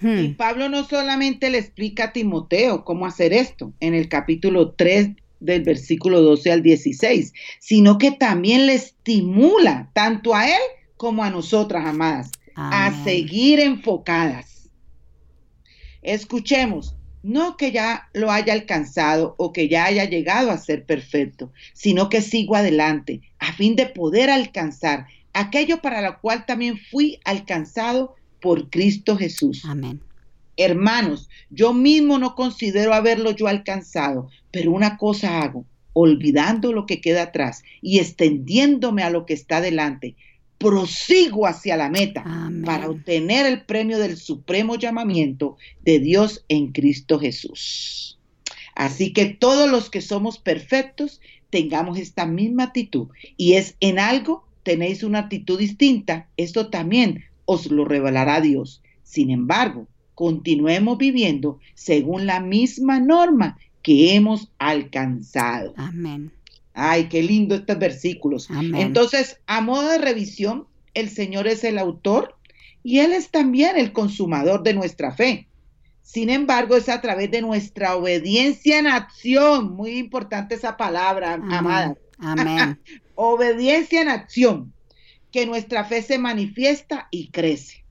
Y 0.00 0.06
hmm. 0.06 0.36
Pablo 0.36 0.68
no 0.68 0.84
solamente 0.84 1.50
le 1.50 1.58
explica 1.58 2.04
a 2.04 2.12
Timoteo 2.12 2.84
cómo 2.84 3.06
hacer 3.06 3.32
esto 3.32 3.74
en 3.80 3.94
el 3.94 4.08
capítulo 4.08 4.72
3 4.72 5.10
del 5.40 5.62
versículo 5.62 6.20
12 6.22 6.52
al 6.52 6.62
16, 6.62 7.32
sino 7.58 7.98
que 7.98 8.10
también 8.10 8.66
le 8.66 8.74
estimula 8.74 9.90
tanto 9.92 10.34
a 10.34 10.48
él 10.48 10.60
como 10.96 11.24
a 11.24 11.30
nosotras, 11.30 11.84
amadas, 11.86 12.30
a 12.54 12.92
seguir 13.04 13.58
enfocadas. 13.58 14.70
Escuchemos, 16.02 16.96
no 17.22 17.56
que 17.56 17.72
ya 17.72 18.08
lo 18.12 18.30
haya 18.30 18.52
alcanzado 18.52 19.34
o 19.38 19.52
que 19.52 19.68
ya 19.68 19.84
haya 19.86 20.04
llegado 20.04 20.50
a 20.50 20.58
ser 20.58 20.84
perfecto, 20.84 21.52
sino 21.74 22.08
que 22.08 22.22
sigo 22.22 22.54
adelante 22.54 23.22
a 23.38 23.52
fin 23.52 23.76
de 23.76 23.86
poder 23.86 24.30
alcanzar 24.30 25.06
aquello 25.32 25.80
para 25.80 26.02
lo 26.02 26.20
cual 26.20 26.46
también 26.46 26.78
fui 26.78 27.20
alcanzado 27.24 28.14
por 28.40 28.70
Cristo 28.70 29.16
Jesús. 29.16 29.62
Amén. 29.64 30.00
Hermanos, 30.56 31.28
yo 31.48 31.72
mismo 31.72 32.18
no 32.18 32.34
considero 32.34 32.92
haberlo 32.92 33.30
yo 33.30 33.48
alcanzado, 33.48 34.28
pero 34.50 34.72
una 34.72 34.98
cosa 34.98 35.40
hago, 35.42 35.64
olvidando 35.92 36.72
lo 36.72 36.86
que 36.86 37.00
queda 37.00 37.22
atrás 37.22 37.62
y 37.80 37.98
extendiéndome 37.98 39.02
a 39.02 39.10
lo 39.10 39.24
que 39.24 39.34
está 39.34 39.60
delante, 39.60 40.16
prosigo 40.58 41.46
hacia 41.46 41.78
la 41.78 41.88
meta 41.88 42.22
para 42.66 42.90
obtener 42.90 43.46
el 43.46 43.64
premio 43.64 43.98
del 43.98 44.18
supremo 44.18 44.76
llamamiento 44.76 45.56
de 45.82 45.98
Dios 45.98 46.44
en 46.48 46.72
Cristo 46.72 47.18
Jesús. 47.18 48.18
Así 48.74 49.14
que 49.14 49.26
todos 49.26 49.70
los 49.70 49.88
que 49.88 50.02
somos 50.02 50.38
perfectos 50.38 51.22
tengamos 51.48 51.98
esta 51.98 52.26
misma 52.26 52.64
actitud 52.64 53.08
y 53.38 53.54
es 53.54 53.76
en 53.80 53.98
algo 53.98 54.44
tenéis 54.62 55.02
una 55.02 55.20
actitud 55.20 55.58
distinta, 55.58 56.28
esto 56.36 56.68
también 56.68 57.24
os 57.50 57.66
lo 57.68 57.84
revelará 57.84 58.40
Dios. 58.40 58.80
Sin 59.02 59.30
embargo, 59.30 59.88
continuemos 60.14 60.98
viviendo 60.98 61.58
según 61.74 62.26
la 62.26 62.38
misma 62.38 63.00
norma 63.00 63.58
que 63.82 64.14
hemos 64.14 64.52
alcanzado. 64.58 65.74
Amén. 65.76 66.30
Ay, 66.74 67.08
qué 67.08 67.22
lindo 67.22 67.56
estos 67.56 67.76
versículos. 67.78 68.48
Entonces, 68.74 69.40
a 69.46 69.60
modo 69.60 69.88
de 69.88 69.98
revisión, 69.98 70.66
el 70.94 71.10
Señor 71.10 71.48
es 71.48 71.64
el 71.64 71.78
autor 71.78 72.36
y 72.84 73.00
Él 73.00 73.12
es 73.12 73.30
también 73.30 73.76
el 73.76 73.92
consumador 73.92 74.62
de 74.62 74.74
nuestra 74.74 75.12
fe. 75.12 75.48
Sin 76.02 76.30
embargo, 76.30 76.76
es 76.76 76.88
a 76.88 77.00
través 77.00 77.30
de 77.32 77.42
nuestra 77.42 77.96
obediencia 77.96 78.78
en 78.78 78.86
acción, 78.86 79.72
muy 79.74 79.98
importante 79.98 80.54
esa 80.54 80.76
palabra, 80.76 81.34
amada. 81.34 81.96
Amén. 82.18 82.78
obediencia 83.16 84.00
en 84.00 84.08
acción, 84.08 84.72
que 85.30 85.46
nuestra 85.46 85.84
fe 85.84 86.02
se 86.02 86.18
manifiesta 86.18 87.08
y 87.10 87.30
crece. 87.30 87.84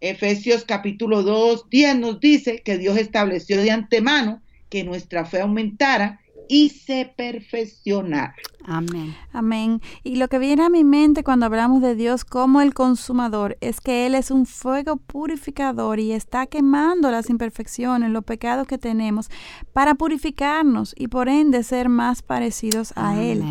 Efesios 0.00 0.64
capítulo 0.64 1.22
2, 1.22 1.68
10 1.70 1.98
nos 1.98 2.20
dice 2.20 2.62
que 2.62 2.78
Dios 2.78 2.96
estableció 2.98 3.60
de 3.60 3.70
antemano 3.70 4.42
que 4.68 4.84
nuestra 4.84 5.24
fe 5.24 5.40
aumentara 5.40 6.20
y 6.48 6.70
se 6.70 7.12
perfeccionara. 7.16 8.34
Amén. 8.68 9.14
Amén. 9.32 9.80
Y 10.02 10.16
lo 10.16 10.26
que 10.28 10.40
viene 10.40 10.64
a 10.64 10.68
mi 10.68 10.82
mente 10.82 11.22
cuando 11.22 11.46
hablamos 11.46 11.80
de 11.80 11.94
Dios 11.94 12.24
como 12.24 12.60
el 12.60 12.74
consumador 12.74 13.56
es 13.60 13.80
que 13.80 14.06
Él 14.06 14.16
es 14.16 14.32
un 14.32 14.44
fuego 14.44 14.96
purificador 14.96 16.00
y 16.00 16.10
está 16.10 16.46
quemando 16.46 17.12
las 17.12 17.30
imperfecciones, 17.30 18.10
los 18.10 18.24
pecados 18.24 18.66
que 18.66 18.76
tenemos 18.76 19.30
para 19.72 19.94
purificarnos 19.94 20.94
y 20.98 21.06
por 21.06 21.28
ende 21.28 21.62
ser 21.62 21.88
más 21.88 22.22
parecidos 22.22 22.92
a 22.96 23.20
Él. 23.20 23.44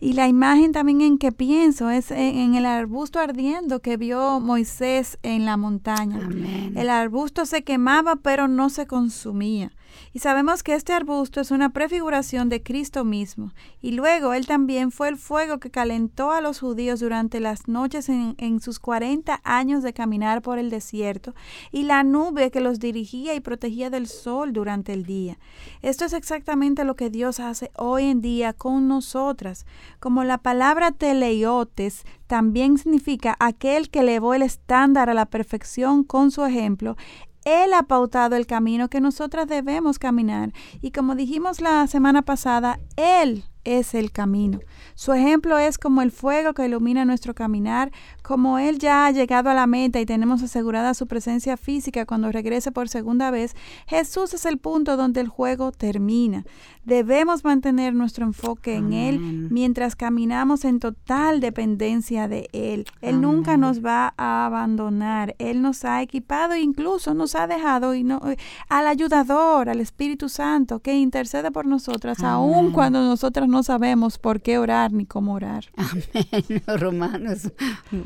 Y 0.00 0.12
la 0.12 0.28
imagen 0.28 0.70
también 0.70 1.00
en 1.00 1.18
que 1.18 1.32
pienso 1.32 1.90
es 1.90 2.12
en, 2.12 2.54
el 2.54 2.66
arbusto 2.66 3.18
ardiendo 3.18 3.80
que 3.80 3.96
vio 3.96 4.38
Moisés 4.38 5.18
en 5.24 5.44
la 5.44 5.56
montaña. 5.56 6.20
El 6.76 6.88
arbusto 6.88 7.46
se 7.46 7.64
quemaba 7.64 8.16
pero 8.16 8.46
no 8.46 8.70
se 8.70 8.86
consumía. 8.86 9.72
Y 10.12 10.18
sabemos 10.18 10.62
que 10.62 10.74
este 10.74 10.92
arbusto 10.92 11.40
es 11.40 11.50
una 11.50 11.70
prefiguración 11.70 12.48
de 12.48 12.62
Cristo 12.62 13.04
mismo. 13.04 13.52
Y 13.80 13.92
luego 13.92 14.34
Él 14.34 14.46
también 14.46 14.90
fue 14.90 15.08
el 15.08 15.16
fuego 15.16 15.58
que 15.58 15.70
calentó 15.70 16.32
a 16.32 16.40
los 16.40 16.60
judíos 16.60 17.00
durante 17.00 17.40
las 17.40 17.68
noches 17.68 18.08
en, 18.08 18.60
sus 18.60 18.78
40 18.78 19.40
años 19.44 19.82
de 19.82 19.92
caminar 19.92 20.42
por 20.42 20.58
el 20.58 20.70
desierto 20.70 21.34
y 21.70 21.84
la 21.84 22.04
nube 22.04 22.50
que 22.50 22.60
los 22.60 22.78
dirigía 22.78 23.34
y 23.34 23.40
protegía 23.40 23.90
del 23.90 24.06
sol 24.06 24.52
durante 24.52 24.92
el 24.92 25.04
día. 25.04 25.38
Esto 25.80 26.04
es 26.04 26.12
exactamente 26.12 26.84
lo 26.84 26.96
que 26.96 27.10
Dios 27.10 27.40
hace 27.40 27.70
hoy 27.76 28.04
en 28.04 28.20
día 28.20 28.52
con 28.52 28.88
nosotras. 28.88 29.66
Como 30.00 30.24
la 30.24 30.38
palabra 30.38 30.92
teleiotes 30.92 32.04
también 32.26 32.78
significa 32.78 33.36
aquel 33.40 33.90
que 33.90 34.00
elevó 34.00 34.34
el 34.34 34.42
estándar 34.42 35.10
a 35.10 35.14
la 35.14 35.26
perfección 35.26 36.04
con 36.04 36.30
su 36.30 36.44
ejemplo, 36.44 36.96
él 37.44 37.74
ha 37.74 37.82
pautado 37.84 38.36
el 38.36 38.46
camino 38.46 38.88
que 38.88 39.00
nosotras 39.00 39.48
debemos 39.48 39.98
caminar. 39.98 40.52
Y 40.80 40.92
como 40.92 41.14
dijimos 41.14 41.60
la 41.60 41.86
semana 41.86 42.22
pasada, 42.22 42.78
Él 42.96 43.44
es 43.64 43.94
el 43.94 44.12
camino. 44.12 44.60
Su 44.94 45.12
ejemplo 45.12 45.58
es 45.58 45.78
como 45.78 46.02
el 46.02 46.10
fuego 46.10 46.54
que 46.54 46.66
ilumina 46.66 47.04
nuestro 47.04 47.34
caminar, 47.34 47.90
como 48.22 48.58
Él 48.58 48.78
ya 48.78 49.06
ha 49.06 49.10
llegado 49.10 49.50
a 49.50 49.54
la 49.54 49.66
meta 49.66 50.00
y 50.00 50.06
tenemos 50.06 50.42
asegurada 50.42 50.94
su 50.94 51.06
presencia 51.06 51.56
física 51.56 52.06
cuando 52.06 52.32
regrese 52.32 52.72
por 52.72 52.88
segunda 52.88 53.30
vez, 53.30 53.54
Jesús 53.86 54.32
es 54.34 54.46
el 54.46 54.58
punto 54.58 54.96
donde 54.96 55.20
el 55.20 55.28
juego 55.28 55.72
termina. 55.72 56.44
Debemos 56.84 57.44
mantener 57.44 57.94
nuestro 57.94 58.24
enfoque 58.24 58.74
en 58.74 58.92
Él 58.92 59.20
mientras 59.50 59.94
caminamos 59.94 60.64
en 60.64 60.80
total 60.80 61.40
dependencia 61.40 62.26
de 62.26 62.48
Él. 62.52 62.86
Él 63.00 63.20
nunca 63.20 63.56
nos 63.56 63.84
va 63.84 64.14
a 64.16 64.46
abandonar. 64.46 65.36
Él 65.38 65.62
nos 65.62 65.84
ha 65.84 66.02
equipado 66.02 66.54
e 66.54 66.60
incluso 66.60 67.14
nos 67.14 67.36
ha 67.36 67.46
dejado 67.46 67.94
y 67.94 68.02
no, 68.02 68.20
al 68.68 68.86
ayudador, 68.86 69.68
al 69.68 69.80
Espíritu 69.80 70.28
Santo, 70.28 70.80
que 70.80 70.94
intercede 70.94 71.52
por 71.52 71.66
nosotras, 71.66 72.22
aun 72.22 72.72
cuando 72.72 73.00
nosotras 73.02 73.48
no 73.48 73.62
sabemos 73.62 74.18
por 74.18 74.40
qué 74.40 74.58
orar 74.58 74.92
ni 74.92 75.06
cómo 75.06 75.34
orar. 75.34 75.66
Amén. 75.76 76.62
Romanos 76.80 77.52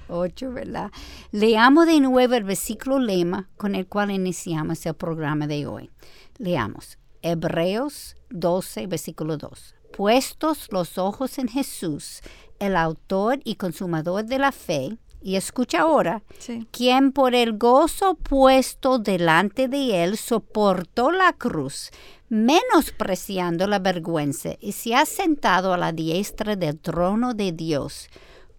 8, 0.09 0.53
¿verdad? 0.53 0.91
Leamos 1.33 1.87
de 1.87 2.01
nuevo 2.01 2.35
el 2.35 2.45
versículo 2.45 2.99
lema 2.99 3.49
con 3.57 3.75
el 3.75 3.87
cual 3.87 4.11
iniciamos 4.11 4.85
el 4.87 4.95
programa 4.95 5.47
de 5.47 5.67
hoy. 5.67 5.91
Leamos 6.39 6.99
Hebreos 7.23 8.17
12, 8.31 8.87
versículo 8.87 9.37
2. 9.37 9.75
Puestos 9.97 10.69
los 10.71 10.99
ojos 10.99 11.39
en 11.39 11.49
Jesús, 11.49 12.21
el 12.59 12.77
autor 12.77 13.41
y 13.45 13.57
consumador 13.57 14.25
de 14.25 14.39
la 14.39 14.53
fe, 14.53 14.99
y 15.23 15.35
escucha 15.35 15.81
ahora, 15.81 16.23
quien 16.71 17.11
por 17.11 17.35
el 17.35 17.59
gozo 17.59 18.15
puesto 18.15 18.99
delante 18.99 19.67
de 19.67 20.05
él 20.05 20.17
soportó 20.17 21.11
la 21.11 21.33
cruz, 21.33 21.91
menospreciando 22.29 23.67
la 23.67 23.81
vergüenza, 23.81 24.51
y 24.61 24.73
se 24.73 24.95
ha 24.95 25.05
sentado 25.05 25.73
a 25.73 25.79
la 25.79 25.91
diestra 25.91 26.55
del 26.55 26.79
trono 26.79 27.35
de 27.35 27.51
Dios. 27.51 28.09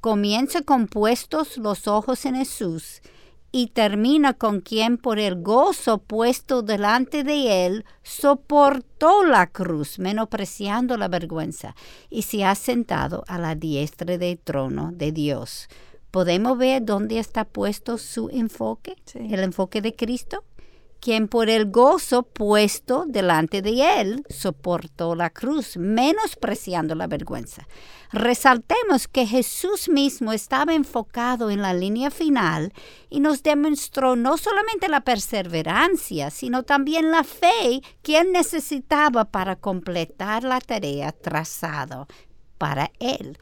Comienza 0.01 0.61
con 0.61 0.87
puestos 0.87 1.57
los 1.57 1.87
ojos 1.87 2.25
en 2.25 2.35
Jesús 2.35 3.01
y 3.51 3.67
termina 3.67 4.33
con 4.33 4.61
quien 4.61 4.97
por 4.97 5.19
el 5.19 5.41
gozo 5.41 5.97
puesto 5.97 6.61
delante 6.61 7.23
de 7.23 7.65
él 7.65 7.85
soportó 8.03 9.23
la 9.23 9.47
cruz, 9.47 9.99
menospreciando 9.99 10.97
la 10.97 11.07
vergüenza, 11.07 11.75
y 12.09 12.23
se 12.23 12.45
ha 12.45 12.53
sentado 12.55 13.23
a 13.27 13.39
la 13.39 13.55
diestra 13.55 14.17
del 14.17 14.37
trono 14.37 14.91
de 14.93 15.11
Dios. 15.11 15.67
¿Podemos 16.11 16.57
ver 16.57 16.83
dónde 16.85 17.19
está 17.19 17.45
puesto 17.45 17.97
su 17.97 18.29
enfoque? 18.29 18.95
El 19.15 19.39
enfoque 19.39 19.81
de 19.81 19.95
Cristo 19.95 20.43
quien 20.99 21.27
por 21.27 21.49
el 21.49 21.69
gozo 21.71 22.23
puesto 22.23 23.05
delante 23.07 23.61
de 23.61 24.01
él 24.01 24.23
soportó 24.29 25.15
la 25.15 25.29
cruz, 25.29 25.77
menospreciando 25.77 26.95
la 26.95 27.07
vergüenza. 27.07 27.67
Resaltemos 28.11 29.07
que 29.07 29.25
Jesús 29.25 29.89
mismo 29.89 30.31
estaba 30.31 30.73
enfocado 30.73 31.49
en 31.49 31.61
la 31.61 31.73
línea 31.73 32.09
final 32.09 32.71
y 33.09 33.19
nos 33.19 33.43
demostró 33.43 34.15
no 34.15 34.37
solamente 34.37 34.87
la 34.87 35.01
perseverancia, 35.01 36.29
sino 36.29 36.63
también 36.63 37.11
la 37.11 37.23
fe 37.23 37.81
que 38.01 38.19
él 38.19 38.31
necesitaba 38.31 39.25
para 39.25 39.57
completar 39.57 40.43
la 40.43 40.61
tarea 40.61 41.11
trazada 41.11 42.07
para 42.57 42.91
él. 42.99 43.37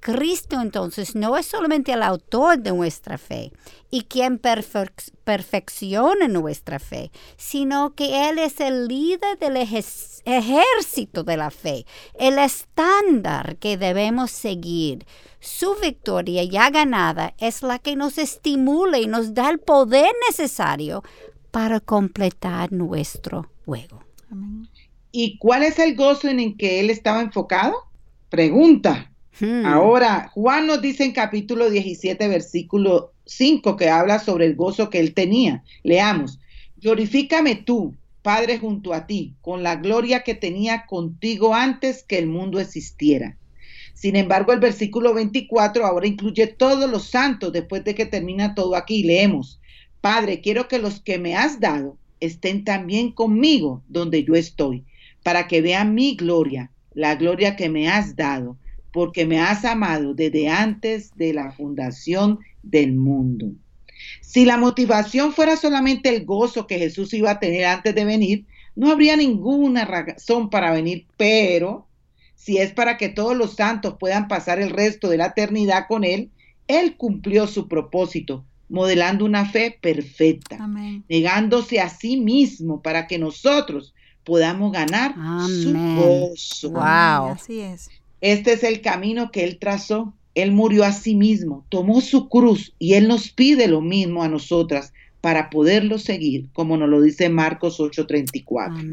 Cristo 0.00 0.60
entonces 0.60 1.14
no 1.14 1.36
es 1.36 1.46
solamente 1.46 1.92
el 1.92 2.02
autor 2.02 2.58
de 2.58 2.72
nuestra 2.72 3.18
fe 3.18 3.52
y 3.90 4.02
quien 4.02 4.38
perfecciona 4.38 6.26
nuestra 6.26 6.78
fe, 6.78 7.10
sino 7.36 7.94
que 7.94 8.30
Él 8.30 8.38
es 8.38 8.60
el 8.60 8.88
líder 8.88 9.38
del 9.38 9.56
ejército 9.58 11.22
de 11.22 11.36
la 11.36 11.50
fe, 11.50 11.84
el 12.18 12.38
estándar 12.38 13.56
que 13.56 13.76
debemos 13.76 14.30
seguir. 14.30 15.06
Su 15.38 15.74
victoria 15.76 16.44
ya 16.44 16.70
ganada 16.70 17.34
es 17.38 17.62
la 17.62 17.78
que 17.78 17.96
nos 17.96 18.18
estimula 18.18 18.98
y 18.98 19.06
nos 19.06 19.34
da 19.34 19.50
el 19.50 19.58
poder 19.58 20.10
necesario 20.28 21.02
para 21.50 21.80
completar 21.80 22.72
nuestro 22.72 23.50
juego. 23.64 24.02
¿Y 25.12 25.38
cuál 25.38 25.64
es 25.64 25.78
el 25.78 25.96
gozo 25.96 26.28
en 26.28 26.40
el 26.40 26.56
que 26.56 26.80
Él 26.80 26.88
estaba 26.88 27.20
enfocado? 27.20 27.74
Pregunta. 28.28 29.10
Ahora, 29.64 30.30
Juan 30.34 30.66
nos 30.66 30.82
dice 30.82 31.04
en 31.04 31.12
capítulo 31.12 31.70
17, 31.70 32.28
versículo 32.28 33.12
5, 33.24 33.76
que 33.76 33.88
habla 33.88 34.18
sobre 34.18 34.44
el 34.46 34.54
gozo 34.54 34.90
que 34.90 35.00
él 35.00 35.14
tenía. 35.14 35.62
Leamos, 35.82 36.40
glorifícame 36.76 37.56
tú, 37.56 37.96
Padre, 38.22 38.58
junto 38.58 38.92
a 38.92 39.06
ti, 39.06 39.34
con 39.40 39.62
la 39.62 39.76
gloria 39.76 40.24
que 40.24 40.34
tenía 40.34 40.84
contigo 40.86 41.54
antes 41.54 42.02
que 42.02 42.18
el 42.18 42.26
mundo 42.26 42.60
existiera. 42.60 43.38
Sin 43.94 44.16
embargo, 44.16 44.52
el 44.52 44.60
versículo 44.60 45.14
24 45.14 45.86
ahora 45.86 46.06
incluye 46.06 46.46
todos 46.46 46.90
los 46.90 47.04
santos 47.04 47.52
después 47.52 47.82
de 47.84 47.94
que 47.94 48.06
termina 48.06 48.54
todo 48.54 48.76
aquí. 48.76 49.02
Leemos, 49.02 49.60
Padre, 50.00 50.40
quiero 50.40 50.68
que 50.68 50.78
los 50.78 51.00
que 51.00 51.18
me 51.18 51.36
has 51.36 51.60
dado 51.60 51.96
estén 52.20 52.64
también 52.64 53.12
conmigo 53.12 53.82
donde 53.88 54.22
yo 54.24 54.34
estoy, 54.34 54.84
para 55.22 55.48
que 55.48 55.62
vean 55.62 55.94
mi 55.94 56.14
gloria, 56.14 56.70
la 56.92 57.14
gloria 57.14 57.56
que 57.56 57.68
me 57.70 57.88
has 57.88 58.16
dado 58.16 58.58
porque 58.92 59.26
me 59.26 59.40
has 59.40 59.64
amado 59.64 60.14
desde 60.14 60.48
antes 60.48 61.10
de 61.16 61.32
la 61.32 61.52
fundación 61.52 62.40
del 62.62 62.94
mundo. 62.94 63.52
Si 64.20 64.44
la 64.44 64.56
motivación 64.56 65.32
fuera 65.32 65.56
solamente 65.56 66.08
el 66.08 66.24
gozo 66.24 66.66
que 66.66 66.78
Jesús 66.78 67.12
iba 67.14 67.32
a 67.32 67.40
tener 67.40 67.66
antes 67.66 67.94
de 67.94 68.04
venir, 68.04 68.46
no 68.74 68.90
habría 68.90 69.16
ninguna 69.16 69.84
razón 69.84 70.50
para 70.50 70.72
venir, 70.72 71.06
pero 71.16 71.86
si 72.34 72.58
es 72.58 72.72
para 72.72 72.96
que 72.96 73.08
todos 73.08 73.36
los 73.36 73.56
santos 73.56 73.96
puedan 73.98 74.28
pasar 74.28 74.60
el 74.60 74.70
resto 74.70 75.08
de 75.08 75.18
la 75.18 75.26
eternidad 75.26 75.86
con 75.88 76.04
Él, 76.04 76.30
Él 76.68 76.96
cumplió 76.96 77.46
su 77.46 77.68
propósito, 77.68 78.44
modelando 78.68 79.24
una 79.24 79.44
fe 79.44 79.76
perfecta, 79.80 80.66
negándose 81.08 81.80
a 81.80 81.90
sí 81.90 82.16
mismo 82.16 82.80
para 82.80 83.06
que 83.06 83.18
nosotros 83.18 83.94
podamos 84.24 84.72
ganar 84.72 85.14
su 85.46 85.72
gozo. 85.72 86.70
Wow. 86.70 87.32
Así 87.32 87.60
es. 87.60 87.90
Este 88.20 88.52
es 88.52 88.64
el 88.64 88.80
camino 88.80 89.30
que 89.30 89.44
Él 89.44 89.58
trazó. 89.58 90.14
Él 90.34 90.52
murió 90.52 90.84
a 90.84 90.92
sí 90.92 91.14
mismo, 91.16 91.64
tomó 91.68 92.00
su 92.00 92.28
cruz 92.28 92.72
y 92.78 92.94
Él 92.94 93.08
nos 93.08 93.30
pide 93.30 93.66
lo 93.66 93.80
mismo 93.80 94.22
a 94.22 94.28
nosotras 94.28 94.92
para 95.20 95.50
poderlo 95.50 95.98
seguir, 95.98 96.48
como 96.52 96.76
nos 96.76 96.88
lo 96.88 97.02
dice 97.02 97.28
Marcos 97.28 97.78
8:34. 97.80 98.90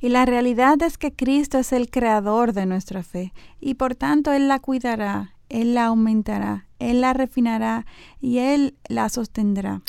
Y 0.00 0.08
la 0.08 0.24
realidad 0.24 0.80
es 0.82 0.96
que 0.96 1.12
Cristo 1.12 1.58
es 1.58 1.72
el 1.72 1.90
creador 1.90 2.52
de 2.52 2.66
nuestra 2.66 3.02
fe 3.02 3.32
y 3.60 3.74
por 3.74 3.94
tanto 3.94 4.32
Él 4.32 4.48
la 4.48 4.58
cuidará, 4.60 5.34
Él 5.48 5.74
la 5.74 5.86
aumentará 5.86 6.69
Él 6.80 7.02
la 7.02 7.12
refinará 7.12 7.86
y 8.20 8.38
Él 8.38 8.74
la 8.88 9.08
sostendrá. 9.08 9.82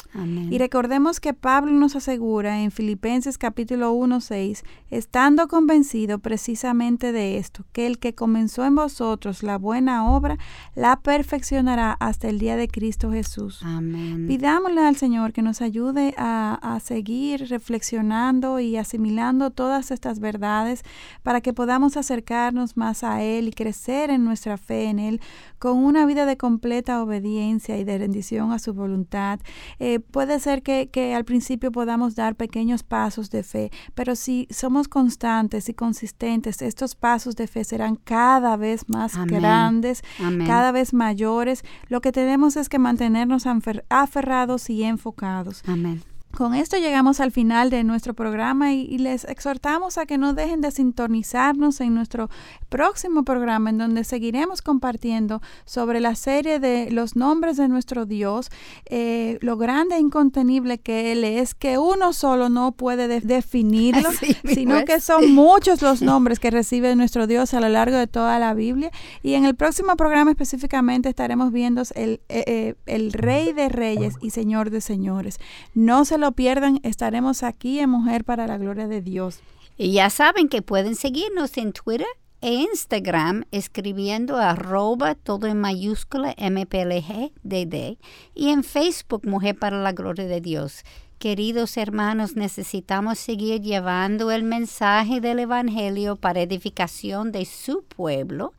Y 0.49 0.57
recordemos 0.57 1.19
que 1.19 1.33
Pablo 1.33 1.71
nos 1.71 1.95
asegura 1.95 2.61
en 2.61 2.71
Filipenses 2.71 3.37
capítulo 3.37 3.93
1, 3.93 4.19
6, 4.19 4.63
estando 4.89 5.47
convencido 5.47 6.19
precisamente 6.19 7.13
de 7.13 7.37
esto, 7.37 7.65
que 7.71 7.87
el 7.87 7.97
que 7.97 8.13
comenzó 8.13 8.65
en 8.65 8.75
vosotros 8.75 9.41
la 9.41 9.57
buena 9.57 10.11
obra, 10.11 10.37
la 10.75 10.97
perfeccionará 10.97 11.93
hasta 11.93 12.27
el 12.27 12.39
día 12.39 12.57
de 12.57 12.67
Cristo 12.67 13.11
Jesús. 13.11 13.61
Amén. 13.63 14.27
Pidámosle 14.27 14.81
al 14.81 14.97
Señor 14.97 15.31
que 15.31 15.41
nos 15.41 15.61
ayude 15.61 16.13
a, 16.17 16.59
a 16.61 16.79
seguir 16.81 17.47
reflexionando 17.49 18.59
y 18.59 18.75
asimilando 18.75 19.51
todas 19.51 19.91
estas 19.91 20.19
verdades 20.19 20.83
para 21.23 21.39
que 21.39 21.53
podamos 21.53 21.95
acercarnos 21.95 22.75
más 22.75 23.05
a 23.05 23.23
Él 23.23 23.47
y 23.47 23.51
crecer 23.51 24.09
en 24.09 24.25
nuestra 24.25 24.57
fe 24.57 24.85
en 24.85 24.99
Él 24.99 25.21
con 25.57 25.77
una 25.77 26.05
vida 26.05 26.25
de 26.25 26.37
completa 26.81 27.03
obediencia 27.03 27.77
y 27.77 27.83
de 27.83 27.97
rendición 27.97 28.51
a 28.51 28.59
su 28.59 28.73
voluntad. 28.73 29.39
Eh, 29.79 29.99
puede 29.99 30.39
ser 30.39 30.63
que, 30.63 30.89
que, 30.89 31.13
al 31.13 31.25
principio 31.25 31.71
podamos 31.71 32.15
dar 32.15 32.35
pequeños 32.35 32.81
pasos 32.83 33.29
de 33.29 33.43
fe, 33.43 33.71
pero 33.93 34.15
si 34.15 34.47
somos 34.49 34.87
constantes 34.87 35.69
y 35.69 35.73
consistentes, 35.73 36.61
estos 36.61 36.95
pasos 36.95 37.35
de 37.35 37.47
fe 37.47 37.63
serán 37.63 37.97
cada 37.97 38.57
vez 38.57 38.89
más 38.89 39.13
grandes, 39.27 40.01
cada 40.47 40.71
vez 40.71 40.93
mayores. 40.93 41.63
Lo 41.87 42.01
que 42.01 42.11
tenemos 42.11 42.55
es 42.55 42.67
que 42.67 42.79
mantenernos 42.79 43.45
aferrados 43.89 44.69
y 44.69 44.83
enfocados. 44.83 45.61
Amén. 45.67 46.01
Con 46.35 46.55
esto 46.55 46.77
llegamos 46.77 47.19
al 47.19 47.31
final 47.31 47.69
de 47.69 47.83
nuestro 47.83 48.13
programa 48.13 48.73
y, 48.73 48.97
les 48.97 49.25
exhortamos 49.25 49.97
a 49.97 50.05
que 50.05 50.17
no 50.17 50.33
dejen 50.33 50.61
de 50.61 50.71
sintonizarnos 50.71 51.81
en 51.81 51.93
nuestro 51.93 52.29
próximo 52.69 53.23
programa 53.23 53.71
en 53.71 53.79
donde 53.79 54.03
seguiremos 54.03 54.61
compartiendo 54.61 55.41
sobre 55.65 55.99
la 55.99 56.15
serie 56.15 56.59
de 56.59 56.89
los 56.91 57.15
nombres 57.15 57.57
de 57.57 57.67
nuestro 57.67 58.05
Dios, 58.05 58.49
eh, 58.85 59.39
lo 59.41 59.57
grande 59.57 59.95
e 59.95 59.99
incontenible 59.99 60.77
que 60.77 61.11
Él 61.11 61.23
es, 61.23 61.53
que 61.53 61.77
uno 61.77 62.13
solo 62.13 62.49
no 62.49 62.71
puede 62.71 63.07
definirlo, 63.19 64.09
sino 64.45 64.85
que 64.85 65.01
son 65.01 65.33
muchos 65.33 65.81
los 65.81 66.01
nombres 66.01 66.39
que 66.39 66.51
recibe 66.51 66.95
nuestro 66.95 67.27
Dios 67.27 67.53
a 67.53 67.59
lo 67.59 67.69
largo 67.69 67.97
de 67.97 68.07
toda 68.07 68.39
la 68.39 68.53
Biblia. 68.53 68.91
Y 69.21 69.33
en 69.33 69.45
el 69.45 69.55
próximo 69.55 69.95
programa 69.97 70.31
específicamente 70.31 71.09
estaremos 71.09 71.51
viendo 71.51 71.81
el, 71.95 72.21
eh, 72.29 72.43
eh, 72.47 72.75
el 72.85 73.11
Rey 73.11 73.51
de 73.51 73.67
Reyes 73.69 74.15
y 74.21 74.29
Señor 74.29 74.69
de 74.69 74.81
Señores. 74.81 75.39
No 75.73 76.05
se 76.05 76.17
lo 76.21 76.31
pierdan, 76.31 76.79
estaremos 76.83 77.43
aquí 77.43 77.79
en 77.79 77.89
Mujer 77.89 78.23
para 78.23 78.47
la 78.47 78.57
Gloria 78.57 78.87
de 78.87 79.01
Dios. 79.01 79.41
Y 79.77 79.91
ya 79.91 80.09
saben 80.09 80.47
que 80.47 80.61
pueden 80.61 80.95
seguirnos 80.95 81.57
en 81.57 81.73
Twitter 81.73 82.07
e 82.39 82.53
Instagram 82.53 83.43
escribiendo 83.51 84.37
arroba 84.37 85.15
todo 85.15 85.47
en 85.47 85.59
mayúscula 85.59 86.33
MPLGDD 86.37 87.97
y 88.33 88.49
en 88.49 88.63
Facebook 88.63 89.27
Mujer 89.27 89.57
para 89.57 89.81
la 89.81 89.91
Gloria 89.91 90.25
de 90.25 90.39
Dios. 90.39 90.83
Queridos 91.19 91.77
hermanos, 91.77 92.35
necesitamos 92.35 93.19
seguir 93.19 93.61
llevando 93.61 94.31
el 94.31 94.43
mensaje 94.43 95.21
del 95.21 95.39
Evangelio 95.39 96.15
para 96.15 96.41
edificación 96.41 97.31
de 97.31 97.45
su 97.45 97.83
pueblo 97.83 98.53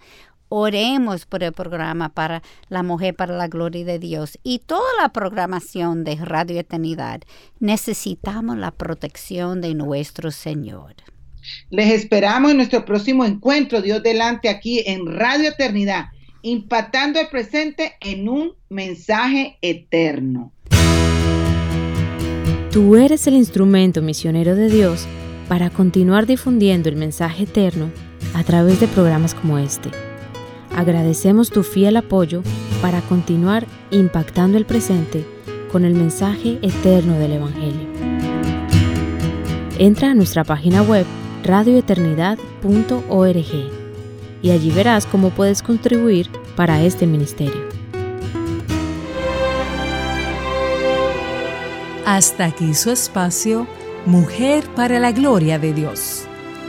Oremos 0.54 1.24
por 1.24 1.42
el 1.42 1.54
programa 1.54 2.10
para 2.10 2.42
la 2.68 2.82
mujer 2.82 3.14
para 3.14 3.34
la 3.34 3.48
gloria 3.48 3.86
de 3.86 3.98
Dios 3.98 4.38
y 4.42 4.58
toda 4.58 4.84
la 5.00 5.08
programación 5.08 6.04
de 6.04 6.16
Radio 6.16 6.60
Eternidad. 6.60 7.22
Necesitamos 7.58 8.58
la 8.58 8.70
protección 8.70 9.62
de 9.62 9.72
nuestro 9.72 10.30
Señor. 10.30 10.96
Les 11.70 11.90
esperamos 11.92 12.50
en 12.50 12.58
nuestro 12.58 12.84
próximo 12.84 13.24
encuentro, 13.24 13.80
Dios 13.80 14.02
delante, 14.02 14.50
aquí 14.50 14.82
en 14.84 15.06
Radio 15.06 15.48
Eternidad, 15.48 16.08
impactando 16.42 17.18
el 17.18 17.28
presente 17.28 17.94
en 18.02 18.28
un 18.28 18.52
mensaje 18.68 19.56
eterno. 19.62 20.52
Tú 22.70 22.96
eres 22.96 23.26
el 23.26 23.36
instrumento 23.36 24.02
misionero 24.02 24.54
de 24.54 24.68
Dios 24.68 25.06
para 25.48 25.70
continuar 25.70 26.26
difundiendo 26.26 26.90
el 26.90 26.96
mensaje 26.96 27.44
eterno 27.44 27.90
a 28.34 28.44
través 28.44 28.80
de 28.80 28.88
programas 28.88 29.34
como 29.34 29.56
este. 29.56 30.11
Agradecemos 30.76 31.50
tu 31.50 31.62
fiel 31.62 31.96
apoyo 31.96 32.42
para 32.80 33.00
continuar 33.02 33.66
impactando 33.90 34.58
el 34.58 34.64
presente 34.64 35.24
con 35.70 35.84
el 35.84 35.94
mensaje 35.94 36.58
eterno 36.62 37.18
del 37.18 37.32
Evangelio. 37.32 37.88
Entra 39.78 40.10
a 40.10 40.14
nuestra 40.14 40.44
página 40.44 40.82
web 40.82 41.06
radioeternidad.org 41.44 43.82
y 44.42 44.50
allí 44.50 44.70
verás 44.70 45.06
cómo 45.06 45.30
puedes 45.30 45.62
contribuir 45.62 46.28
para 46.56 46.82
este 46.82 47.06
ministerio. 47.06 47.72
Hasta 52.04 52.46
aquí 52.46 52.74
su 52.74 52.90
espacio, 52.90 53.66
Mujer 54.04 54.64
para 54.74 54.98
la 54.98 55.12
Gloria 55.12 55.60
de 55.60 55.72
Dios. 55.72 56.24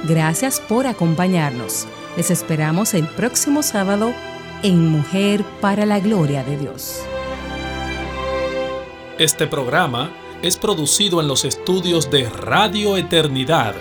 Gracias 0.08 0.60
por 0.60 0.86
acompañarnos. 0.86 1.88
Les 2.16 2.30
esperamos 2.30 2.94
el 2.94 3.08
próximo 3.08 3.64
sábado 3.64 4.14
en 4.62 4.88
Mujer 4.88 5.44
para 5.62 5.86
la 5.86 6.00
Gloria 6.00 6.44
de 6.44 6.58
Dios. 6.58 7.02
Este 9.18 9.48
programa 9.48 10.12
es 10.42 10.58
producido 10.58 11.22
en 11.22 11.28
los 11.28 11.44
estudios 11.44 12.12
de 12.12 12.30
Radio 12.30 12.98
Eternidad 12.98 13.74